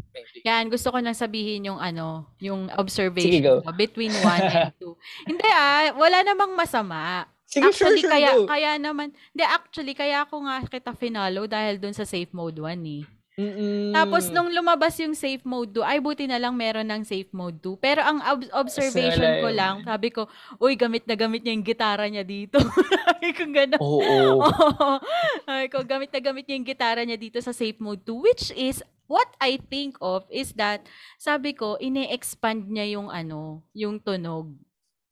Yan, 0.43 0.64
gusto 0.66 0.89
ko 0.91 0.99
nang 0.99 1.14
sabihin 1.14 1.70
yung 1.70 1.78
ano, 1.78 2.26
yung 2.43 2.66
Sige, 2.66 2.78
observation 2.83 3.43
go. 3.47 3.62
ko 3.62 3.70
between 3.78 4.11
one 4.26 4.43
and 4.43 4.74
two. 4.74 4.99
Hindi 5.30 5.47
ah, 5.47 5.95
wala 5.95 6.26
namang 6.26 6.59
masama. 6.59 7.30
Sige, 7.47 7.70
sure, 7.70 7.95
actually, 7.95 8.03
sure, 8.03 8.11
kaya, 8.11 8.30
go. 8.35 8.49
kaya 8.49 8.70
naman, 8.80 9.12
hindi, 9.12 9.45
actually, 9.45 9.93
kaya 9.93 10.24
ako 10.24 10.49
nga 10.49 10.64
kita 10.66 10.97
finalo 10.97 11.45
dahil 11.45 11.76
dun 11.76 11.93
sa 11.93 12.09
safe 12.09 12.33
mode 12.33 12.59
1 12.59 12.80
eh. 12.80 13.05
Mm-mm. 13.43 13.90
Tapos, 13.90 14.30
nung 14.30 14.47
lumabas 14.55 14.95
yung 15.03 15.18
safe 15.18 15.43
mode 15.43 15.74
2, 15.74 15.82
ay, 15.82 15.99
buti 15.99 16.30
na 16.30 16.38
lang 16.38 16.55
meron 16.55 16.86
ng 16.86 17.03
safe 17.03 17.26
mode 17.34 17.59
2. 17.59 17.74
Pero 17.82 18.01
ang 18.07 18.22
ob- 18.22 18.53
observation 18.55 19.43
ko 19.43 19.49
lang, 19.51 19.82
sabi 19.82 20.14
ko, 20.14 20.30
uy, 20.62 20.78
gamit 20.78 21.03
na 21.11 21.18
gamit 21.18 21.43
niya 21.43 21.59
yung 21.59 21.66
gitara 21.66 22.07
niya 22.07 22.22
dito. 22.22 22.62
sabi 23.11 23.34
ko 23.34 23.43
gano'n. 23.51 23.80
Oo. 23.82 24.47
Oo. 24.47 24.90
Sabi 25.47 25.66
ko, 25.68 25.82
gamit 25.82 26.14
na 26.14 26.20
gamit 26.22 26.47
niya 26.47 26.57
yung 26.57 26.68
gitara 26.68 27.03
niya 27.03 27.18
dito 27.18 27.43
sa 27.43 27.51
safe 27.51 27.76
mode 27.82 28.07
2, 28.07 28.14
which 28.22 28.55
is, 28.55 28.78
what 29.11 29.28
I 29.36 29.61
think 29.61 30.01
of 30.01 30.24
is 30.32 30.57
that, 30.57 30.86
sabi 31.20 31.53
ko, 31.53 31.76
ine-expand 31.76 32.70
niya 32.70 32.97
yung 32.97 33.12
ano, 33.12 33.61
yung 33.76 34.01
tunog. 34.01 34.55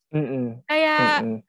Mm-mm. 0.09 0.65
Kaya, 0.65 1.21
Mm-mm. 1.21 1.39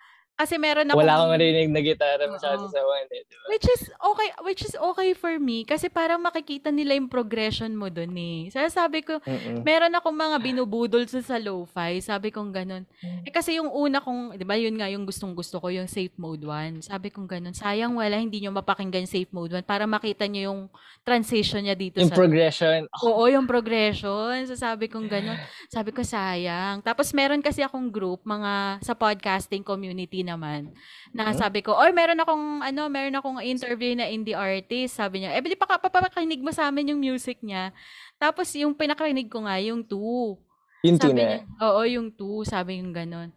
Kasi 0.42 0.58
meron 0.58 0.90
akong... 0.90 0.98
Wala 1.06 1.22
akong 1.22 1.32
marinig 1.38 1.70
na 1.70 1.78
gitara 1.78 2.26
masyado 2.26 2.66
Oo. 2.66 2.74
sa 2.74 2.82
one 2.82 3.06
eh, 3.14 3.22
di 3.22 3.34
ba? 3.38 3.46
Which 3.46 3.66
is 3.70 3.82
okay, 3.94 4.28
which 4.42 4.62
is 4.66 4.74
okay 4.74 5.14
for 5.14 5.38
me 5.38 5.62
kasi 5.62 5.86
parang 5.86 6.18
makikita 6.18 6.74
nila 6.74 6.98
yung 6.98 7.06
progression 7.06 7.70
mo 7.78 7.86
dun 7.86 8.10
eh. 8.18 8.50
Kaya 8.50 8.66
sabi 8.66 9.06
ko, 9.06 9.22
Mm-mm. 9.22 9.62
meron 9.62 9.94
akong 9.94 10.18
mga 10.18 10.36
binubudol 10.42 11.06
sa, 11.06 11.22
sa 11.22 11.38
lo-fi. 11.38 12.02
Sabi 12.02 12.34
kong 12.34 12.50
ganun. 12.50 12.82
Eh 13.22 13.30
kasi 13.30 13.62
yung 13.62 13.70
una 13.70 14.02
kong, 14.02 14.34
di 14.34 14.42
ba 14.42 14.58
yun 14.58 14.74
nga 14.74 14.90
yung 14.90 15.06
gustong 15.06 15.30
gusto 15.30 15.62
ko, 15.62 15.70
yung 15.70 15.86
safe 15.86 16.12
mode 16.18 16.42
1. 16.42 16.90
Sabi 16.90 17.14
kong 17.14 17.30
ganun, 17.30 17.54
sayang 17.54 17.94
wala, 17.94 18.18
hindi 18.18 18.42
nyo 18.42 18.50
mapakinggan 18.50 19.06
safe 19.06 19.30
mode 19.30 19.54
1 19.54 19.62
para 19.62 19.86
makita 19.86 20.26
nyo 20.26 20.50
yung 20.50 20.60
transition 21.06 21.62
niya 21.62 21.78
dito 21.78 22.02
Yung 22.02 22.10
sa... 22.10 22.18
progression. 22.18 22.90
Oo, 23.06 23.30
yung 23.30 23.46
progression. 23.46 24.42
So 24.50 24.58
sabi 24.58 24.90
kong 24.90 25.06
ganun. 25.06 25.38
Sabi 25.70 25.94
ko 25.94 26.02
sayang. 26.02 26.82
Tapos 26.82 27.14
meron 27.14 27.38
kasi 27.38 27.62
akong 27.62 27.86
group, 27.94 28.26
mga 28.26 28.82
sa 28.82 28.98
podcasting 28.98 29.62
community 29.62 30.26
naman, 30.32 30.72
na 31.12 31.28
Mhm. 31.30 31.36
sabi 31.36 31.60
ko, 31.60 31.76
oy, 31.76 31.92
meron 31.92 32.16
akong, 32.18 32.64
ano, 32.64 32.88
meron 32.88 33.18
akong 33.20 33.38
interview 33.44 33.92
na 33.92 34.08
indie 34.08 34.32
artist. 34.32 34.96
Sabi 34.96 35.22
niya, 35.22 35.36
eh, 35.36 35.44
di 35.44 35.58
pa 35.58 35.68
papakinig 35.68 36.40
mo 36.40 36.48
sa 36.48 36.72
amin 36.72 36.96
yung 36.96 37.00
music 37.00 37.44
niya. 37.44 37.70
Tapos 38.16 38.48
yung 38.56 38.72
pinakarinig 38.72 39.28
ko 39.28 39.44
nga, 39.44 39.60
yung 39.60 39.84
two. 39.84 40.40
Yung 40.82 40.98
Sabi 40.98 41.20
niya, 41.20 41.44
oo, 41.60 41.80
yung 41.84 42.08
two. 42.10 42.42
Sabi 42.42 42.80
yung 42.80 42.90
ganun. 42.90 43.30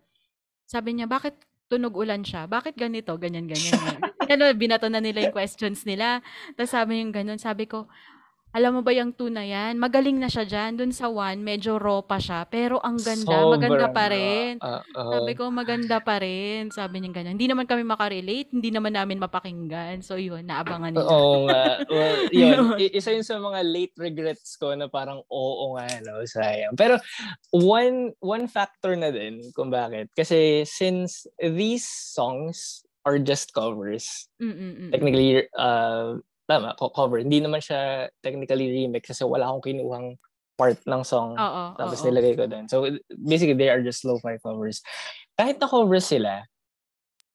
Sabi 0.65 0.97
niya, 0.97 1.05
bakit 1.05 1.35
tunog 1.69 1.93
ulan 1.93 2.25
siya? 2.25 2.45
Bakit 2.49 2.73
ganito? 2.77 3.13
Ganyan, 3.17 3.45
ganyan. 3.45 3.75
ganyan. 3.75 4.01
ano, 4.33 4.43
binato 4.57 4.89
na 4.89 5.01
nila 5.01 5.29
yung 5.29 5.35
questions 5.35 5.85
nila. 5.85 6.21
Tapos 6.57 6.73
sabi 6.73 7.01
yung 7.01 7.13
ganun, 7.13 7.37
sabi 7.37 7.69
ko, 7.69 7.85
alam 8.55 8.71
mo 8.71 8.81
ba 8.87 8.95
yung 8.95 9.11
two 9.11 9.27
na 9.27 9.43
yan? 9.43 9.75
Magaling 9.75 10.15
na 10.15 10.31
siya 10.31 10.47
dyan. 10.47 10.79
Dun 10.79 10.95
sa 10.95 11.11
one, 11.11 11.43
medyo 11.43 11.75
raw 11.75 11.99
pa 11.99 12.23
siya. 12.23 12.47
Pero 12.47 12.79
ang 12.79 12.95
ganda, 12.95 13.51
maganda 13.51 13.91
Sobrang 13.91 13.91
pa 13.91 14.05
raw. 14.07 14.15
rin. 14.15 14.53
Ah, 14.63 14.79
oo. 14.95 15.11
Sabi 15.11 15.31
ko, 15.35 15.43
maganda 15.51 15.99
pa 15.99 16.15
rin. 16.23 16.71
Sabi 16.71 17.03
niya 17.03 17.11
ganyan. 17.11 17.35
Hindi 17.35 17.51
naman 17.51 17.67
kami 17.67 17.83
makarelate. 17.83 18.55
Hindi 18.55 18.71
naman 18.71 18.95
namin 18.95 19.19
mapakinggan. 19.19 19.99
So 19.99 20.15
yun, 20.15 20.47
naabangan 20.47 20.95
nila. 20.95 21.03
Oo 21.03 21.51
nga. 21.51 21.63
Well, 21.95 22.31
yun. 22.31 22.79
Isa 22.79 23.11
yun 23.11 23.27
sa 23.27 23.43
mga 23.43 23.59
late 23.67 23.95
regrets 23.99 24.55
ko 24.55 24.71
na 24.71 24.87
parang 24.87 25.19
oo 25.27 25.75
nga, 25.75 25.91
no? 26.07 26.23
Sayang. 26.23 26.79
Pero 26.79 26.95
one 27.51 28.15
one 28.23 28.47
factor 28.47 28.95
na 28.95 29.11
din 29.11 29.43
kung 29.51 29.67
bakit. 29.67 30.15
Kasi 30.15 30.63
since 30.63 31.27
these 31.43 31.83
songs 31.83 32.87
are 33.03 33.19
just 33.19 33.51
covers, 33.51 34.31
Mm-mm-mm. 34.39 34.95
technically, 34.95 35.43
uh, 35.59 36.17
tama, 36.45 36.73
co- 36.77 36.93
cover. 36.93 37.19
Hindi 37.21 37.41
naman 37.41 37.61
siya 37.61 38.09
technically 38.21 38.69
remix 38.69 39.09
kasi 39.13 39.25
wala 39.25 39.49
akong 39.49 39.65
kinuhang 39.65 40.17
part 40.55 40.79
ng 40.87 41.03
song. 41.03 41.35
Oo, 41.35 41.63
Tapos 41.75 41.99
oo. 41.99 42.05
nilagay 42.07 42.33
ko 42.37 42.45
doon. 42.47 42.65
So 42.71 42.87
basically, 43.11 43.57
they 43.59 43.67
are 43.67 43.83
just 43.83 44.05
lo-fi 44.07 44.39
covers. 44.39 44.79
Kahit 45.35 45.59
na 45.59 45.67
covers 45.67 46.07
sila, 46.07 46.47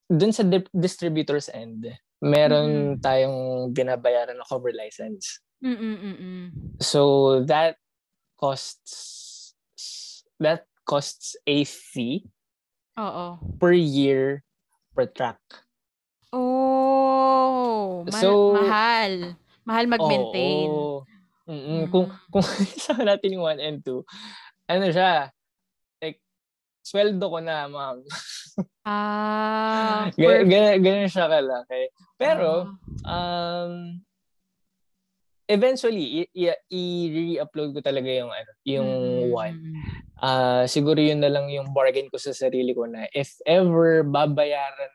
dun 0.08 0.32
sa 0.32 0.42
dip- 0.42 0.72
distributor's 0.72 1.50
end, 1.52 1.84
meron 2.18 2.96
Mhm. 2.96 3.02
tayong 3.04 3.38
binabayaran 3.70 4.34
na 4.34 4.46
cover 4.48 4.72
license. 4.72 5.38
Mm-mm-mm. 5.60 6.80
So 6.80 7.42
that 7.44 7.76
costs 8.40 9.52
that 10.40 10.64
costs 10.88 11.36
a 11.44 11.62
fee 11.68 12.24
Oo. 12.96 13.36
per 13.60 13.76
year 13.76 14.42
per 14.96 15.04
track. 15.04 15.38
Oh, 16.32 16.69
ma- 18.04 18.20
So- 18.20 18.54
mahal. 18.54 19.34
Mahal 19.62 19.84
mag-maintain. 19.86 20.68
Oo. 20.68 21.04
Mm-mm. 21.46 21.82
Mm. 21.82 21.90
Kung 21.90 22.06
kung 22.28 22.44
isama 22.78 23.02
natin 23.04 23.34
yung 23.34 23.44
1 23.44 23.58
and 23.58 23.78
2, 23.82 24.02
ano 24.68 24.86
siya, 24.88 25.34
like, 25.98 26.18
sweldo 26.80 27.24
ko 27.24 27.38
na, 27.38 27.66
ma'am. 27.66 28.02
Ah, 28.84 30.10
Gan- 30.10 30.20
per- 30.20 30.44
Ganun, 30.44 30.76
ganun 30.80 31.08
siya 31.08 31.26
kalaki. 31.26 31.88
Pero, 32.14 32.68
Ah. 33.00 33.64
um, 33.64 34.02
eventually, 35.46 36.22
i- 36.22 36.32
i- 36.36 36.62
i-re-upload 36.68 37.72
ko 37.72 37.80
talaga 37.80 38.06
yung, 38.06 38.28
ano, 38.28 38.50
yung 38.62 38.88
Mm, 38.88 39.32
one. 39.32 39.56
Ah, 40.16 40.64
siguro 40.66 41.00
yun 41.00 41.18
na 41.18 41.32
lang 41.32 41.48
yung 41.48 41.72
bargain 41.72 42.06
ko 42.06 42.20
sa 42.20 42.30
sarili 42.30 42.70
ko 42.70 42.84
na 42.84 43.08
if 43.10 43.40
ever 43.42 44.04
babayaran 44.04 44.92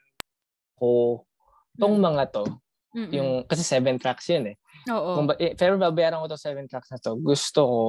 ko 0.76 1.24
tong 1.76 1.96
Mm. 1.96 2.04
mga 2.04 2.24
to, 2.32 2.46
Mm-mm. 2.92 3.12
yung, 3.12 3.30
kasi 3.44 3.62
seven 3.62 3.96
tracks 3.96 4.28
yun 4.28 4.52
eh. 4.52 4.58
Oo. 4.88 5.16
Kung 5.16 5.26
ba, 5.26 5.36
if 5.36 5.58
ever 5.58 5.76
babayaran 5.76 6.20
ko 6.20 6.28
to 6.28 6.38
seven 6.38 6.66
tracks 6.66 6.90
na 6.90 6.98
to, 6.98 7.16
gusto 7.16 7.62
ko, 7.62 7.82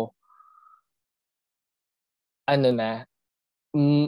ano 2.47 2.68
na, 2.70 3.03
mm, 3.72 4.07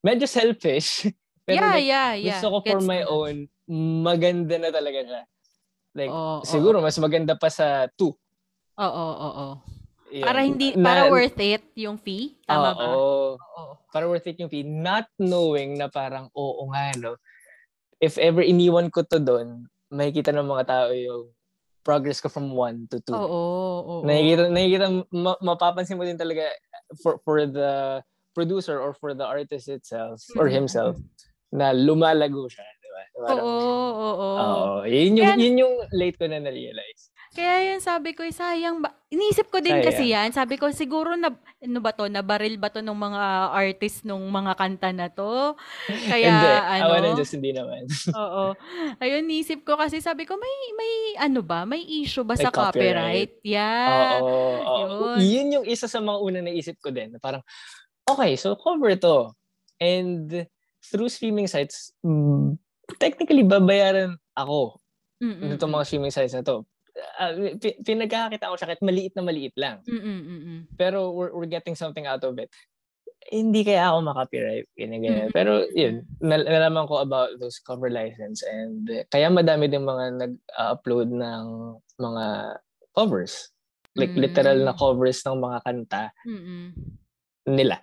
medyo 0.00 0.26
selfish. 0.26 1.06
Pero 1.48 1.58
yeah, 1.58 1.72
like, 1.72 1.86
yeah, 1.86 2.10
yeah. 2.12 2.24
gusto 2.34 2.46
ko 2.50 2.56
for 2.60 2.78
Gets 2.78 2.86
my 2.86 3.00
ko 3.00 3.04
na. 3.04 3.10
own, 3.10 3.36
maganda 4.02 4.54
na 4.56 4.70
talaga 4.70 5.00
siya. 5.00 5.22
Like, 5.96 6.12
oo, 6.12 6.44
siguro 6.44 6.78
mas 6.78 6.94
maganda 6.98 7.34
pa 7.34 7.48
sa 7.48 7.88
two. 7.90 8.12
Oo, 8.78 8.86
oo, 8.86 9.28
oo. 9.34 9.48
Yun. 10.08 10.24
Para 10.24 10.40
hindi, 10.40 10.72
Na- 10.72 10.84
para 10.84 11.02
worth 11.10 11.36
it 11.36 11.64
yung 11.74 11.96
fee. 11.96 12.36
Tama 12.44 12.72
ba? 12.72 12.84
Oo. 12.86 13.36
Oo. 13.36 13.72
para 13.88 14.04
worth 14.04 14.24
it 14.24 14.36
yung 14.36 14.48
fee. 14.48 14.64
Not 14.64 15.08
knowing 15.16 15.76
na 15.76 15.88
parang, 15.88 16.28
oo 16.32 16.68
nga, 16.70 16.92
no. 16.96 17.16
If 17.98 18.14
ever 18.16 18.40
iniwan 18.40 18.90
ko 18.90 19.02
to 19.02 19.18
doon, 19.18 19.66
makikita 19.90 20.30
ng 20.30 20.46
mga 20.46 20.64
tao 20.64 20.88
yung 20.90 21.34
progress 21.82 22.20
ko 22.20 22.28
from 22.28 22.52
one 22.52 22.86
to 22.86 23.00
two. 23.00 23.16
Oo, 23.16 23.40
oo. 23.80 23.94
Nakikita, 24.04 24.42
nakikita, 24.48 24.86
ma- 25.10 25.40
mapapansin 25.40 25.96
mo 25.96 26.04
din 26.04 26.14
talaga 26.14 26.46
for, 27.02 27.18
for 27.24 27.42
the 27.42 27.98
producer 28.32 28.78
or 28.78 28.94
for 28.94 29.14
the 29.14 29.24
artist 29.24 29.66
itself 29.66 30.22
or 30.36 30.46
Mm. 30.46 30.62
himself 30.62 30.94
na 31.50 31.72
lumalago 31.72 32.46
siya. 32.46 32.62
Di 32.78 32.88
ba? 32.88 33.02
Parang, 33.18 33.42
Oo, 33.42 33.66
oo, 33.66 34.10
oo. 34.14 34.36
Oo. 34.38 34.76
Yun 34.84 35.18
yung, 35.18 35.26
Kaya- 35.26 35.40
yun 35.40 35.54
yung 35.58 35.74
late 35.90 36.14
ko 36.14 36.28
na 36.28 36.38
na-realize. 36.38 37.02
Kaya 37.38 37.70
yun 37.70 37.78
sabi 37.78 38.18
ko, 38.18 38.26
eh, 38.26 38.34
sayang 38.34 38.82
ba? 38.82 38.90
Iniisip 39.14 39.46
ko 39.46 39.62
din 39.62 39.78
Sayang. 39.78 39.86
kasi 39.86 40.04
yan. 40.10 40.28
Sabi 40.34 40.58
ko, 40.58 40.74
siguro 40.74 41.14
na, 41.14 41.30
ano 41.38 41.78
ba 41.78 41.94
to, 41.94 42.10
nabaril 42.10 42.58
ba 42.58 42.66
to 42.66 42.82
ng 42.82 42.98
mga 42.98 43.22
artist 43.54 44.02
nung 44.02 44.26
mga 44.26 44.58
kanta 44.58 44.90
na 44.90 45.06
to? 45.06 45.54
Kaya, 46.10 46.34
hindi. 46.34 46.50
ano? 46.50 46.82
Awa 46.90 46.96
ng 46.98 47.14
Diyos, 47.14 47.30
hindi 47.38 47.54
naman. 47.54 47.86
Oo. 48.26 48.58
Ayun, 48.98 49.30
nisip 49.30 49.62
ko 49.62 49.78
kasi 49.78 50.02
sabi 50.02 50.26
ko, 50.26 50.34
may, 50.34 50.54
may, 50.74 50.92
ano 51.22 51.38
ba, 51.46 51.62
may 51.62 51.78
issue 51.86 52.26
ba 52.26 52.34
May 52.34 52.42
sa 52.42 52.50
copyright? 52.50 53.38
Yeah. 53.46 54.18
Oo. 54.18 54.26
oo. 54.26 54.78
Yun. 54.82 55.18
Yun 55.22 55.48
yung 55.62 55.66
isa 55.70 55.86
sa 55.86 56.02
mga 56.02 56.18
una 56.18 56.38
na 56.42 56.50
isip 56.50 56.82
ko 56.82 56.90
din. 56.90 57.14
na 57.14 57.22
Parang, 57.22 57.46
okay, 58.02 58.34
so 58.34 58.58
cover 58.58 58.98
to. 58.98 59.30
And 59.78 60.42
through 60.82 61.14
streaming 61.14 61.46
sites, 61.46 61.94
mm, 62.02 62.58
technically 62.98 63.46
babayaran 63.46 64.18
ako 64.34 64.82
Mm-mm. 65.22 65.54
nito 65.54 65.70
mga 65.70 65.86
streaming 65.86 66.10
sites 66.10 66.34
na 66.34 66.42
to. 66.42 66.66
Uh, 67.18 67.54
pi- 67.62 67.78
pinagkakakita 67.82 68.50
ko 68.50 68.54
siya 68.58 68.68
kahit 68.74 68.82
maliit 68.82 69.14
na 69.14 69.22
maliit 69.22 69.54
lang. 69.54 69.78
Mm-mm, 69.86 70.18
mm-mm. 70.26 70.58
Pero 70.74 71.14
we're, 71.14 71.30
we're 71.30 71.50
getting 71.50 71.78
something 71.78 72.10
out 72.10 72.22
of 72.26 72.34
it. 72.38 72.50
Hindi 73.30 73.62
kaya 73.62 73.92
ako. 73.92 74.26
Ganyan, 74.32 75.00
ganyan. 75.02 75.28
Mm. 75.28 75.34
Pero 75.34 75.62
yun, 75.74 76.06
nal- 76.18 76.46
nalaman 76.48 76.86
ko 76.90 77.02
about 77.02 77.38
those 77.38 77.58
cover 77.62 77.90
license 77.90 78.42
and 78.46 78.86
uh, 78.90 79.02
kaya 79.10 79.30
madami 79.30 79.70
din 79.70 79.86
mga 79.86 80.06
nag-upload 80.26 81.10
ng 81.12 81.44
mga 81.98 82.24
covers. 82.94 83.50
Like 83.98 84.14
Mm. 84.14 84.22
literal 84.30 84.58
na 84.62 84.74
covers 84.78 85.18
ng 85.26 85.38
mga 85.42 85.58
kanta 85.66 86.02
Mm-mm. 86.22 86.70
nila. 87.50 87.82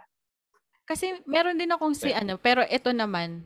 Kasi 0.87 1.17
meron 1.27 1.59
din 1.59 1.71
akong 1.71 1.97
si 1.97 2.13
ano, 2.13 2.37
pero 2.39 2.63
ito 2.63 2.93
naman, 2.93 3.43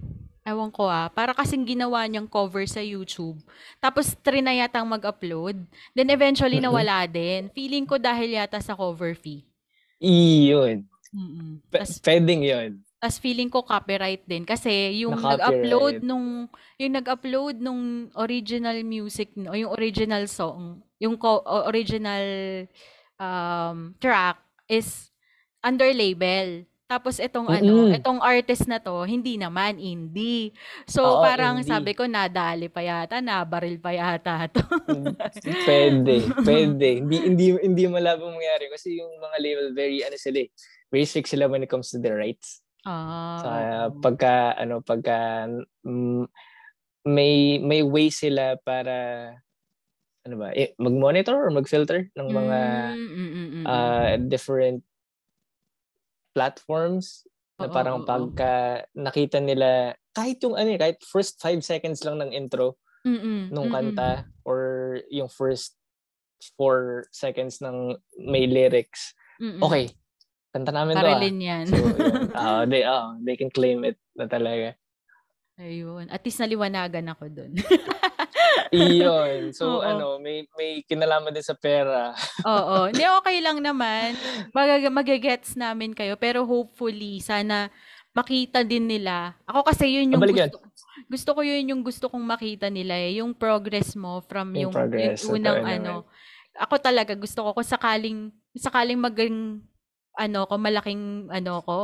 ewan 0.49 0.73
ko 0.73 0.89
ah, 0.89 1.07
para 1.13 1.31
kasing 1.37 1.63
ginawa 1.63 2.03
niyang 2.09 2.25
cover 2.25 2.65
sa 2.65 2.81
YouTube. 2.81 3.37
Tapos 3.77 4.17
trinay 4.19 4.59
yatang 4.59 4.89
mag-upload. 4.89 5.61
Then 5.93 6.09
eventually 6.09 6.57
nawala 6.57 7.05
din. 7.05 7.53
Feeling 7.53 7.85
ko 7.85 8.01
dahil 8.01 8.35
yata 8.35 8.57
sa 8.59 8.73
cover 8.73 9.13
fee. 9.13 9.45
Iyon. 10.01 10.89
Mm-mm. 11.09 11.59
Tas, 11.73 11.97
pwedeng 12.05 12.45
yun. 12.45 12.71
tas 12.99 13.15
feeling 13.15 13.47
ko 13.47 13.63
copyright 13.63 14.27
din. 14.27 14.43
Kasi 14.43 15.01
yung 15.01 15.15
Na 15.17 15.33
nag-upload 15.33 16.03
nung, 16.03 16.51
yung 16.75 16.93
nag-upload 16.93 17.55
nung 17.63 18.11
original 18.19 18.75
music, 18.83 19.31
o 19.39 19.55
yung 19.55 19.71
original 19.71 20.27
song, 20.27 20.83
yung 20.99 21.15
co- 21.15 21.41
original 21.65 22.67
um, 23.15 23.95
track 24.03 24.37
is 24.67 25.09
under 25.63 25.89
label. 25.95 26.67
Tapos 26.89 27.21
itong 27.21 27.45
ano, 27.45 27.85
Mm-mm. 27.85 28.01
itong 28.01 28.17
artist 28.17 28.65
na 28.65 28.81
to, 28.81 29.05
hindi 29.05 29.37
naman 29.37 29.77
indie. 29.77 30.49
So 30.89 31.05
Oo, 31.05 31.21
parang 31.21 31.61
indie. 31.61 31.69
sabi 31.69 31.93
ko 31.93 32.09
nadali 32.09 32.65
pa 32.65 32.81
yata, 32.81 33.21
nabaril 33.21 33.77
pa 33.77 33.93
yata 33.93 34.49
to. 34.49 34.65
pwede. 35.69 36.25
Pwede. 36.41 36.89
Hindi, 37.05 37.17
hindi, 37.29 37.45
hindi 37.61 37.83
malabong 37.85 38.33
mangyari 38.33 38.73
kasi 38.73 38.97
yung 38.97 39.21
mga 39.21 39.37
label 39.37 39.67
very, 39.77 40.01
ano 40.01 40.17
sila 40.17 40.41
eh, 40.41 40.49
very 40.89 41.05
strict 41.05 41.29
sila 41.29 41.45
when 41.45 41.61
it 41.61 41.69
comes 41.69 41.93
to 41.93 42.01
their 42.01 42.17
rights. 42.17 42.65
ah, 42.89 43.37
Sa 43.37 43.49
oo. 43.93 44.01
pagka, 44.01 44.57
ano, 44.57 44.81
pagka 44.81 45.45
mm, 45.85 46.25
may, 47.05 47.61
may 47.61 47.85
way 47.85 48.09
sila 48.09 48.57
para, 48.65 49.29
ano 50.25 50.35
ba, 50.41 50.57
eh, 50.57 50.73
mag-monitor 50.81 51.37
or 51.37 51.53
mag-filter 51.53 52.09
ng 52.17 52.29
mga 52.33 52.59
Mm, 52.97 52.97
mm, 52.97 53.13
mm, 53.13 53.29
mm, 53.29 53.49
mm. 53.61 53.65
uh, 53.69 54.17
different 54.25 54.81
platforms 56.39 57.27
Na 57.59 57.67
Oo, 57.67 57.75
parang 57.75 57.99
oo. 57.99 58.07
pagka 58.07 58.87
nakita 58.95 59.43
nila, 59.43 59.91
kahit 60.15 60.39
yung 60.47 60.55
ano, 60.55 60.71
eh, 60.71 60.79
kahit 60.79 61.03
first 61.03 61.43
five 61.43 61.59
seconds 61.59 62.07
lang 62.07 62.23
ng 62.23 62.31
intro 62.31 62.79
Mm-mm, 63.03 63.51
nung 63.51 63.67
mm-mm. 63.67 63.75
kanta 63.91 64.23
or 64.47 64.59
yung 65.11 65.27
first 65.27 65.75
four 66.55 67.03
seconds 67.11 67.59
ng 67.59 67.99
may 68.23 68.47
lyrics, 68.47 69.11
Mm-mm. 69.43 69.59
okay, 69.59 69.91
kanta 70.55 70.71
namin 70.71 70.95
to 70.95 71.03
ah. 71.03 71.19
Parilin 71.19 71.37
yan. 71.43 71.65
So, 71.67 71.75
yun. 71.83 72.31
Ah, 72.39 72.63
they, 72.63 72.87
ah, 72.87 73.11
they 73.19 73.35
can 73.35 73.51
claim 73.51 73.83
it 73.83 73.99
na 74.15 74.23
talaga. 74.31 74.79
Ayun. 75.59 76.07
At 76.07 76.23
least 76.23 76.39
naliwanagan 76.39 77.11
ako 77.11 77.27
dun. 77.27 77.51
Iyon. 78.71 79.51
So, 79.51 79.79
Oo. 79.79 79.83
ano, 79.83 80.05
may 80.15 80.47
may 80.55 80.79
kinalaman 80.87 81.35
din 81.35 81.43
sa 81.43 81.57
pera. 81.57 82.15
Oo. 82.47 82.87
Hindi, 82.87 83.03
okay 83.03 83.37
lang 83.43 83.59
naman. 83.59 84.15
Mag- 84.55 84.87
magagets 84.87 85.59
namin 85.59 85.91
kayo. 85.91 86.15
Pero 86.15 86.47
hopefully, 86.47 87.19
sana 87.19 87.67
makita 88.15 88.63
din 88.63 88.87
nila. 88.87 89.35
Ako 89.43 89.67
kasi 89.67 89.99
yun 89.99 90.15
yung 90.15 90.21
Mabalik 90.23 90.47
yan. 90.47 90.49
gusto, 90.49 90.63
gusto 91.11 91.29
ko 91.35 91.41
yun 91.43 91.69
yung 91.75 91.83
gusto 91.83 92.05
kong 92.07 92.23
makita 92.23 92.71
nila 92.71 92.95
eh. 92.95 93.19
Yung 93.19 93.35
progress 93.35 93.99
mo 93.99 94.23
from 94.23 94.55
Yung 94.55 94.71
yung, 94.71 94.73
progress, 94.73 95.27
yung 95.27 95.43
unang 95.43 95.61
ano. 95.67 95.93
Ako 96.55 96.79
talaga 96.79 97.13
gusto 97.19 97.43
ko 97.45 97.51
kung 97.51 97.67
sakaling, 97.67 98.31
sakaling 98.55 98.99
maging 98.99 99.59
ano 100.19 100.39
ko, 100.47 100.55
malaking 100.59 101.31
ano 101.31 101.63
ko, 101.63 101.77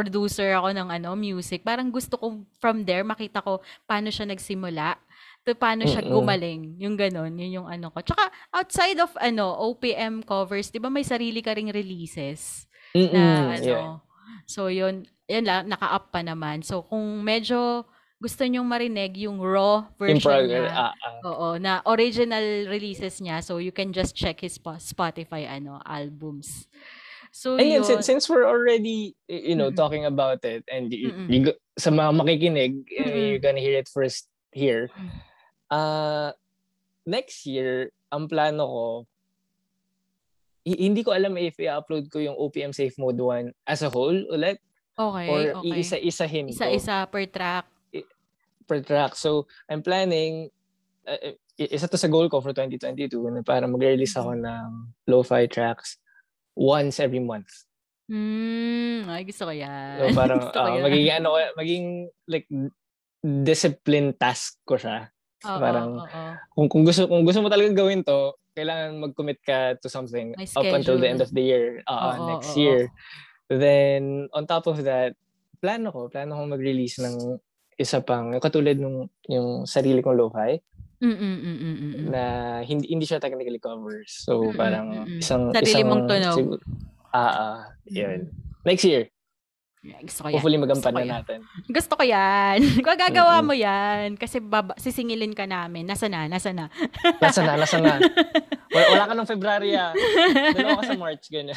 producer 0.00 0.56
ako 0.56 0.72
ng 0.72 0.88
ano, 0.90 1.12
music. 1.12 1.60
Parang 1.60 1.92
gusto 1.92 2.16
ko 2.16 2.26
from 2.56 2.82
there 2.82 3.04
makita 3.04 3.44
ko 3.44 3.60
paano 3.84 4.08
siya 4.08 4.24
nagsimula 4.24 4.96
to 5.40 5.52
paano 5.52 5.84
siya 5.84 6.00
gumaling. 6.04 6.76
Yung 6.80 6.96
ganon, 6.96 7.32
yun 7.36 7.60
yung 7.60 7.68
ano 7.68 7.88
ko. 7.88 8.00
Tsaka 8.00 8.28
outside 8.50 8.96
of 8.96 9.12
ano, 9.16 9.52
OPM 9.68 10.24
covers, 10.24 10.68
'di 10.68 10.80
ba 10.80 10.88
may 10.88 11.04
sarili 11.04 11.40
ka 11.40 11.52
ring 11.52 11.68
releases 11.68 12.64
Mm-mm, 12.92 13.12
na 13.12 13.54
ano. 13.54 13.64
yeah. 13.64 13.92
So 14.44 14.66
yun, 14.66 15.04
yun 15.24 15.44
lang, 15.46 15.68
naka-up 15.68 16.10
pa 16.10 16.20
naman. 16.20 16.60
So 16.60 16.82
kung 16.82 17.22
medyo 17.22 17.86
gusto 18.20 18.44
nyong 18.44 18.68
marinig 18.68 19.16
yung 19.24 19.40
raw 19.40 19.88
version 19.96 20.20
progress. 20.20 20.68
niya, 20.68 20.76
Ah, 20.76 20.92
ah. 20.92 21.20
oo, 21.24 21.48
na 21.56 21.80
original 21.88 22.68
releases 22.68 23.16
niya, 23.16 23.40
so 23.40 23.56
you 23.56 23.72
can 23.72 23.96
just 23.96 24.12
check 24.12 24.44
his 24.44 24.60
spo- 24.60 24.76
Spotify 24.76 25.48
ano 25.48 25.80
albums. 25.88 26.68
So 27.30 27.54
And 27.56 27.70
yun, 27.70 27.84
since, 27.84 28.06
since 28.06 28.28
we're 28.28 28.46
already, 28.46 29.14
you 29.30 29.54
know, 29.54 29.70
Mm-mm. 29.70 29.76
talking 29.78 30.04
about 30.04 30.42
it, 30.44 30.66
and 30.66 30.90
y- 30.90 31.14
Mm-mm. 31.14 31.28
you, 31.30 31.40
go- 31.46 31.60
sa 31.78 31.90
mga 31.90 32.10
makikinig, 32.18 32.72
Mm-mm. 32.90 33.14
you're 33.30 33.38
gonna 33.38 33.62
hear 33.62 33.78
it 33.78 33.86
first 33.86 34.26
here. 34.50 34.90
Uh, 35.70 36.34
next 37.06 37.46
year, 37.46 37.94
ang 38.10 38.26
plano 38.26 38.66
ko, 38.66 38.86
hi- 40.66 40.82
hindi 40.90 41.06
ko 41.06 41.14
alam 41.14 41.38
if 41.38 41.54
i-upload 41.54 42.10
ko 42.10 42.18
yung 42.18 42.34
OPM 42.34 42.74
Safe 42.74 42.94
Mode 42.98 43.22
1 43.22 43.54
as 43.66 43.86
a 43.86 43.90
whole 43.94 44.18
ulit, 44.26 44.58
okay, 44.98 45.26
or 45.30 45.62
okay. 45.62 45.70
iisa-isahin 45.78 46.50
ko 46.50 46.58
Isa-isa 46.58 47.06
per 47.06 47.30
track. 47.30 47.66
per 48.66 48.82
track. 48.82 49.14
So, 49.14 49.46
I'm 49.70 49.82
planning, 49.82 50.50
uh, 51.06 51.34
isa 51.54 51.86
to 51.86 51.98
sa 51.98 52.08
goal 52.08 52.26
ko 52.26 52.40
for 52.40 52.50
2022 52.54 53.06
na 53.30 53.42
para 53.42 53.66
mag-release 53.70 54.16
ako 54.16 54.34
ng 54.34 54.66
lo-fi 55.06 55.44
tracks 55.46 55.99
once 56.60 57.00
every 57.00 57.24
month. 57.24 57.48
Hmm, 58.10 59.08
ay 59.08 59.24
gusto 59.24 59.48
ko 59.48 59.52
yan. 59.54 59.96
So 59.96 60.04
parang 60.12 60.38
gusto 60.44 60.58
ko 60.60 60.66
ah, 60.66 60.76
yan. 60.76 60.82
magiging 60.84 61.14
ano 61.16 61.28
maging 61.56 61.84
like 62.28 62.46
discipline 63.24 64.12
task 64.20 64.60
ko 64.68 64.76
siya. 64.76 65.08
Oo, 65.48 65.56
parang- 65.56 66.04
oo. 66.04 66.24
Kung 66.52 66.68
kung 66.68 66.82
gusto 66.84 67.08
kung 67.08 67.24
gusto 67.24 67.40
mo 67.40 67.48
talaga 67.48 67.72
gawin 67.72 68.04
to, 68.04 68.36
kailangan 68.52 69.00
mag-commit 69.00 69.40
ka 69.40 69.78
to 69.80 69.88
something 69.88 70.36
up 70.36 70.68
until 70.68 71.00
the 71.00 71.08
end 71.08 71.24
of 71.24 71.32
the 71.32 71.40
year, 71.40 71.80
uh, 71.88 72.12
Oo, 72.18 72.36
next 72.36 72.52
oo. 72.52 72.60
year. 72.60 72.80
Then 73.48 74.28
on 74.36 74.44
top 74.44 74.68
of 74.68 74.82
that, 74.84 75.16
plano 75.62 75.88
ko, 75.94 76.10
plano 76.12 76.36
ko 76.36 76.42
mag-release 76.44 77.00
ng 77.00 77.40
isa 77.80 78.04
pang 78.04 78.36
katulad 78.36 78.76
nung 78.76 79.08
yung 79.24 79.64
sarili 79.64 80.04
kong 80.04 80.18
lo-fi 80.18 80.60
Mm, 81.00 81.08
mm, 81.10 81.16
mm, 81.16 81.38
mm, 81.40 81.56
mm, 81.56 81.92
mm. 81.96 82.06
na 82.08 82.22
hindi 82.60 82.84
hindi 82.86 83.04
siya 83.04 83.16
technically 83.16 83.56
covers. 83.56 84.20
So 84.20 84.36
Mm, 84.38 84.46
mm, 84.46 84.54
parang 84.54 84.86
mm, 84.86 85.06
mm. 85.08 85.18
isang 85.18 85.42
Sarili 85.48 85.72
isang 85.72 85.88
mong 85.88 86.04
tunog. 86.06 86.36
sigur- 86.36 86.64
Ah, 87.10 87.32
ah, 87.32 87.56
yun. 87.84 88.30
Next 88.62 88.84
year, 88.84 89.08
Yeah, 89.80 89.96
Gusto 90.04 90.20
ko 90.20 90.28
yan. 90.28 90.34
hopefully 90.36 90.60
magampan 90.60 90.92
na 90.92 91.00
yan. 91.00 91.12
natin. 91.16 91.38
Gusto 91.66 91.96
ko 91.96 92.04
yan. 92.04 92.56
Kung 92.84 93.00
gagawa 93.00 93.40
Mm-mm. 93.40 93.48
mo 93.48 93.54
yan, 93.56 94.12
kasi 94.14 94.36
baba, 94.38 94.76
sisingilin 94.76 95.32
ka 95.32 95.48
namin. 95.48 95.88
Nasa 95.88 96.04
na, 96.04 96.28
nasa 96.28 96.52
na. 96.52 96.68
Nasa 97.24 97.40
na, 97.40 97.56
nasa 97.56 97.80
na. 97.80 97.96
Wala, 98.70 98.84
wala 98.92 99.08
ka 99.08 99.14
ng 99.16 99.26
February 99.26 99.72
ah. 99.74 99.96
Dalawa 100.52 100.78
ka 100.78 100.84
sa 100.84 100.94
March, 100.94 101.24
ganyan. 101.26 101.56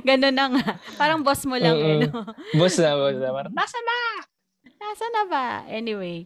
Ganun 0.00 0.32
na 0.32 0.44
nga. 0.48 0.64
Parang 0.96 1.20
boss 1.20 1.44
mo 1.44 1.54
lang 1.54 1.76
eh, 1.76 2.00
Mm-mm. 2.00 2.08
no? 2.08 2.24
Boss 2.56 2.80
na, 2.80 2.96
boss 2.96 3.14
na. 3.14 3.28
Parang, 3.30 3.52
nasa 3.52 3.78
na! 3.78 3.98
Nasa 4.80 5.04
na 5.06 5.22
ba? 5.28 5.46
Anyway. 5.68 6.24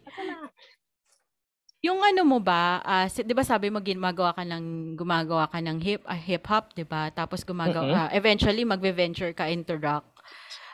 Yung 1.84 2.00
ano 2.00 2.24
mo 2.24 2.40
ba, 2.40 2.80
si- 3.12 3.20
'di 3.20 3.36
ba 3.36 3.44
sabi 3.44 3.68
mo 3.68 3.76
gumagawa 3.76 4.32
ka 4.32 4.40
ng 4.40 4.96
gumagawa 4.96 5.44
ka 5.52 5.60
ng 5.60 5.78
hip 5.84 6.00
ah, 6.08 6.16
hip 6.16 6.48
hop, 6.48 6.72
'di 6.72 6.88
ba? 6.88 7.12
Tapos 7.12 7.44
gumagawa 7.44 7.84
Mm-mm. 7.84 8.00
ah, 8.08 8.10
eventually 8.16 8.64
magve-venture 8.64 9.36
ka 9.36 9.52
into 9.52 9.76
rock. 9.76 10.08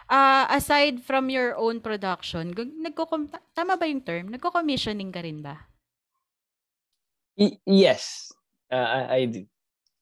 Ah, 0.06 0.46
aside 0.54 1.02
from 1.02 1.26
your 1.26 1.58
own 1.58 1.82
production, 1.82 2.54
nagko 2.54 3.10
tama 3.54 3.74
ba 3.74 3.86
yung 3.90 4.02
term? 4.06 4.30
Nagko-commissioning 4.30 5.10
ka 5.10 5.22
rin 5.22 5.42
ba? 5.42 5.66
Y- 7.38 7.58
yes, 7.66 8.30
uh, 8.70 8.74
I, 8.76 9.02
I 9.06 9.20
do. 9.26 9.42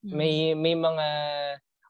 Mm. 0.04 0.12
May, 0.12 0.34
may 0.56 0.74
mga 0.76 1.06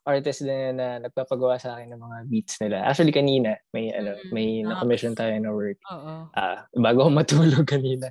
artists 0.08 0.40
din 0.40 0.74
na 0.74 0.96
nagpapagawa 0.98 1.54
sa 1.54 1.76
akin 1.76 1.92
ng 1.92 2.00
mga 2.00 2.18
beats 2.26 2.56
nila. 2.58 2.80
Actually, 2.82 3.12
kanina, 3.12 3.60
may, 3.70 3.92
ano, 3.92 4.16
Mm, 4.16 4.32
may 4.32 4.48
nice. 4.56 4.66
na-commission 4.66 5.12
tayo 5.12 5.36
na 5.36 5.52
work. 5.52 5.76
Oo. 5.86 6.32
Ah, 6.32 6.64
bago 6.72 7.04
ako 7.04 7.10
matulog 7.12 7.66
kanina. 7.70 8.08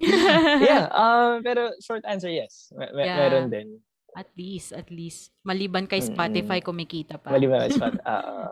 yeah, 0.62 0.86
um, 0.90 1.42
pero 1.42 1.74
short 1.80 2.06
answer, 2.06 2.30
yes. 2.30 2.70
Me- 2.72 2.94
me- 2.94 3.04
Yeah. 3.04 3.18
Meron 3.20 3.50
din. 3.50 3.82
At 4.14 4.30
least, 4.34 4.72
at 4.72 4.88
least. 4.88 5.34
Maliban 5.42 5.86
kay. 5.86 6.00
Spotify, 6.00 6.58
kumikita 6.60 7.18
pa. 7.18 7.30
Mali 7.30 7.46
ba 7.46 7.66
spot? 7.68 7.98
Ah, 8.06 8.50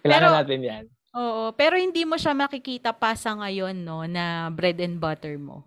kailangan 0.00 0.04
Pero- 0.24 0.36
natin 0.36 0.60
yan. 0.62 0.84
Oo, 1.12 1.48
pero 1.52 1.74
hindi 1.74 2.04
mo 2.04 2.14
siya 2.14 2.32
makikita 2.32 2.92
pa 2.92 3.12
sa 3.12 3.32
ngayon, 3.34 3.72
no, 3.74 4.04
na 4.04 4.48
bread 4.48 4.76
and 4.78 4.96
butter 4.96 5.36
mo. 5.36 5.64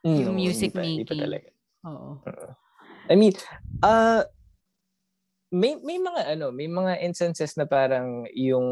Mm, 0.00 0.16
Yung 0.22 0.34
music 0.34 0.72
hindi 0.72 0.72
pa, 0.72 0.80
hindi 0.82 1.04
pa 1.04 1.12
making. 1.12 1.22
talaga. 1.22 1.48
Oo. 1.84 2.08
I 3.04 3.14
mean, 3.14 3.34
uh, 3.82 4.24
may 5.48 5.80
may 5.80 5.96
mga 5.96 6.36
ano, 6.36 6.52
may 6.52 6.68
mga 6.68 7.00
instances 7.00 7.56
na 7.56 7.64
parang 7.64 8.28
yung 8.36 8.66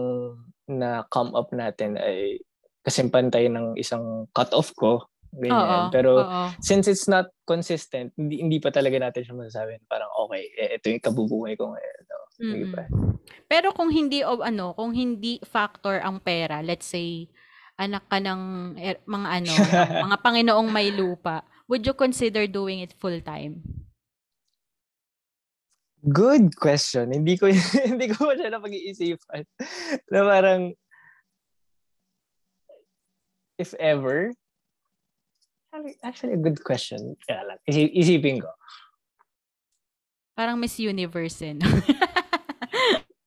na 0.69 1.07
come 1.09 1.33
up 1.33 1.49
natin 1.55 1.97
ay 1.97 2.41
kasimpantay 2.85 3.51
ng 3.51 3.75
isang 3.81 4.31
cut-off 4.31 4.71
ko. 4.77 5.03
Oo. 5.03 5.43
Ganyan. 5.43 5.91
Pero 5.91 6.23
oo. 6.23 6.45
since 6.63 6.87
it's 6.87 7.11
not 7.11 7.29
consistent, 7.45 8.15
hindi, 8.15 8.41
hindi 8.41 8.59
pa 8.63 8.71
talaga 8.71 8.97
natin 8.97 9.27
siya 9.27 9.35
masasabi. 9.35 9.83
Parang 9.91 10.09
okay, 10.27 10.49
eh, 10.55 10.79
ito 10.79 10.87
yung 10.93 11.03
kabubuhay 11.03 11.59
ko 11.59 11.75
ngayon. 11.75 12.01
No? 12.07 12.19
Pa. 12.73 12.85
Pero 13.49 13.73
kung 13.73 13.91
hindi 13.91 14.23
o 14.23 14.39
ano, 14.41 14.77
kung 14.77 14.93
hindi 14.93 15.41
factor 15.43 15.99
ang 16.05 16.23
pera, 16.23 16.63
let's 16.63 16.87
say 16.87 17.27
anak 17.77 18.09
ka 18.09 18.21
ng 18.21 18.41
er- 18.81 19.05
mga 19.05 19.29
ano, 19.43 19.53
mga 20.09 20.17
Panginoong 20.25 20.69
may 20.73 20.89
lupa, 20.93 21.45
would 21.69 21.85
you 21.85 21.97
consider 21.97 22.47
doing 22.49 22.81
it 22.81 22.97
full 22.97 23.19
time? 23.21 23.61
Good 26.05 26.61
question. 26.61 27.13
Hindi 27.15 27.41
ko 27.41 27.49
hindi 27.91 28.13
ko 28.13 28.37
siya 28.37 28.53
napag-iisipan. 28.53 29.43
na 30.13 30.21
parang 30.27 30.77
if 33.57 33.73
ever 33.81 34.37
actually, 36.03 36.35
a 36.35 36.41
good 36.41 36.63
question. 36.65 37.17
Kaya 37.29 37.45
lang, 37.45 37.59
isi- 37.69 37.93
isipin 37.93 38.41
ko. 38.41 38.51
Parang 40.37 40.61
Miss 40.61 40.77
Universe 40.81 41.41
eh. 41.45 41.55
no? 41.57 41.65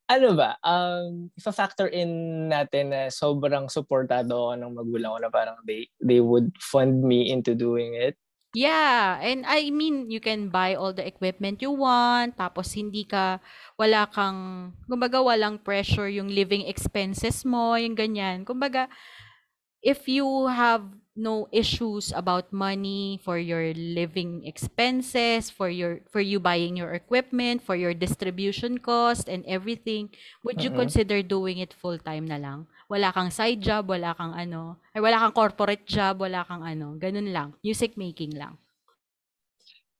Ano 0.09 0.33
ba? 0.33 0.57
Um, 0.65 1.29
if 1.37 1.45
a 1.45 1.53
factor 1.53 1.85
in 1.85 2.49
natin 2.49 2.89
na 2.89 3.13
sobrang 3.13 3.69
supportado 3.69 4.49
ako 4.49 4.53
ng 4.57 4.73
magulang 4.73 5.13
ko 5.13 5.19
na 5.21 5.29
parang 5.29 5.57
they, 5.69 5.85
they 6.01 6.17
would 6.17 6.49
fund 6.57 7.05
me 7.05 7.29
into 7.29 7.53
doing 7.53 7.93
it. 7.93 8.17
Yeah, 8.53 9.21
and 9.21 9.45
I 9.45 9.69
mean, 9.69 10.09
you 10.09 10.17
can 10.19 10.49
buy 10.49 10.73
all 10.73 10.89
the 10.91 11.05
equipment 11.05 11.61
you 11.61 11.69
want, 11.69 12.33
tapos 12.41 12.73
hindi 12.73 13.05
ka, 13.05 13.37
wala 13.77 14.09
kang, 14.09 14.73
kumbaga 14.89 15.21
walang 15.21 15.61
pressure 15.61 16.09
yung 16.09 16.33
living 16.33 16.65
expenses 16.65 17.45
mo, 17.45 17.77
yung 17.77 17.93
ganyan. 17.93 18.41
Kumbaga, 18.49 18.89
if 19.85 20.07
you 20.07 20.47
have 20.49 20.83
no 21.15 21.47
issues 21.51 22.13
about 22.15 22.51
money 22.53 23.19
for 23.23 23.37
your 23.37 23.73
living 23.75 24.43
expenses, 24.47 25.49
for 25.49 25.69
your 25.69 26.01
for 26.09 26.21
you 26.23 26.39
buying 26.39 26.77
your 26.77 26.93
equipment, 26.93 27.61
for 27.61 27.75
your 27.75 27.93
distribution 27.93 28.77
cost 28.81 29.29
and 29.29 29.45
everything, 29.47 30.09
would 30.43 30.63
you 30.63 30.69
Mhm. 30.69 30.73
consider 30.73 31.21
doing 31.21 31.59
it 31.61 31.73
full 31.73 31.97
time 31.99 32.25
na 32.25 32.37
lang? 32.41 32.67
Wala 32.89 33.13
kang 33.13 33.29
side 33.29 33.61
job, 33.61 33.85
wala 33.85 34.17
kang 34.17 34.33
ano, 34.33 34.81
ay 34.97 34.99
wala 34.99 35.21
kang 35.21 35.37
corporate 35.37 35.85
job, 35.85 36.25
wala 36.25 36.41
kang 36.41 36.65
ano, 36.65 36.97
ganun 36.97 37.29
lang. 37.29 37.53
Music 37.61 37.93
making 37.93 38.33
lang. 38.33 38.57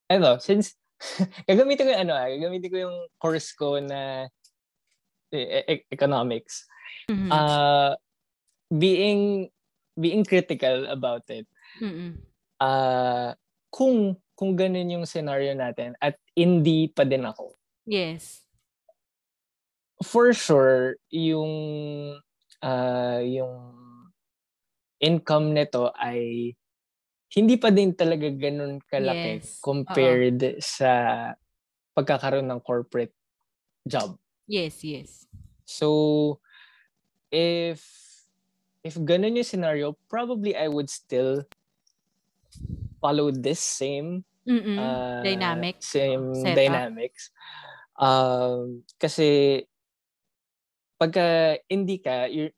Ano, 0.09 0.41
since 0.41 0.73
gagamitin 1.49 1.85
ko 1.85 1.89
yung 1.93 2.03
ano, 2.09 2.13
ah, 2.17 2.25
gagamitin 2.25 2.71
ko 2.73 2.77
yung 2.89 2.97
course 3.21 3.53
ko 3.53 3.77
na 3.77 4.25
eh, 5.29 5.61
e- 5.69 5.85
economics. 5.93 6.65
Mhm. 7.05 7.29
uh, 7.29 7.93
being 8.73 9.49
being 9.93 10.25
critical 10.25 10.89
about 10.89 11.25
it. 11.29 11.45
Mm-mm. 11.81 12.17
Uh, 12.57 13.33
kung 13.69 14.17
kung 14.33 14.57
ganun 14.57 14.89
yung 14.89 15.05
scenario 15.05 15.53
natin 15.53 15.93
at 16.01 16.17
hindi 16.33 16.89
pa 16.89 17.05
din 17.05 17.25
ako. 17.25 17.53
Yes. 17.85 18.45
For 19.99 20.31
sure, 20.31 20.95
yung 21.11 21.51
uh, 22.63 23.19
yung 23.23 23.55
income 24.99 25.55
nito 25.55 25.91
ay 25.95 26.51
hindi 27.35 27.55
pa 27.61 27.69
din 27.69 27.93
talaga 27.93 28.27
ganun 28.33 28.81
kalaki 28.89 29.39
Yes. 29.39 29.61
compared 29.61 30.39
sa 30.59 30.91
pagkakaroon 31.93 32.47
ng 32.49 32.61
corporate 32.63 33.13
job. 33.85 34.17
Yes, 34.49 34.81
yes. 34.81 35.29
So, 35.69 36.41
if 37.29 37.85
if 38.81 38.97
ganun 38.97 39.37
yung 39.37 39.45
scenario, 39.45 39.93
probably 40.09 40.57
I 40.57 40.67
would 40.67 40.89
still 40.89 41.45
follow 42.97 43.29
this 43.31 43.61
same 43.61 44.25
Mm-mm. 44.49 44.79
uh, 44.79 45.21
Dynamic. 45.21 45.77
same 45.79 46.33
setup. 46.33 46.55
dynamics. 46.57 47.29
Um, 47.99 48.81
kasi 48.97 49.61
pagka 50.99 51.55
hindi 51.71 52.03
ka, 52.03 52.27
you're, 52.27 52.51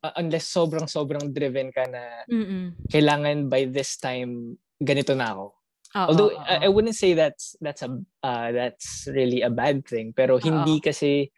uh, 0.00 0.16
unless 0.16 0.48
sobrang 0.48 0.88
sobrang 0.88 1.28
driven 1.28 1.68
ka 1.68 1.84
na 1.84 2.24
Mm-mm. 2.24 2.72
kailangan 2.88 3.52
by 3.52 3.68
this 3.68 4.00
time 4.00 4.56
ganito 4.80 5.12
na 5.12 5.36
ako. 5.36 5.46
Oo, 5.94 6.06
Although 6.10 6.30
oo. 6.34 6.42
I, 6.42 6.66
I 6.66 6.68
wouldn't 6.72 6.98
say 6.98 7.14
that's 7.14 7.54
that's 7.62 7.84
a 7.86 7.90
uh, 8.24 8.48
that's 8.50 9.06
really 9.12 9.46
a 9.46 9.52
bad 9.52 9.86
thing, 9.86 10.10
pero 10.10 10.42
hindi 10.42 10.82
kasi 10.82 11.30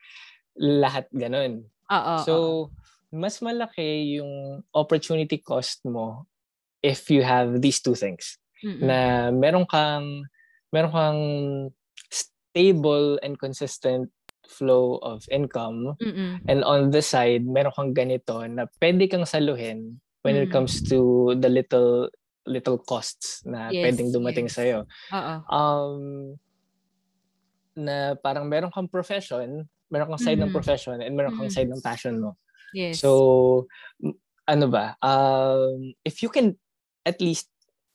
lahat 0.56 1.12
ganun. 1.12 1.68
Oo, 1.92 2.14
So, 2.24 2.34
oo. 2.34 2.60
mas 3.12 3.44
malaki 3.44 4.16
yung 4.16 4.64
opportunity 4.72 5.38
cost 5.44 5.84
mo 5.84 6.24
if 6.80 7.12
you 7.12 7.20
have 7.20 7.60
these 7.60 7.84
two 7.84 7.92
things. 7.94 8.40
Mm-mm. 8.64 8.80
Na 8.80 9.28
meron 9.28 9.68
kang 9.68 10.24
meron 10.72 10.92
kang 10.94 11.20
stable 12.08 13.20
and 13.20 13.36
consistent 13.36 14.08
flow 14.46 14.98
of 15.02 15.26
income 15.28 15.94
Mm-mm. 15.98 16.40
and 16.46 16.62
on 16.62 16.90
the 16.90 17.02
side 17.02 17.42
meron 17.44 17.74
kang 17.74 17.92
ganito 17.92 18.42
na 18.46 18.66
pwede 18.78 19.10
kang 19.10 19.26
saluhin 19.26 19.98
when 20.22 20.34
it 20.34 20.48
Mm. 20.48 20.54
comes 20.54 20.82
to 20.82 21.30
the 21.38 21.50
little 21.50 22.10
little 22.46 22.78
costs 22.78 23.42
na 23.42 23.70
Yes, 23.70 23.82
pwedeng 23.82 24.10
dumating 24.10 24.46
yes. 24.46 24.54
sa 24.54 24.62
iyo. 24.62 24.80
Oo. 25.10 25.34
Um 25.50 26.00
na 27.76 28.16
parang 28.16 28.48
meron 28.48 28.72
kang 28.72 28.88
profession, 28.88 29.68
meron 29.92 30.08
kang 30.08 30.22
side 30.22 30.40
ng 30.40 30.48
Mhm. 30.48 30.56
profession 30.56 30.96
and 30.98 31.12
meron 31.12 31.34
kang 31.36 31.50
Mhm. 31.50 31.54
side 31.54 31.68
ng 31.68 31.82
passion 31.84 32.16
mo. 32.18 32.38
Yes. 32.72 33.00
So, 33.00 33.66
ano 34.46 34.66
ba? 34.66 34.96
Um, 35.04 35.92
if 36.02 36.22
you 36.22 36.30
can 36.30 36.56
at 37.04 37.20
least 37.20 37.50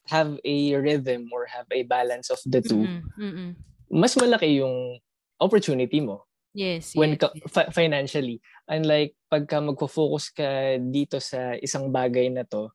have 0.07 0.37
a 0.43 0.75
rhythm 0.77 1.29
or 1.33 1.47
have 1.49 1.65
a 1.71 1.83
balance 1.83 2.29
of 2.29 2.39
the 2.45 2.61
two, 2.61 2.85
Mm-mm. 2.85 3.01
Mm-mm. 3.17 3.49
mas 3.91 4.15
malaki 4.15 4.61
yung 4.61 4.97
opportunity 5.41 5.99
mo 5.99 6.23
Yes, 6.51 6.91
when 6.95 7.15
yes, 7.15 7.19
ka- 7.23 7.35
yes. 7.35 7.47
fi- 7.47 7.71
financially. 7.71 8.37
Unlike 8.67 9.15
pagka 9.31 9.63
magfo-focus 9.63 10.25
ka 10.35 10.49
dito 10.83 11.19
sa 11.23 11.55
isang 11.55 11.87
bagay 11.91 12.27
na 12.27 12.43
to, 12.43 12.67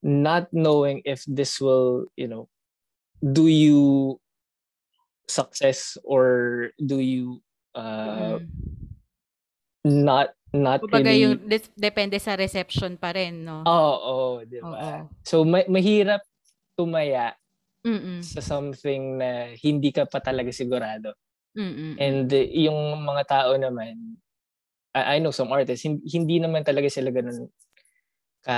not 0.00 0.48
knowing 0.52 1.04
if 1.04 1.20
this 1.28 1.60
will, 1.60 2.08
you 2.16 2.24
know, 2.28 2.48
do 3.20 3.44
you 3.46 4.16
success 5.28 6.00
or 6.02 6.24
do 6.80 6.98
you 6.98 7.44
uh, 7.76 8.40
Mm. 8.40 8.48
not 9.84 10.34
not 10.50 10.80
Kumbaga 10.82 11.12
really 11.14 11.22
yung 11.28 11.36
depende 11.78 12.18
sa 12.18 12.34
reception 12.34 12.96
pa 12.98 13.12
rin, 13.14 13.44
no? 13.46 13.62
Oo, 13.68 14.00
oh, 14.00 14.34
di 14.42 14.58
Oo. 14.58 14.72
ba? 14.74 15.06
So, 15.22 15.44
ma- 15.46 15.68
mahirap 15.68 16.24
tumaya 16.74 17.36
Mm-mm. 17.86 18.24
sa 18.24 18.40
something 18.42 19.20
na 19.20 19.52
hindi 19.54 19.92
ka 19.94 20.08
pa 20.08 20.18
talaga 20.18 20.50
sigurado. 20.50 21.14
Mm-mm. 21.56 21.98
And 21.98 22.30
uh, 22.30 22.46
yung 22.50 23.02
mga 23.02 23.22
tao 23.26 23.50
naman, 23.58 24.18
I, 24.94 25.16
I 25.16 25.22
know 25.22 25.34
some 25.34 25.50
artists, 25.50 25.86
hindi, 25.86 26.02
hindi 26.10 26.36
naman 26.38 26.62
talaga 26.62 26.90
sila 26.90 27.10
ganun 27.10 27.50
ka 28.42 28.56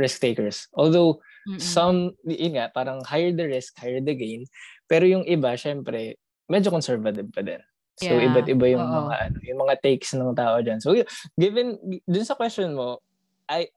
risk 0.00 0.18
takers. 0.20 0.66
Although, 0.74 1.22
Mm-mm. 1.46 1.60
some, 1.60 2.16
yun 2.26 2.58
nga, 2.58 2.72
parang 2.72 3.04
higher 3.06 3.30
the 3.30 3.46
risk, 3.46 3.76
higher 3.78 4.00
the 4.02 4.14
gain. 4.16 4.48
Pero 4.88 5.06
yung 5.06 5.22
iba, 5.28 5.54
syempre, 5.54 6.18
medyo 6.50 6.72
conservative 6.72 7.28
pa 7.30 7.42
din. 7.44 7.62
So, 8.00 8.16
Yeah. 8.18 8.32
iba't 8.32 8.48
iba 8.48 8.66
yung 8.72 8.82
Oo. 8.82 8.94
mga, 9.04 9.14
ano, 9.20 9.36
yung 9.44 9.60
mga 9.62 9.74
takes 9.84 10.16
ng 10.16 10.34
tao 10.34 10.58
dyan. 10.64 10.80
So, 10.80 10.96
given, 11.38 11.78
dun 12.08 12.26
sa 12.26 12.34
question 12.34 12.72
mo, 12.74 12.98
I, 13.46 13.68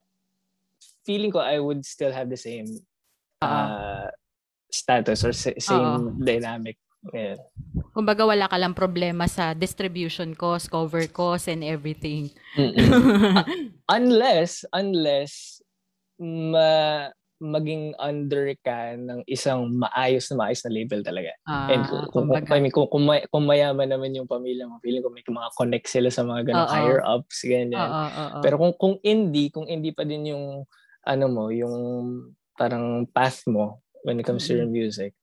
feeling 1.04 1.30
ko 1.30 1.38
I 1.38 1.62
would 1.62 1.86
still 1.86 2.10
have 2.10 2.26
the 2.26 2.40
same 2.40 2.66
Oo. 3.44 3.46
uh, 3.46 4.08
status 4.72 5.22
or 5.22 5.30
sa- 5.36 5.54
same 5.62 6.18
dynamic. 6.18 6.80
Ayan. 7.14 7.38
Kumbaga 7.96 8.28
wala 8.28 8.44
ka 8.44 8.60
lang 8.60 8.76
problema 8.76 9.24
sa 9.24 9.56
distribution 9.56 10.36
cost, 10.36 10.68
cover 10.68 11.08
cost, 11.08 11.48
and 11.48 11.64
everything. 11.64 12.28
Unless, 13.88 14.68
unless, 14.76 15.64
ma, 16.20 17.08
maging 17.40 17.96
under 17.96 18.52
ka 18.60 19.00
ng 19.00 19.24
isang 19.24 19.72
maayos 19.80 20.28
na 20.28 20.44
maayos 20.44 20.60
na 20.64 20.72
label 20.76 21.00
talaga. 21.00 21.32
Ah, 21.48 21.72
And 21.72 21.88
kung, 21.88 22.04
kung, 22.12 22.24
kumbaga. 22.28 22.52
I 22.52 22.60
mean, 22.60 22.72
kung, 22.72 22.88
kung, 22.92 23.04
may- 23.08 23.24
kung 23.32 23.48
mayaman 23.48 23.88
naman 23.88 24.12
yung 24.12 24.28
pamilya 24.28 24.68
mo, 24.68 24.76
feeling 24.84 25.00
ko 25.00 25.08
may 25.08 25.24
mga 25.24 25.50
connect 25.56 25.88
sila 25.88 26.12
sa 26.12 26.20
mga 26.20 26.52
ganong 26.52 26.68
Oo. 26.68 26.76
higher 26.76 27.00
ups, 27.00 27.48
ganyan. 27.48 27.92
Oo, 27.92 28.04
oo. 28.12 28.40
Pero 28.44 28.60
kung 28.60 28.72
kung 28.76 28.94
indie, 29.00 29.48
kung 29.48 29.68
indie 29.68 29.96
pa 29.96 30.04
din 30.04 30.36
yung 30.36 30.68
ano 31.00 31.24
mo, 31.32 31.48
yung 31.48 31.76
parang 32.60 33.08
path 33.08 33.44
mo 33.48 33.80
when 34.04 34.20
it 34.20 34.24
comes 34.28 34.44
to 34.44 34.56
your 34.56 34.68
music, 34.68 35.16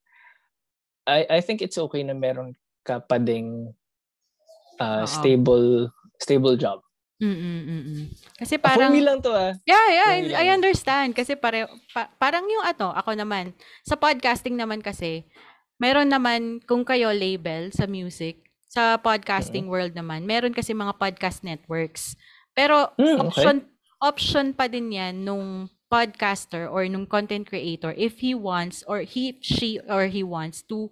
I 1.05 1.25
I 1.27 1.39
think 1.41 1.59
it's 1.65 1.77
okay 1.77 2.05
na 2.05 2.13
meron 2.15 2.55
ka 2.83 2.99
pa 2.99 3.17
ding 3.17 3.71
uh, 4.79 5.07
stable 5.07 5.89
stable 6.19 6.55
job. 6.55 6.83
Mm-mm-mm. 7.23 8.11
Kasi 8.35 8.59
Parang, 8.59 8.91
For 8.91 8.95
me 8.95 8.99
lang 8.99 9.23
to 9.23 9.31
ah. 9.31 9.55
yeah, 9.63 9.87
yeah, 9.87 10.07
I, 10.11 10.19
I 10.43 10.45
understand. 10.51 11.15
Kasi 11.15 11.39
pare, 11.39 11.71
pa- 11.95 12.11
parang 12.19 12.43
yung 12.43 12.67
ano, 12.67 12.91
ako 12.91 13.15
naman, 13.15 13.55
sa 13.87 13.95
podcasting 13.95 14.59
naman 14.59 14.83
kasi, 14.83 15.23
meron 15.79 16.11
naman, 16.11 16.59
kung 16.67 16.83
kayo 16.83 17.15
label 17.15 17.71
sa 17.71 17.87
music, 17.87 18.43
sa 18.67 18.99
podcasting 18.99 19.71
world 19.71 19.95
naman, 19.95 20.27
meron 20.27 20.51
kasi 20.51 20.75
mga 20.75 20.99
podcast 20.99 21.47
networks. 21.47 22.19
Pero, 22.51 22.91
Mm, 22.99 23.07
okay. 23.07 23.19
option, 23.23 23.57
option 24.03 24.47
pa 24.51 24.67
din 24.67 24.91
yan 24.91 25.23
nung 25.23 25.71
podcaster 25.87 26.67
or 26.67 26.83
nung 26.89 27.05
content 27.05 27.45
creator 27.45 27.93
if 27.95 28.19
he 28.19 28.33
wants 28.33 28.81
or 28.89 29.05
he, 29.05 29.37
she, 29.39 29.79
or 29.87 30.09
he 30.09 30.25
wants 30.25 30.65
to 30.65 30.89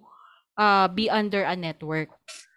uh, 0.56 0.86
be 0.88 1.08
under 1.08 1.44
a 1.44 1.56
network. 1.56 2.10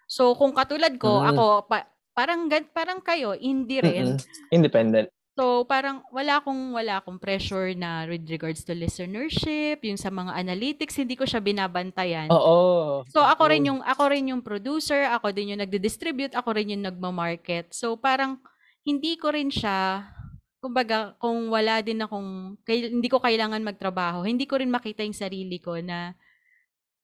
So, 0.06 0.34
kung 0.34 0.54
katulad 0.54 0.96
ko, 0.96 1.20
Mm. 1.20 1.26
ako, 1.34 1.44
pa- 1.66 1.88
parang, 2.14 2.46
gan- 2.46 2.70
parang 2.70 3.00
kayo, 3.02 3.34
indie 3.34 3.82
rin. 3.82 4.16
Mm-mm. 4.16 4.54
Independent. 4.54 5.08
So, 5.36 5.68
parang 5.68 6.00
wala 6.08 6.40
akong, 6.40 6.72
wala 6.72 6.96
akong 6.96 7.20
pressure 7.20 7.76
na 7.76 8.08
with 8.08 8.24
regards 8.24 8.64
to 8.64 8.72
listenership, 8.72 9.84
yung 9.84 10.00
sa 10.00 10.08
mga 10.08 10.32
analytics, 10.32 10.96
hindi 10.96 11.12
ko 11.12 11.28
siya 11.28 11.44
binabantayan. 11.44 12.32
Oo. 12.32 13.04
So, 13.12 13.20
ako 13.20 13.52
rin 13.52 13.68
Oo. 13.68 13.76
yung, 13.76 13.80
ako 13.84 14.02
rin 14.08 14.32
yung 14.32 14.40
producer, 14.40 15.04
ako 15.12 15.36
din 15.36 15.52
yung 15.52 15.60
nagdi-distribute, 15.60 16.32
ako 16.32 16.56
rin 16.56 16.72
yung 16.72 16.88
nagma-market. 16.88 17.68
So, 17.76 18.00
parang, 18.00 18.40
hindi 18.80 19.20
ko 19.20 19.28
rin 19.36 19.52
siya, 19.52 20.08
kumbaga, 20.56 21.12
kung 21.20 21.52
wala 21.52 21.84
din 21.84 22.00
akong, 22.00 22.56
kay, 22.64 22.88
hindi 22.88 23.12
ko 23.12 23.20
kailangan 23.20 23.60
magtrabaho, 23.60 24.24
hindi 24.24 24.48
ko 24.48 24.56
rin 24.56 24.72
makita 24.72 25.04
yung 25.04 25.12
sarili 25.12 25.60
ko 25.60 25.76
na, 25.84 26.16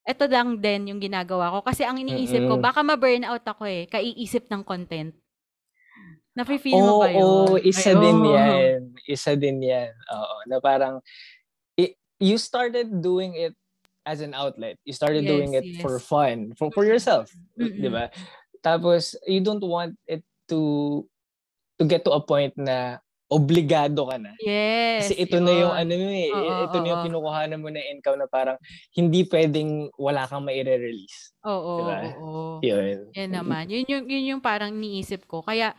eto 0.03 0.27
lang 0.27 0.59
din 0.59 0.91
yung 0.91 1.01
ginagawa 1.01 1.55
ko. 1.55 1.59
Kasi 1.63 1.87
ang 1.87 1.99
iniisip 1.99 2.43
ko, 2.45 2.59
Mm-mm. 2.59 2.65
baka 2.65 2.83
ma-burnout 2.83 3.43
ako 3.43 3.67
eh, 3.67 3.87
kaiisip 3.87 4.51
ng 4.51 4.63
content. 4.63 5.15
Nafe-feel 6.33 6.81
mo 6.81 6.99
ba 6.99 7.13
yun? 7.13 7.21
oo, 7.21 7.55
isa 7.61 7.93
Ay, 7.93 8.01
din 8.01 8.19
oo. 8.19 8.33
yan. 8.33 8.79
Isa 9.05 9.33
din 9.37 9.59
yan. 9.61 9.93
Oo, 9.93 10.37
na 10.49 10.57
parang, 10.59 10.99
i- 11.77 11.95
you 12.19 12.41
started 12.41 12.89
doing 12.99 13.37
it 13.37 13.53
as 14.03 14.25
an 14.25 14.33
outlet. 14.33 14.81
You 14.83 14.97
started 14.97 15.23
Yes, 15.23 15.31
doing 15.31 15.51
it 15.55 15.67
for 15.79 16.01
yes. 16.01 16.09
fun, 16.09 16.37
for, 16.57 16.73
for 16.73 16.83
yourself. 16.83 17.31
Mm-mm. 17.55 17.79
Di 17.79 17.89
ba? 17.93 18.09
Tapos, 18.59 19.15
you 19.29 19.39
don't 19.39 19.63
want 19.63 19.95
it 20.09 20.25
to 20.49 21.05
to 21.79 21.85
get 21.85 22.03
to 22.03 22.13
a 22.15 22.23
point 22.23 22.55
na 22.57 22.99
obligado 23.33 24.05
ka 24.05 24.21
na. 24.21 24.37
Yes. 24.37 25.09
Kasi 25.09 25.25
ito 25.25 25.41
na 25.41 25.53
yung 25.57 25.73
yun. 25.73 25.81
ano 25.89 25.93
eh, 26.13 26.29
Oo, 26.29 26.53
ito 26.69 26.77
na 26.79 26.89
yung 26.93 27.01
oo. 27.01 27.07
kinukuhanan 27.09 27.61
mo 27.65 27.69
na 27.73 27.81
income 27.81 28.21
na 28.21 28.29
parang 28.29 28.61
hindi 28.93 29.25
pwedeng 29.25 29.89
wala 29.97 30.29
kang 30.29 30.45
maire-release. 30.45 31.33
Oo, 31.49 31.73
Diba? 31.81 31.99
oo. 32.21 32.33
Yun. 32.61 33.09
Yan 33.17 33.31
naman. 33.33 33.73
Yun 33.73 33.89
yung, 33.89 34.05
yun 34.05 34.25
yung 34.37 34.43
parang 34.45 34.71
niisip 34.77 35.25
ko. 35.25 35.41
Kaya, 35.41 35.73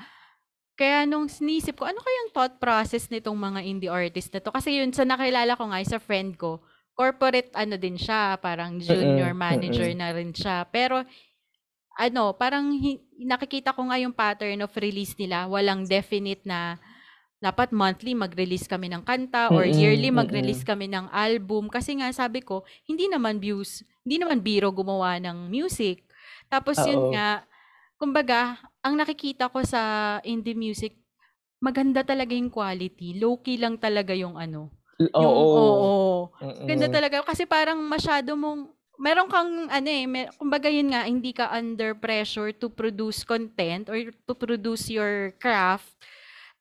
kaya 0.74 1.06
nung 1.06 1.30
sinisip 1.30 1.78
ko, 1.78 1.86
ano 1.86 2.02
kayang 2.02 2.34
thought 2.34 2.58
process 2.58 3.06
nitong 3.14 3.38
mga 3.38 3.60
indie 3.62 3.94
artist 3.94 4.34
na 4.34 4.42
to? 4.42 4.50
Kasi 4.50 4.82
yun, 4.82 4.90
sa 4.90 5.06
nakilala 5.06 5.54
ko 5.54 5.70
nga, 5.70 5.78
sa 5.86 6.02
friend 6.02 6.34
ko, 6.42 6.66
corporate 6.98 7.54
ano 7.54 7.78
din 7.78 7.98
siya, 7.98 8.38
parang 8.42 8.82
junior 8.82 9.34
Mm-mm, 9.34 9.38
manager 9.38 9.90
mm-mm. 9.90 10.02
na 10.02 10.10
rin 10.14 10.34
siya. 10.34 10.66
Pero, 10.74 11.06
ano, 11.94 12.34
parang 12.34 12.74
nakikita 13.22 13.74
ko 13.78 13.86
nga 13.86 14.02
yung 14.02 14.14
pattern 14.14 14.66
of 14.66 14.74
release 14.82 15.14
nila. 15.18 15.46
Walang 15.46 15.86
definite 15.86 16.42
na 16.42 16.82
dapat 17.44 17.76
monthly 17.76 18.16
mag-release 18.16 18.72
kami 18.72 18.88
ng 18.88 19.04
kanta 19.04 19.52
or 19.52 19.68
Mm-mm, 19.68 19.76
yearly 19.76 20.08
mag-release 20.16 20.64
kami 20.64 20.88
ng 20.88 21.12
album. 21.12 21.68
Kasi 21.68 22.00
nga 22.00 22.08
sabi 22.16 22.40
ko, 22.40 22.64
hindi 22.88 23.12
naman 23.12 23.44
views, 23.44 23.84
hindi 24.08 24.24
naman 24.24 24.40
biro 24.40 24.72
gumawa 24.72 25.20
ng 25.20 25.52
music. 25.52 26.08
Tapos 26.48 26.80
yun 26.88 27.04
Oo. 27.04 27.12
nga, 27.12 27.44
kumbaga, 28.00 28.56
ang 28.80 28.96
nakikita 28.96 29.52
ko 29.52 29.60
sa 29.68 30.18
indie 30.24 30.56
music, 30.56 30.96
maganda 31.60 32.04
talaga 32.04 32.32
yung 32.32 32.48
quality. 32.48 33.20
Low-key 33.20 33.60
lang 33.60 33.76
talaga 33.76 34.16
yung 34.16 34.40
ano. 34.40 34.72
Oo. 35.00 35.20
Yung, 35.20 35.36
oo. 35.36 35.92
Mm-mm. 36.40 36.68
Ganda 36.68 36.88
talaga. 36.88 37.28
Kasi 37.28 37.44
parang 37.44 37.80
masyado 37.84 38.36
mong, 38.40 38.72
meron 39.00 39.28
kang, 39.28 39.68
ano 39.68 39.90
eh, 39.90 40.06
mer- 40.08 40.32
kumbaga 40.40 40.72
yun 40.72 40.92
nga, 40.92 41.04
hindi 41.08 41.32
ka 41.36 41.52
under 41.52 41.96
pressure 41.96 42.56
to 42.56 42.72
produce 42.72 43.24
content 43.28 43.88
or 43.92 44.00
to 44.28 44.34
produce 44.36 44.88
your 44.88 45.36
craft. 45.40 45.92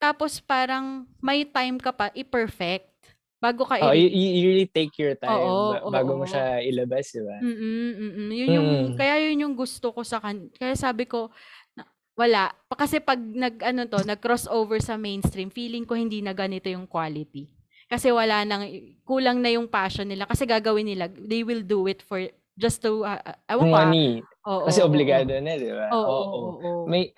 Tapos 0.03 0.43
parang 0.43 1.07
may 1.23 1.47
time 1.47 1.79
ka 1.79 1.95
pa 1.95 2.11
i-perfect 2.11 2.91
bago 3.39 3.63
ka 3.63 3.79
Oh, 3.79 3.95
you, 3.95 4.03
i- 4.03 4.11
you 4.11 4.29
you 4.35 4.47
really 4.51 4.67
take 4.67 4.91
your 4.99 5.15
time 5.15 5.31
Oo, 5.31 5.79
ba- 5.79 6.03
bago 6.03 6.19
mo 6.19 6.27
oo. 6.27 6.31
siya 6.31 6.59
ilabas, 6.59 7.15
di 7.15 7.23
ba? 7.23 7.39
Mm-mm, 7.39 7.87
mm-mm. 7.95 8.29
Yun 8.35 8.49
yung, 8.51 8.67
Mm. 8.67 8.97
kaya 8.99 9.15
yun 9.23 9.43
yung 9.47 9.55
gusto 9.55 9.95
ko 9.95 10.03
sa 10.03 10.19
kan. 10.19 10.51
Kaya 10.55 10.75
sabi 10.75 11.07
ko, 11.07 11.31
na- 11.75 11.87
wala. 12.19 12.51
Kasi 12.69 12.99
pag 12.99 13.19
nag, 13.19 13.63
ano 13.63 13.87
to, 13.87 14.03
nag-crossover 14.03 14.79
sa 14.79 14.99
mainstream, 14.99 15.51
feeling 15.51 15.87
ko 15.87 15.95
hindi 15.95 16.19
na 16.19 16.35
ganito 16.35 16.67
yung 16.67 16.87
quality. 16.87 17.47
Kasi 17.87 18.11
wala 18.11 18.43
nang, 18.43 18.67
kulang 19.03 19.39
na 19.39 19.55
yung 19.55 19.67
passion 19.67 20.07
nila. 20.07 20.27
Kasi 20.27 20.47
gagawin 20.47 20.87
nila, 20.89 21.07
they 21.07 21.43
will 21.43 21.63
do 21.63 21.87
it 21.87 22.03
for, 22.03 22.19
just 22.55 22.79
to, 22.79 23.03
uh, 23.03 23.19
ewan 23.47 23.71
ko 23.71 23.75
ah. 23.75 23.87
Money. 23.87 24.11
Oo, 24.47 24.67
Kasi 24.67 24.83
oo, 24.83 24.87
obligado 24.87 25.31
na, 25.39 25.55
di 25.55 25.71
ba? 25.71 25.95
Oo, 25.95 26.03
oo, 26.03 26.11
Oo. 26.11 26.27
oo, 26.27 26.51
oo. 26.59 26.85
May, 26.87 27.11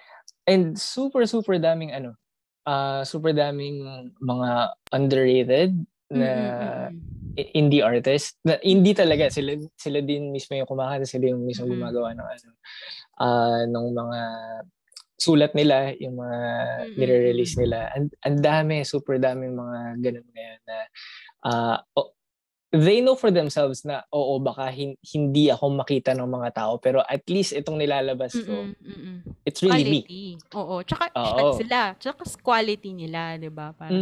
and 0.45 0.77
super, 0.77 1.25
super 1.25 1.57
daming 1.57 1.93
ano, 1.93 2.13
ah 2.65 3.05
super 3.05 3.33
daming 3.33 3.85
mga 4.21 4.51
underrated 4.91 5.73
Mm, 6.13 6.21
na 6.21 6.31
mm, 6.31 6.53
mm, 6.53 6.93
mm. 6.93 7.01
i- 7.41 7.51
indie 7.57 7.81
artist 7.83 8.37
na 8.45 8.61
indie 8.61 8.93
talaga 8.95 9.33
sila 9.33 9.57
sila 9.75 9.99
din 10.05 10.31
mismo 10.31 10.53
yung 10.55 10.69
kumakanta 10.69 11.09
sila 11.09 11.33
yung 11.33 11.43
mismo 11.49 11.65
Mm-mm. 11.65 11.75
gumagawa 11.75 12.13
ng 12.13 12.29
ano 12.29 12.51
ah 13.19 13.63
ng 13.67 13.87
mga 13.89 14.21
sulat 15.19 15.53
nila 15.57 15.91
yung 15.99 16.21
mga 16.21 16.39
Mm-mm, 16.85 16.95
nire-release 17.01 17.55
mm-mm. 17.57 17.63
nila 17.67 17.79
ang 17.97 18.07
ang 18.21 18.37
dami 18.39 18.85
super 18.85 19.17
daming 19.19 19.57
mga 19.57 19.79
ganun 19.99 20.27
ngayon 20.31 20.61
na 20.69 20.77
ah, 21.45 21.77
o- 21.97 22.14
they 22.77 22.99
know 22.99 23.15
for 23.15 23.31
themselves 23.31 23.83
na 23.83 24.03
oo 24.11 24.37
baka 24.37 24.67
hin- 24.69 24.99
hindi 25.01 25.47
ako 25.47 25.79
makita 25.79 26.11
ng 26.13 26.27
mga 26.27 26.51
tao 26.53 26.77
pero 26.77 27.01
at 27.01 27.23
least 27.27 27.53
itong 27.53 27.79
nilalabas 27.79 28.35
ko 28.35 28.67
Mm-mm, 28.67 28.75
mm-mm. 28.83 29.17
it's 29.47 29.63
really 29.63 29.85
me 29.85 30.01
Quality. 30.03 30.27
Oo. 30.55 30.75
Tsaka, 30.83 31.05
Oo. 31.15 31.55
sila. 31.55 31.81
Tsaka 31.97 32.23
quality 32.41 32.91
nila, 32.93 33.35
di 33.37 33.49
ba? 33.49 33.71
Parang. 33.71 33.95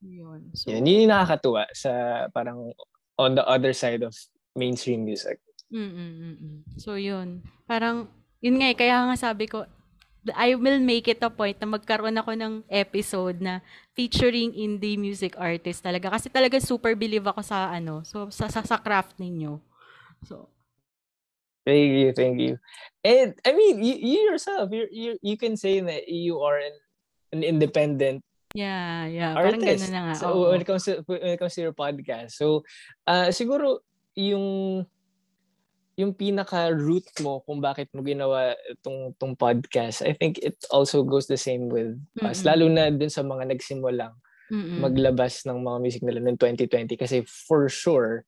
Yun. 0.00 0.40
So, 0.52 0.72
Yun, 0.72 0.84
yun 0.84 1.04
yung 1.04 1.12
nakakatuwa 1.12 1.68
sa 1.72 1.90
parang 2.30 2.72
on 3.16 3.36
the 3.36 3.44
other 3.44 3.72
side 3.72 4.00
of 4.00 4.16
mainstream 4.54 5.04
music. 5.04 5.40
Mm, 5.70 6.64
So, 6.76 6.96
yun. 6.96 7.44
Parang, 7.64 8.08
yun 8.40 8.56
nga 8.58 8.68
eh, 8.68 8.76
kaya 8.76 9.04
nga 9.06 9.16
sabi 9.16 9.46
ko, 9.46 9.64
I 10.36 10.52
will 10.54 10.80
make 10.80 11.08
it 11.08 11.22
a 11.24 11.32
point 11.32 11.56
na 11.60 11.68
magkaroon 11.68 12.16
ako 12.20 12.36
ng 12.36 12.54
episode 12.68 13.40
na 13.40 13.64
featuring 13.96 14.52
indie 14.52 15.00
music 15.00 15.38
artist 15.40 15.80
talaga. 15.80 16.12
Kasi 16.12 16.28
talaga 16.28 16.60
super 16.60 16.92
believe 16.92 17.24
ako 17.24 17.40
sa 17.40 17.72
ano, 17.72 18.04
so 18.04 18.28
sa, 18.28 18.52
sa, 18.52 18.60
sa 18.60 18.76
craft 18.76 19.16
ninyo. 19.16 19.60
So, 20.28 20.48
Thank 21.60 21.92
you, 21.92 22.10
thank 22.16 22.40
you. 22.40 22.56
And 23.04 23.36
I 23.44 23.52
mean, 23.52 23.84
you, 23.84 23.94
you 23.94 24.18
yourself, 24.32 24.72
you 24.72 24.88
you 24.88 25.10
you 25.20 25.36
can 25.36 25.60
say 25.60 25.78
that 25.84 26.08
you 26.08 26.40
are 26.40 26.56
an, 26.56 26.72
an 27.36 27.44
independent 27.44 28.24
yeah, 28.54 29.06
yeah. 29.06 29.34
Parang 29.34 29.62
artist. 29.62 29.86
gano'n 29.86 29.92
na 29.94 30.00
nga. 30.10 30.14
So 30.18 30.26
oo. 30.34 30.50
when 30.50 30.60
it 30.62 30.66
comes 30.66 30.84
to 30.90 31.02
when 31.06 31.22
it 31.22 31.38
comes 31.38 31.54
to 31.54 31.62
your 31.62 31.76
podcast, 31.76 32.34
so 32.34 32.66
uh, 33.06 33.30
siguro 33.30 33.86
yung 34.18 34.82
yung 36.00 36.16
pinaka 36.16 36.72
root 36.72 37.04
mo 37.20 37.44
kung 37.44 37.60
bakit 37.60 37.92
mo 37.92 38.00
ginawa 38.00 38.56
itong 38.72 39.12
tong 39.20 39.36
podcast, 39.36 40.00
I 40.00 40.16
think 40.16 40.40
it 40.40 40.56
also 40.72 41.04
goes 41.04 41.28
the 41.28 41.36
same 41.36 41.68
with 41.68 42.00
us. 42.24 42.40
Mm-mm. 42.40 42.48
Lalo 42.48 42.64
na 42.72 42.88
dun 42.88 43.12
sa 43.12 43.20
mga 43.20 43.52
nagsimulang 43.52 44.16
Mm-mm. 44.48 44.80
maglabas 44.80 45.44
ng 45.44 45.60
mga 45.60 45.78
music 45.78 46.02
nila 46.02 46.24
noong 46.24 46.40
2020 46.40 46.96
kasi 46.96 47.22
for 47.28 47.68
sure 47.68 48.24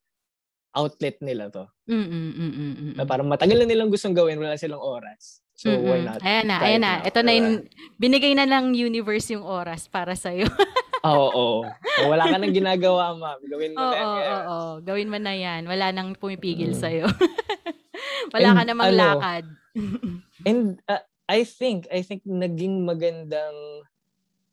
outlet 0.77 1.17
nila 1.25 1.49
to. 1.49 1.65
Mm-mm. 1.89 2.97
Na 2.97 3.09
parang 3.09 3.29
matagal 3.29 3.65
na 3.65 3.67
nilang 3.69 3.89
gustong 3.89 4.17
gawin, 4.17 4.37
wala 4.37 4.61
silang 4.61 4.81
oras. 4.81 5.41
So 5.57 5.73
why 5.73 6.01
Mm-mm. 6.01 6.09
not? 6.09 6.21
Ayan 6.21 6.47
na, 6.49 6.57
ayan 6.61 6.83
na. 6.85 6.93
Ito 7.05 7.21
na 7.25 7.33
diba? 7.33 7.41
yung, 7.41 7.49
binigay 7.97 8.33
na 8.37 8.45
ng 8.49 8.77
universe 8.77 9.33
yung 9.33 9.45
oras 9.45 9.89
para 9.89 10.13
sa'yo. 10.13 10.45
Oo, 11.03 11.29
oo. 11.35 11.61
Oh, 11.75 12.07
wala 12.09 12.25
ka 12.31 12.39
nang 12.39 12.55
ginagawa, 12.55 13.13
ma'am. 13.19 13.41
Gawin 13.51 13.75
mo 13.75 13.83
Oo, 13.83 13.91
na 13.91 13.97
yan 13.99 14.07
oo, 14.07 14.15
ngayon. 14.15 14.43
oo. 14.47 14.59
Gawin 14.87 15.11
mo 15.11 15.19
na 15.19 15.35
yan. 15.35 15.63
Wala 15.67 15.87
nang 15.91 16.15
pumipigil 16.15 16.73
Mm. 16.73 16.79
sa'yo. 16.79 17.07
Wala 18.35 18.49
ka 18.55 18.63
And 18.63 18.69
namang 18.71 18.91
ano, 18.95 18.99
lakad. 19.03 19.45
And 20.49 20.79
uh, 20.87 21.03
I 21.27 21.43
think, 21.43 21.87
I 21.91 22.03
think 22.03 22.23
naging 22.27 22.87
magandang 22.87 23.87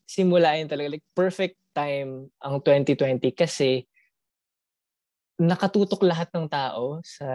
simulain 0.10 0.66
talaga. 0.66 0.98
Like, 0.98 1.06
perfect 1.14 1.58
time 1.74 2.34
ang 2.42 2.62
2020 2.66 3.30
kasi 3.34 3.86
nakatutok 5.40 6.04
lahat 6.04 6.28
ng 6.36 6.50
tao 6.52 7.00
sa 7.06 7.26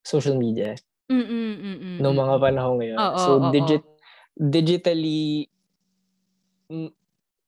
social 0.00 0.38
media 0.40 0.72
Mm-mm, 1.12 1.52
mm-mm, 1.60 1.96
noong 2.00 2.16
mga 2.16 2.36
panahon 2.40 2.74
ngayon. 2.80 2.96
Oo, 2.96 3.18
so, 3.20 3.30
oo, 3.36 3.52
digit, 3.52 3.82
digitally, 4.40 5.44
mm, 6.72 6.90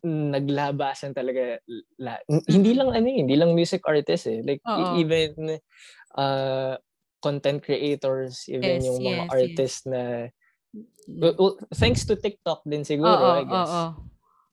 naglabasan 0.07 1.13
talaga. 1.13 1.59
La, 1.99 2.17
Hindi 2.47 2.79
lang 2.79 2.95
ano 2.95 3.07
eh, 3.11 3.19
hindi 3.27 3.35
lang 3.35 3.53
music 3.53 3.83
artists 3.83 4.31
eh. 4.31 4.41
Like, 4.47 4.63
e- 4.63 4.71
Oo. 4.71 4.95
even 5.03 5.59
uh, 6.15 6.75
content 7.19 7.61
creators, 7.67 8.47
even 8.47 8.79
Yes, 8.79 8.87
yung 8.87 8.99
mga 9.03 9.11
yes, 9.11 9.27
yes. 9.27 9.35
artists 9.35 9.83
na 9.91 10.03
Well, 11.07 11.35
well, 11.39 11.55
thanks 11.79 12.03
to 12.11 12.19
TikTok 12.19 12.67
din 12.67 12.83
siguro, 12.83 13.15
Oo, 13.15 13.39
I 13.39 13.45
guess. 13.47 13.71
oo. 13.71 13.87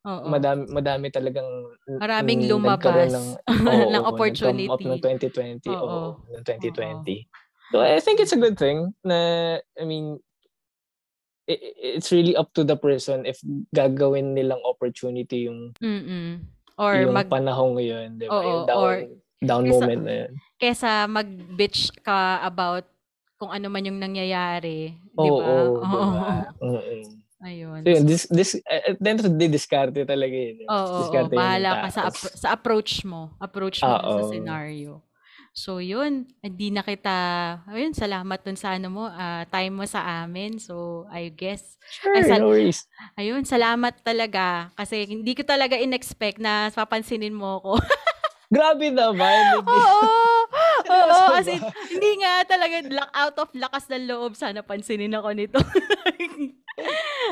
Oo. 0.04 0.28
Madami, 0.30 0.64
madami 0.70 1.08
talagang 1.10 1.50
Maraming 1.98 2.46
mm, 2.46 2.50
lumabas 2.52 3.10
ng, 3.10 3.28
ng 3.94 4.04
oo, 4.06 4.12
opportunity. 4.14 4.70
up 4.70 4.82
ng 4.84 5.00
2020. 5.02 5.74
Oo. 5.74 5.82
Oo, 5.82 6.30
ng 6.30 6.44
2020. 6.46 7.26
So 7.74 7.82
I 7.82 7.98
think 8.00 8.22
it's 8.22 8.36
a 8.36 8.40
good 8.40 8.54
thing 8.56 8.94
na, 9.02 9.58
I 9.80 9.84
mean, 9.84 10.22
it's 11.48 12.12
really 12.12 12.36
up 12.36 12.54
to 12.56 12.64
the 12.64 12.76
person 12.76 13.26
if 13.28 13.40
gagawin 13.76 14.32
nilang 14.36 14.64
opportunity 14.64 15.48
yung, 15.52 15.76
Mm-mm. 15.80 16.40
Or 16.80 16.98
yung 16.98 17.14
mag, 17.14 17.30
panahong 17.30 17.78
yun, 17.78 18.18
di 18.18 18.26
ba? 18.28 18.34
Oo, 18.40 18.44
yung 18.44 18.66
down, 18.66 18.82
or 18.82 18.94
down 19.44 19.64
kesa- 19.64 19.74
moment 19.76 20.02
na 20.02 20.14
yun. 20.26 20.32
kesa 20.58 20.90
mag-bitch 21.06 21.92
ka 22.02 22.40
about 22.42 22.88
kung 23.38 23.52
ano 23.52 23.68
man 23.68 23.84
yung 23.84 24.00
nangyayari. 24.00 24.96
Di 24.96 25.30
ba? 25.30 25.44
oo, 25.44 25.84
di 25.84 25.98
ba? 26.00 26.28
Mm-mm. 26.64 27.04
Ayun. 27.44 27.84
So 27.84 27.90
yun, 27.92 28.04
this, 28.08 28.24
this, 28.32 28.50
at 28.64 28.96
the 29.04 29.10
end 29.12 29.20
of 29.20 29.28
the 29.28 29.36
day, 29.36 29.52
talaga 30.08 30.32
yun. 30.32 30.64
Oo, 30.72 30.72
oo, 30.72 31.12
yun 31.12 31.28
ng 31.28 31.36
bahala 31.36 31.70
ka 31.84 31.88
sa, 31.92 32.02
appro- 32.08 32.36
sa 32.40 32.48
approach 32.56 33.04
mo. 33.04 33.36
Approach 33.36 33.84
mo 33.84 34.00
sa 34.00 34.24
scenario. 34.32 35.04
So, 35.54 35.78
yun. 35.78 36.26
Hindi 36.42 36.74
na 36.74 36.82
kita, 36.82 37.14
ayun, 37.70 37.94
salamat 37.94 38.42
dun 38.42 38.58
sa 38.58 38.74
ano 38.74 38.90
mo, 38.90 39.04
ah, 39.06 39.46
time 39.46 39.70
mo 39.70 39.86
sa 39.86 40.26
amin. 40.26 40.58
So, 40.58 41.06
I 41.14 41.30
guess, 41.30 41.78
Sure, 41.86 42.18
Ay, 42.18 42.26
sal- 42.26 42.42
no 42.42 42.50
worries. 42.50 42.90
ayun, 43.14 43.46
salamat 43.46 44.02
talaga. 44.02 44.74
Kasi 44.74 45.06
hindi 45.06 45.38
ko 45.38 45.46
talaga 45.46 45.78
in-expect 45.78 46.42
na 46.42 46.74
papansinin 46.74 47.32
mo 47.32 47.62
ko. 47.62 47.74
Grabe 48.54 48.90
naman. 48.90 49.62
Oo! 49.62 50.02
Oo, 50.84 51.16
Seryoso 51.16 51.34
as 51.34 51.48
in, 51.48 51.62
hindi 51.90 52.12
nga 52.20 52.34
talaga 52.46 52.76
luck, 52.86 53.12
out 53.14 53.36
of 53.40 53.50
lakas 53.54 53.86
ng 53.88 54.06
loob. 54.06 54.34
Sana 54.34 54.66
pansinin 54.66 55.14
ako 55.14 55.30
nito. 55.32 55.62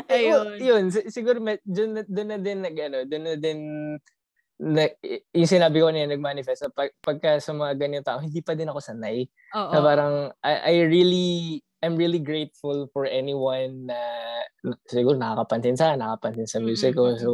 Eh, 0.06 0.30
well, 0.30 0.54
ayun. 0.54 0.62
yun, 0.62 0.84
si- 0.94 1.10
siguro 1.10 1.42
med- 1.42 1.66
dun, 1.66 1.98
na- 1.98 2.06
dun 2.06 2.30
na 2.30 2.38
din 2.38 2.62
nag, 2.62 2.78
ano, 2.78 2.98
dun 3.04 3.24
na 3.26 3.34
din 3.34 3.60
y- 5.01 5.26
yung 5.34 5.49
sinabi 5.49 5.82
ko 5.82 5.89
niya, 5.89 6.05
nag-manifest, 6.05 6.70
na 6.70 6.72
pag, 6.72 6.93
pagka 7.01 7.41
sa 7.41 7.51
mga 7.51 7.74
ganyan 7.82 8.05
tao, 8.05 8.22
hindi 8.22 8.45
pa 8.45 8.53
din 8.53 8.70
ako 8.70 8.78
sanay. 8.78 9.26
Oo. 9.57 9.74
Na 9.74 9.80
parang, 9.82 10.14
I, 10.45 10.53
I 10.70 10.74
really, 10.86 11.30
I'm 11.82 11.97
really 11.97 12.22
grateful 12.22 12.86
for 12.93 13.09
anyone 13.09 13.89
na 13.89 13.97
siguro 14.86 15.18
nakakapansin 15.18 15.74
sa, 15.74 15.97
nakakapansin 15.97 16.45
sa 16.45 16.62
music 16.62 16.93
ko. 16.93 17.09
Mm, 17.09 17.09
mm, 17.09 17.18
mm. 17.18 17.24
So, 17.26 17.30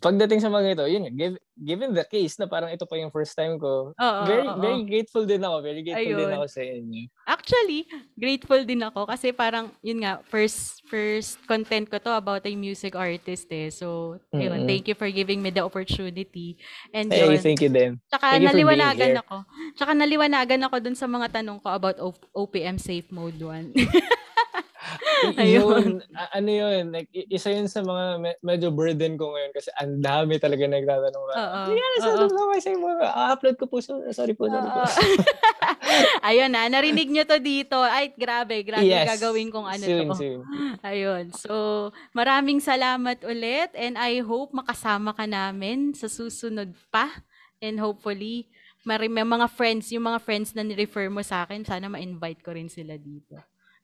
pagdating 0.00 0.40
sa 0.40 0.48
mga 0.48 0.72
ito, 0.72 0.84
yun, 0.86 1.04
give, 1.12 1.36
given 1.54 1.92
the 1.92 2.02
case 2.02 2.38
na 2.38 2.46
parang 2.46 2.70
ito 2.70 2.86
pa 2.86 2.96
yung 2.96 3.12
first 3.12 3.34
time 3.34 3.60
ko, 3.60 3.92
Oo, 3.92 4.20
very, 4.24 4.48
oo. 4.48 4.56
very 4.56 4.82
grateful 4.84 5.24
din 5.24 5.42
ako. 5.42 5.56
Very 5.60 5.82
grateful 5.82 6.14
din 6.14 6.24
Ayun. 6.24 6.38
ako 6.38 6.46
sa 6.48 6.60
inyo. 6.62 7.02
Actually, 7.22 7.80
grateful 8.14 8.60
din 8.64 8.80
ako 8.80 9.04
kasi 9.04 9.30
parang, 9.30 9.68
yun 9.80 10.00
nga, 10.00 10.24
first 10.24 10.80
first 10.86 11.36
content 11.44 11.86
ko 11.86 11.96
to 11.96 12.10
about 12.10 12.40
a 12.42 12.52
music 12.52 12.96
artist 12.96 13.48
eh. 13.48 13.68
So, 13.68 14.16
yun, 14.30 14.64
Mm-mm. 14.64 14.68
thank 14.68 14.88
you 14.88 14.96
for 14.96 15.08
giving 15.08 15.40
me 15.40 15.52
the 15.52 15.60
opportunity. 15.60 16.56
And 16.90 17.12
Hey, 17.12 17.28
yun, 17.28 17.42
thank 17.42 17.60
you 17.60 17.68
din. 17.68 18.00
tsaka 18.08 18.38
thank 18.38 18.48
naliwanagan 18.48 19.20
ako. 19.20 19.36
Tsaka 19.76 19.92
naliwanagan 19.92 20.62
ako 20.64 20.76
dun 20.80 20.96
sa 20.96 21.04
mga 21.04 21.42
tanong 21.42 21.60
ko 21.60 21.68
about 21.68 21.96
O- 22.00 22.28
OPM 22.32 22.80
Safe 22.80 23.08
Mode 23.12 23.36
1. 23.36 23.76
yun, 25.38 26.02
ano 26.12 26.50
yun, 26.50 26.90
like, 26.90 27.08
isa 27.12 27.52
yun 27.52 27.68
sa 27.70 27.80
mga 27.80 28.04
me- 28.18 28.40
medyo 28.42 28.68
burden 28.74 29.14
ko 29.16 29.32
ngayon 29.32 29.52
kasi 29.54 29.68
ang 29.78 30.00
dami 30.02 30.36
talaga 30.36 30.64
nagtatanong 30.66 31.24
na, 31.28 31.34
Oo. 31.36 31.60
Yan, 31.72 31.92
sa 32.00 32.08
ano 32.14 32.26
sa 32.58 32.70
mo, 32.76 32.88
upload 33.32 33.56
ko 33.56 33.64
po, 33.70 33.78
so, 33.78 34.00
sorry 34.12 34.34
po, 34.34 34.50
sorry 34.50 34.68
po. 34.68 34.82
Ayun 36.28 36.50
na, 36.52 36.66
narinig 36.70 37.10
nyo 37.10 37.24
to 37.26 37.38
dito. 37.38 37.76
Ay, 37.82 38.12
grabe, 38.14 38.62
grabe 38.64 38.86
Yes. 38.86 39.18
gagawin 39.18 39.52
kong 39.52 39.68
ano 39.68 39.84
soon, 39.84 40.06
to. 40.08 40.16
soon. 40.16 40.38
Ayun. 40.90 41.24
So, 41.34 41.54
maraming 42.16 42.62
salamat 42.62 43.22
ulit 43.26 43.74
and 43.76 43.98
I 43.98 44.24
hope 44.24 44.54
makasama 44.54 45.12
ka 45.12 45.28
namin 45.28 45.92
sa 45.92 46.08
susunod 46.08 46.72
pa. 46.88 47.22
And 47.62 47.78
hopefully, 47.78 48.50
may 48.82 49.06
mga 49.06 49.46
friends, 49.54 49.94
yung 49.94 50.10
mga 50.10 50.18
friends 50.18 50.50
na 50.58 50.66
ni-refer 50.66 51.06
mo 51.06 51.22
sa 51.22 51.46
akin, 51.46 51.62
sana 51.62 51.86
ma-invite 51.86 52.42
ko 52.42 52.50
rin 52.50 52.66
sila 52.66 52.98
dito. 52.98 53.38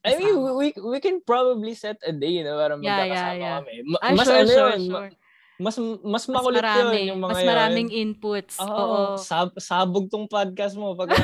I 0.09 0.17
mean, 0.17 0.37
we, 0.55 0.67
we 0.75 0.99
can 0.99 1.21
probably 1.21 1.73
set 1.73 1.97
a 2.03 2.11
day, 2.11 2.41
no, 2.41 2.55
para 2.55 2.75
Yeah, 2.75 2.83
magkakasama 2.83 3.11
yeah, 3.11 3.33
yeah. 3.35 3.57
kami. 3.59 3.73
Ma- 3.85 4.01
Ah, 4.01 4.13
mas 4.13 4.25
sure, 4.25 4.39
ano 4.39 4.49
sure, 4.49 4.73
yun, 4.73 4.83
sure. 4.87 5.11
mas 5.59 5.75
mas 5.75 6.23
Mas 6.23 6.25
makulit 6.31 6.63
marami, 6.63 6.97
yun, 6.97 7.09
yung 7.09 7.19
mga 7.19 7.29
mas 7.29 7.41
yun. 7.41 7.49
maraming 7.51 7.89
inputs. 7.91 8.55
Oo, 8.59 8.71
Oo. 8.71 9.03
sab- 9.19 9.59
sabog 9.59 10.07
tong 10.07 10.25
podcast 10.25 10.79
mo. 10.79 10.95
Pag, 10.95 11.11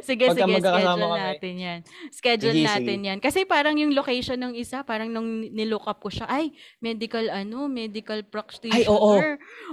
sige, 0.00 0.32
Pagka 0.32 0.48
sige, 0.48 0.54
schedule 0.56 0.80
kami. 0.80 1.20
natin 1.20 1.54
yan. 1.54 1.78
Schedule 2.08 2.56
Sige, 2.56 2.64
natin 2.64 2.96
sige. 2.96 3.08
yan. 3.12 3.18
Kasi 3.20 3.44
parang 3.44 3.76
yung 3.76 3.92
location 3.92 4.40
ng 4.40 4.56
isa, 4.56 4.80
parang 4.82 5.12
nung 5.12 5.28
nilook 5.44 5.84
up 5.84 6.00
ko 6.00 6.08
siya, 6.08 6.24
ay, 6.24 6.52
medical 6.80 7.28
ano, 7.28 7.68
medical 7.68 8.24
practitioner. 8.24 8.88
oo. 8.88 9.12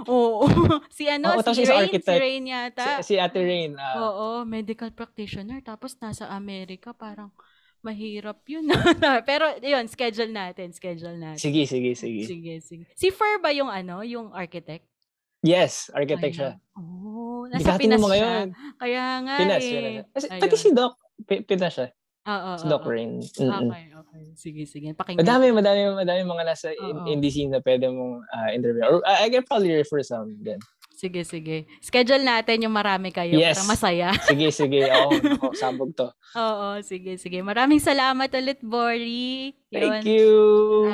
Oo. 0.44 0.44
si 0.92 1.08
ano, 1.08 1.32
Oo, 1.32 1.42
si 1.42 1.64
yung 1.64 1.72
Rain, 1.72 1.96
si. 1.96 2.12
Rain 2.12 2.44
yata. 2.44 3.00
si, 3.00 3.14
si 3.14 3.14
Ate 3.16 3.40
Rain. 3.40 3.72
ah, 3.74 3.96
Oo, 3.98 4.28
medical 4.44 4.92
practitioner. 4.92 5.64
Tapos 5.64 5.96
nasa 5.96 6.28
Amerika, 6.28 6.92
parang 6.92 7.32
mahirap 7.82 8.38
yun. 8.46 8.70
Pero 9.28 9.58
yun, 9.58 9.84
schedule 9.86 10.30
natin, 10.30 10.70
schedule 10.70 11.18
natin. 11.18 11.38
sige, 11.38 11.66
sige, 11.66 11.92
sige. 11.92 12.22
Sige, 12.24 12.54
sige. 12.62 12.84
Si 12.94 13.10
Fer 13.10 13.42
ba 13.42 13.50
yung 13.50 13.68
ano, 13.68 14.00
yung 14.02 14.30
architect? 14.30 14.86
Yes, 15.42 15.90
architect 15.90 16.38
siya. 16.38 16.52
Oh, 16.78 17.50
nasa 17.50 17.74
Pinas 17.74 17.98
mo 17.98 18.06
siya. 18.06 18.14
ngayon. 18.14 18.48
Kaya 18.78 19.02
nga 19.20 19.34
Pinas, 19.36 19.60
eh. 19.60 19.74
Pinas. 19.74 20.04
Kasi, 20.14 20.26
pati 20.38 20.54
si 20.56 20.70
Doc, 20.70 20.94
Pi- 21.26 21.42
Pinas 21.42 21.74
siya. 21.74 21.88
Oo, 22.22 22.50
Si 22.54 22.64
oo, 22.64 22.70
Doc 22.70 22.82
oo. 22.86 22.90
Rain. 22.94 23.18
Mm-mm. 23.18 23.66
Okay, 23.66 23.84
okay. 23.98 24.22
Sige, 24.38 24.62
sige. 24.70 24.88
Pakinggan. 24.94 25.26
Madami, 25.26 25.50
madami, 25.50 25.80
madami 25.90 26.20
mga 26.22 26.44
nasa 26.46 26.70
in, 26.70 26.94
Oo. 26.94 27.10
indie 27.10 27.34
scene 27.34 27.50
na 27.50 27.58
pwede 27.58 27.90
mong 27.90 28.22
ah, 28.30 28.54
interview. 28.54 28.86
Or 28.86 29.02
I, 29.02 29.26
I 29.26 29.34
can 29.34 29.42
probably 29.42 29.74
refer 29.74 30.06
some 30.06 30.38
din. 30.38 30.62
Sige, 31.02 31.26
sige. 31.26 31.66
Schedule 31.82 32.22
natin 32.22 32.62
yung 32.62 32.70
marami 32.70 33.10
kayo 33.10 33.34
Yes. 33.34 33.58
para 33.58 33.74
masaya. 33.74 34.08
Sige, 34.30 34.54
sige. 34.54 34.86
Oo, 34.94 35.10
ako, 35.10 35.46
sabog 35.58 35.90
to. 35.98 36.06
Oo, 36.38 36.78
sige, 36.86 37.18
sige. 37.18 37.42
Maraming 37.42 37.82
salamat 37.82 38.30
ulit, 38.30 38.62
Bori. 38.62 39.50
Thank 39.66 40.06
Yun. 40.06 40.14
you. 40.14 40.38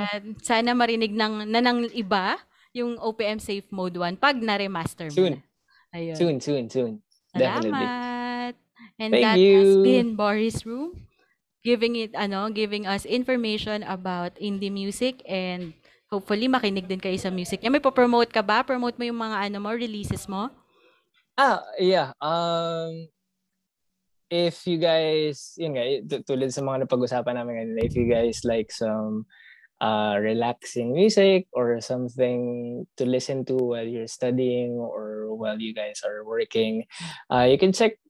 At 0.00 0.24
sana 0.40 0.72
marinig 0.72 1.12
ng, 1.12 1.44
na 1.44 1.60
ng 1.60 1.92
iba 1.92 2.40
yung 2.72 2.96
OPM 2.96 3.36
Safe 3.36 3.68
Mode 3.68 4.00
1 4.00 4.16
pag 4.16 4.40
na-remaster 4.40 5.12
mo 5.12 5.16
Soon. 5.28 5.34
Ayun. 5.92 6.16
Soon, 6.16 6.36
soon, 6.40 6.64
soon. 6.72 6.92
Definitely. 7.36 7.76
Salamat. 7.76 8.52
And 8.96 9.10
Thank 9.12 9.24
that 9.28 9.36
has 9.36 9.68
you. 9.76 9.84
been 9.84 10.16
Boris 10.16 10.64
Room 10.64 11.04
giving 11.60 12.00
it 12.00 12.16
ano, 12.16 12.48
giving 12.48 12.88
us 12.88 13.04
information 13.04 13.84
about 13.84 14.32
indie 14.40 14.72
music 14.72 15.20
and 15.28 15.76
hopefully 16.08 16.48
makinig 16.48 16.88
din 16.88 17.00
kayo 17.00 17.16
sa 17.20 17.28
music 17.28 17.60
niya. 17.60 17.72
May 17.72 17.84
po-promote 17.84 18.32
ka 18.32 18.40
ba? 18.40 18.64
Promote 18.64 18.96
mo 18.96 19.04
yung 19.04 19.20
mga 19.20 19.48
ano 19.48 19.56
mo, 19.60 19.70
releases 19.72 20.24
mo? 20.24 20.48
Ah, 21.38 21.62
yeah. 21.78 22.16
Um, 22.18 23.06
if 24.32 24.66
you 24.66 24.80
guys, 24.80 25.54
yun 25.60 25.76
nga, 25.76 25.84
tu- 26.04 26.24
tulad 26.34 26.50
sa 26.50 26.64
mga 26.64 26.88
napag-usapan 26.88 27.36
namin 27.36 27.54
kanina, 27.62 27.80
if 27.84 27.94
you 27.94 28.08
guys 28.08 28.42
like 28.42 28.72
some 28.72 29.28
uh, 29.80 30.16
relaxing 30.18 30.96
music 30.96 31.46
or 31.52 31.78
something 31.80 32.82
to 32.96 33.04
listen 33.06 33.44
to 33.44 33.54
while 33.54 33.86
you're 33.86 34.10
studying 34.10 34.80
or 34.80 35.30
while 35.36 35.60
you 35.60 35.76
guys 35.76 36.00
are 36.02 36.24
working, 36.24 36.84
uh, 37.30 37.46
you 37.46 37.60
can 37.60 37.70
check 37.70 38.00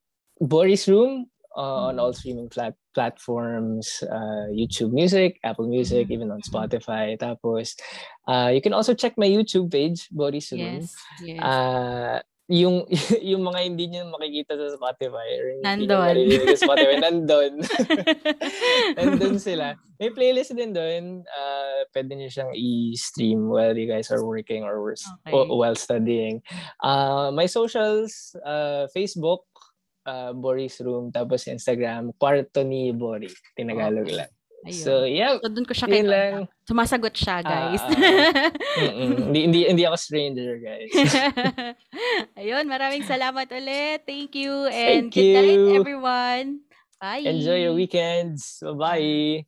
Boris 0.40 0.88
Room 0.88 1.26
uh, 1.58 1.90
on 1.90 1.98
all 1.98 2.14
streaming 2.14 2.48
plat- 2.48 2.78
platforms, 2.98 4.02
uh, 4.02 4.50
YouTube 4.50 4.90
Music, 4.90 5.38
Apple 5.46 5.70
Music, 5.70 6.10
Mhm. 6.10 6.14
even 6.18 6.28
on 6.34 6.42
Spotify. 6.42 7.14
Tapos, 7.14 7.78
uh, 8.26 8.50
you 8.50 8.58
can 8.58 8.74
also 8.74 8.90
check 8.90 9.14
my 9.14 9.30
YouTube 9.30 9.70
page, 9.70 10.10
Boris 10.10 10.50
Room. 10.50 10.82
Yes. 10.82 10.98
Yes. 11.22 11.38
Ah, 11.38 12.18
yung 12.48 12.88
yung 13.30 13.44
mga 13.44 13.60
hindi 13.60 13.86
niyo 13.86 14.08
makikita 14.08 14.56
sa 14.56 14.72
Spotify 14.74 15.28
or 15.36 15.46
hindi 15.54 15.84
Nandun. 15.84 16.00
maririnig 16.00 16.48
sa 16.56 16.64
Spotify, 16.64 16.96
nandun. 17.04 17.52
nandun 18.98 19.36
sila. 19.38 19.76
May 19.98 20.10
playlist 20.10 20.54
din 20.54 20.72
doon. 20.72 21.26
Uh, 21.26 21.84
pwede 21.92 22.14
niyo 22.14 22.30
siyang 22.30 22.52
i-stream 22.54 23.50
while 23.50 23.74
you 23.74 23.84
guys 23.84 24.08
are 24.08 24.22
working 24.22 24.62
or, 24.62 24.78
Okay. 24.80 25.32
o- 25.34 25.58
while 25.58 25.74
studying. 25.74 26.40
Uh, 26.80 27.28
my 27.34 27.44
socials, 27.44 28.32
uh, 28.40 28.88
Facebook, 28.94 29.44
uh, 30.08 30.32
Boris 30.32 30.80
Room, 30.80 31.12
tapos 31.12 31.44
Instagram, 31.44 32.16
Kwarto 32.16 32.64
ni 32.64 32.96
Bori. 32.96 33.28
Tinagalog 33.52 34.08
Okay. 34.08 34.16
lang. 34.24 34.30
Ayun. 34.58 34.74
So, 34.74 34.92
yeah. 35.06 35.38
So, 35.38 35.46
doon 35.54 35.66
ko 35.68 35.74
siya 35.76 35.86
Yun 35.86 35.94
kay 35.94 36.02
lang. 36.02 36.32
Sumasagot 36.66 37.14
siya, 37.14 37.36
guys. 37.46 37.78
Ah, 37.78 37.94
Mm-mm. 38.82 39.30
hindi, 39.30 39.40
hindi, 39.46 39.60
hindi 39.70 39.84
ako 39.86 39.94
stranger, 39.94 40.58
guys. 40.58 40.90
Ayun, 42.42 42.66
maraming 42.66 43.06
salamat 43.12 43.46
ulit. 43.54 44.02
Thank 44.02 44.34
you. 44.34 44.66
And 44.66 45.14
Thank 45.14 45.14
good 45.14 45.30
night, 45.30 45.54
you. 45.62 45.78
everyone. 45.78 46.46
Bye. 46.98 47.22
Enjoy 47.22 47.54
your 47.62 47.78
weekends. 47.78 48.58
Bye-bye. 48.58 49.46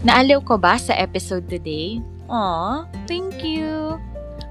Naaliw 0.00 0.40
ko 0.48 0.56
ba 0.56 0.80
sa 0.80 0.96
episode 0.96 1.44
today? 1.52 2.00
Aw, 2.32 2.88
thank 3.04 3.44
you! 3.44 4.00